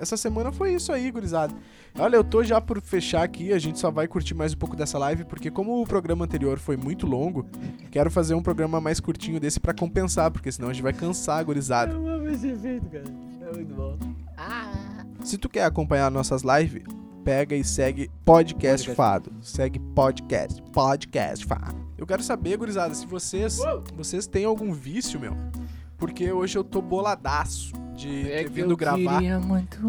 Essa 0.00 0.16
semana 0.16 0.50
foi 0.50 0.72
isso 0.72 0.90
aí, 0.90 1.10
gurizada. 1.10 1.54
Olha, 1.98 2.16
eu 2.16 2.24
tô 2.24 2.42
já 2.42 2.58
por 2.60 2.80
fechar 2.80 3.22
aqui, 3.22 3.52
a 3.52 3.58
gente 3.58 3.78
só 3.78 3.90
vai 3.90 4.08
curtir 4.08 4.34
mais 4.34 4.54
um 4.54 4.56
pouco 4.56 4.74
dessa 4.74 4.98
live, 4.98 5.24
porque 5.24 5.50
como 5.50 5.82
o 5.82 5.86
programa 5.86 6.24
anterior 6.24 6.58
foi 6.58 6.76
muito 6.76 7.06
longo, 7.06 7.46
quero 7.90 8.10
fazer 8.10 8.34
um 8.34 8.42
programa 8.42 8.80
mais 8.80 8.98
curtinho 8.98 9.38
desse 9.38 9.60
pra 9.60 9.74
compensar, 9.74 10.30
porque 10.30 10.50
senão 10.50 10.70
a 10.70 10.72
gente 10.72 10.82
vai 10.82 10.94
cansar, 10.94 11.44
gurizada. 11.44 11.92
Eu 11.92 12.08
amo 12.08 12.28
esse 12.30 12.48
efeito, 12.48 12.86
cara. 12.86 13.04
É 13.42 13.54
muito 13.54 13.74
bom. 13.74 13.98
Se 15.22 15.36
tu 15.36 15.48
quer 15.50 15.64
acompanhar 15.64 16.10
nossas 16.10 16.42
lives, 16.42 16.82
pega 17.22 17.54
e 17.54 17.62
segue 17.62 18.10
Podcast 18.24 18.86
Podcast. 18.88 18.94
Fado. 18.94 19.32
Segue 19.42 19.78
Podcast, 19.78 20.62
Podcast 20.72 21.44
Fado. 21.44 21.76
Eu 21.98 22.06
quero 22.06 22.22
saber, 22.22 22.56
gurizada, 22.56 22.94
se 22.94 23.06
vocês, 23.06 23.58
vocês 23.94 24.26
têm 24.26 24.46
algum 24.46 24.72
vício, 24.72 25.20
meu, 25.20 25.36
porque 25.98 26.32
hoje 26.32 26.56
eu 26.56 26.64
tô 26.64 26.80
boladaço 26.80 27.70
de 27.94 28.22
É 28.32 28.44
ter 28.44 28.50
vindo 28.50 28.76
gravar 28.76 29.20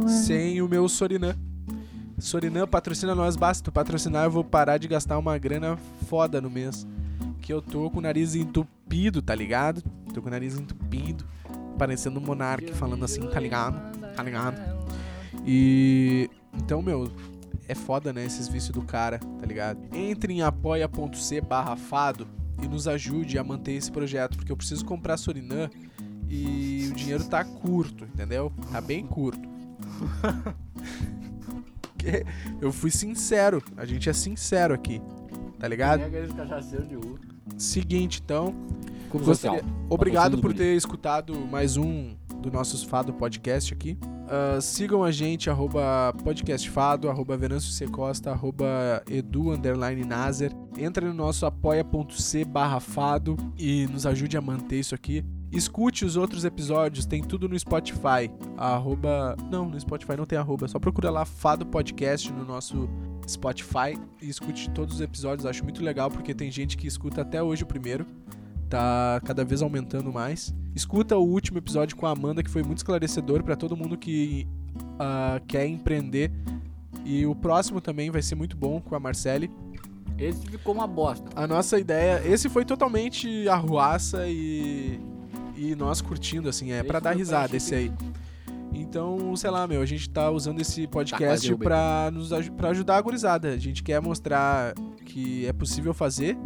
sem 0.08 0.62
o 0.62 0.68
meu 0.68 0.88
Sorinã. 0.90 1.34
Sorinã 2.18 2.68
patrocina 2.68 3.16
nós, 3.16 3.36
basta 3.36 3.64
tu 3.64 3.72
patrocinar, 3.72 4.26
eu 4.26 4.32
vou 4.32 4.44
parar 4.44 4.78
de 4.78 4.88
gastar 4.88 5.18
uma 5.18 5.38
grana 5.38 5.78
foda 6.08 6.40
no 6.40 6.50
mês. 6.50 6.88
Que 7.42 7.52
eu 7.52 7.62
tô 7.62 7.90
com 7.90 8.00
o 8.00 8.02
nariz 8.02 8.36
entupido, 8.36 9.22
tá 9.22 9.36
ligado? 9.36 9.84
Tô 10.14 10.22
com 10.22 10.28
o 10.28 10.32
nariz 10.32 10.58
entupido, 10.58 11.26
parecendo 11.78 12.20
um 12.20 12.24
monarca 12.24 12.74
falando 12.74 13.04
assim, 13.04 13.22
tá 13.28 13.40
ligado? 13.40 13.98
Tá 14.16 14.24
ligado? 14.24 14.62
E 15.46 16.30
então, 16.54 16.82
meu, 16.82 17.12
é 17.68 17.76
foda, 17.76 18.14
né, 18.14 18.26
esses 18.26 18.48
vícios 18.48 18.72
do 18.72 18.82
cara, 18.84 19.20
tá 19.20 19.46
ligado? 19.46 19.80
Entre 19.92 20.34
em 20.34 20.42
apoia.c 20.42 21.42
barra 21.42 21.76
fado 21.76 22.28
e 22.62 22.68
nos 22.68 22.88
ajude 22.88 23.38
a 23.38 23.44
manter 23.44 23.74
esse 23.74 23.92
projeto, 23.92 24.38
porque 24.38 24.52
eu 24.52 24.58
preciso 24.58 24.86
comprar 24.86 25.18
Sorinã 25.18 25.70
e 26.30 26.90
o 26.92 26.96
dinheiro 26.96 27.24
tá 27.26 27.44
curto, 27.44 28.06
entendeu? 28.06 28.52
Tá 28.72 28.80
bem 28.80 29.06
curto. 29.06 29.50
Que- 32.04 32.26
eu 32.62 32.72
fui 32.72 32.92
sincero, 32.92 33.64
a 33.78 33.86
gente 33.86 34.10
é 34.10 34.14
sincero 34.14 34.74
aqui, 34.74 35.02
tá 35.60 35.68
ligado? 35.68 36.02
Rua. 36.96 37.20
Seguinte, 37.58 38.22
então, 38.24 38.54
Gostaria-. 39.28 39.64
Obrigado 39.90 40.38
por 40.42 40.54
ter 40.54 40.76
escutado 40.76 41.34
mais 41.50 41.78
um 41.78 42.16
do 42.42 42.52
nossos 42.52 42.84
Fado 42.84 43.14
Podcast 43.14 43.74
aqui. 43.74 43.98
Ah, 44.28 44.60
sigam 44.60 45.04
a 45.04 45.12
gente, 45.12 45.50
arroba 45.50 46.14
podcastfado, 46.24 47.10
arroba 47.10 47.38
Venâncio 47.38 47.72
C. 47.72 47.88
Costa, 47.88 48.32
arroba 48.32 49.04
edu, 49.10 49.52
underline 49.52 50.04
Nazer. 50.04 50.52
Entra 50.78 51.06
no 51.08 51.14
nosso 51.14 51.46
apoia.c 51.46 52.44
barra 52.46 52.80
fado 52.80 53.38
e 53.58 53.86
nos 53.88 54.06
ajude 54.06 54.36
a 54.36 54.42
manter 54.42 54.80
isso 54.80 54.96
aqui. 54.96 55.24
Escute 55.54 56.04
os 56.04 56.18
outros 56.18 56.44
episódios, 56.44 57.06
tem 57.06 57.22
tudo 57.22 57.48
no 57.48 57.58
Spotify. 57.58 58.32
Arroba... 58.58 59.36
Não, 59.52 59.70
no 59.70 59.80
Spotify 59.80 60.18
não 60.18 60.26
tem 60.26 60.38
arroba, 60.38 60.68
só 60.68 60.80
procura 60.80 61.12
lá 61.12 61.26
Fado 61.26 61.66
Podcast 61.66 62.34
no 62.34 62.44
nosso 62.44 62.90
Spotify 63.28 63.98
e 64.20 64.30
escute 64.30 64.70
todos 64.72 64.96
os 64.96 65.02
episódios. 65.02 65.46
Acho 65.46 65.64
muito 65.64 65.84
legal 65.84 66.10
porque 66.10 66.34
tem 66.34 66.50
gente 66.50 66.76
que 66.76 66.88
escuta 66.88 67.22
até 67.22 67.42
hoje 67.42 67.64
o 67.64 67.68
primeiro 67.68 68.06
tá 68.68 69.22
cada 69.24 69.46
vez 69.46 69.62
aumentando 69.62 70.12
mais. 70.12 70.52
Escuta 70.76 71.16
o 71.16 71.24
último 71.24 71.60
episódio 71.60 71.96
com 71.96 72.08
a 72.08 72.10
Amanda, 72.10 72.42
que 72.42 72.50
foi 72.50 72.64
muito 72.64 72.80
esclarecedor 72.80 73.44
para 73.44 73.56
todo 73.56 73.78
mundo 73.78 73.96
que 73.96 74.48
ah, 75.00 75.40
quer 75.48 75.68
empreender. 75.68 76.32
E 77.06 77.28
o 77.28 77.36
próximo 77.36 77.80
também 77.80 78.10
vai 78.10 78.24
ser 78.24 78.34
muito 78.34 78.58
bom 78.58 78.82
com 78.82 78.96
a 78.96 79.00
Marcele. 79.00 79.52
Esse 80.18 80.48
ficou 80.48 80.74
uma 80.74 80.88
bosta. 80.88 81.30
A 81.36 81.46
nossa 81.46 81.78
ideia, 81.78 82.22
esse 82.26 82.50
foi 82.50 82.66
totalmente 82.66 83.48
arruaça 83.48 84.28
e 84.28 85.00
e 85.56 85.76
nós 85.76 86.02
curtindo 86.02 86.50
assim, 86.50 86.72
é 86.72 86.84
pra 86.84 87.00
dar 87.00 87.16
risada 87.16 87.56
esse 87.56 87.74
aí. 87.74 87.92
Então, 88.74 89.36
sei 89.36 89.50
lá, 89.50 89.68
meu, 89.68 89.82
a 89.82 89.86
gente 89.86 90.10
tá 90.10 90.32
usando 90.32 90.60
esse 90.60 90.88
quase 90.88 91.12
podcast 91.12 91.48
derrubei. 91.48 91.68
pra 91.68 92.10
nos 92.12 92.30
pra 92.50 92.70
ajudar 92.70 92.98
a 92.98 93.02
gurizada. 93.02 93.50
A 93.50 93.58
gente 93.58 93.84
quer 93.84 94.02
mostrar 94.02 94.74
que 95.06 95.46
é 95.46 95.54
possível 95.54 95.94
fazer, 95.94 96.38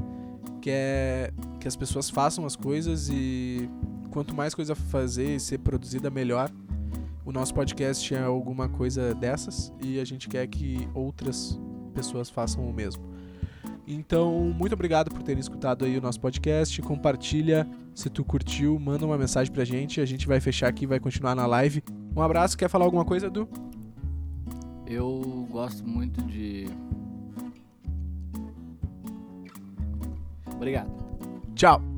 quer 0.62 1.34
que 1.60 1.68
as 1.68 1.76
pessoas 1.76 2.10
façam 2.10 2.46
as 2.46 2.56
coisas 2.56 3.10
e 3.10 3.70
quanto 4.12 4.36
mais 4.36 4.54
coisa 4.54 4.76
fazer 4.76 5.36
e 5.36 5.40
ser 5.40 5.60
produzida, 5.60 6.10
melhor. 6.10 6.52
O 7.26 7.32
nosso 7.32 7.54
podcast 7.54 8.14
é 8.14 8.24
alguma 8.24 8.70
coisa 8.70 9.14
dessas 9.14 9.74
e 9.82 10.00
a 10.00 10.06
gente 10.06 10.28
quer 10.30 10.48
que 10.48 10.88
outras 10.94 11.60
pessoas 11.94 12.30
façam 12.30 12.68
o 12.68 12.74
mesmo. 12.74 13.04
Então, 13.88 14.54
muito 14.54 14.74
obrigado 14.74 15.10
por 15.10 15.24
terem 15.24 15.40
escutado 15.40 15.86
aí 15.86 15.98
o 15.98 16.02
nosso 16.02 16.20
podcast. 16.20 16.82
Compartilha 16.82 17.66
se 17.96 18.10
tu 18.10 18.26
curtiu, 18.26 18.78
manda 18.78 19.06
uma 19.06 19.18
mensagem 19.18 19.52
pra 19.52 19.64
gente. 19.64 20.02
A 20.02 20.06
gente 20.06 20.28
vai 20.28 20.42
fechar 20.42 20.68
aqui 20.68 20.84
e 20.84 20.88
vai 20.88 21.00
continuar 21.00 21.34
na 21.34 21.46
live. 21.46 21.82
Um 22.14 22.22
abraço, 22.22 22.58
quer 22.58 22.68
falar 22.68 22.84
alguma 22.84 23.06
coisa, 23.06 23.28
Edu? 23.28 23.48
Eu 24.86 25.48
gosto 25.50 25.88
muito 25.88 26.22
de. 26.24 26.66
Obrigado. 30.54 30.92
Tchau! 31.56 31.97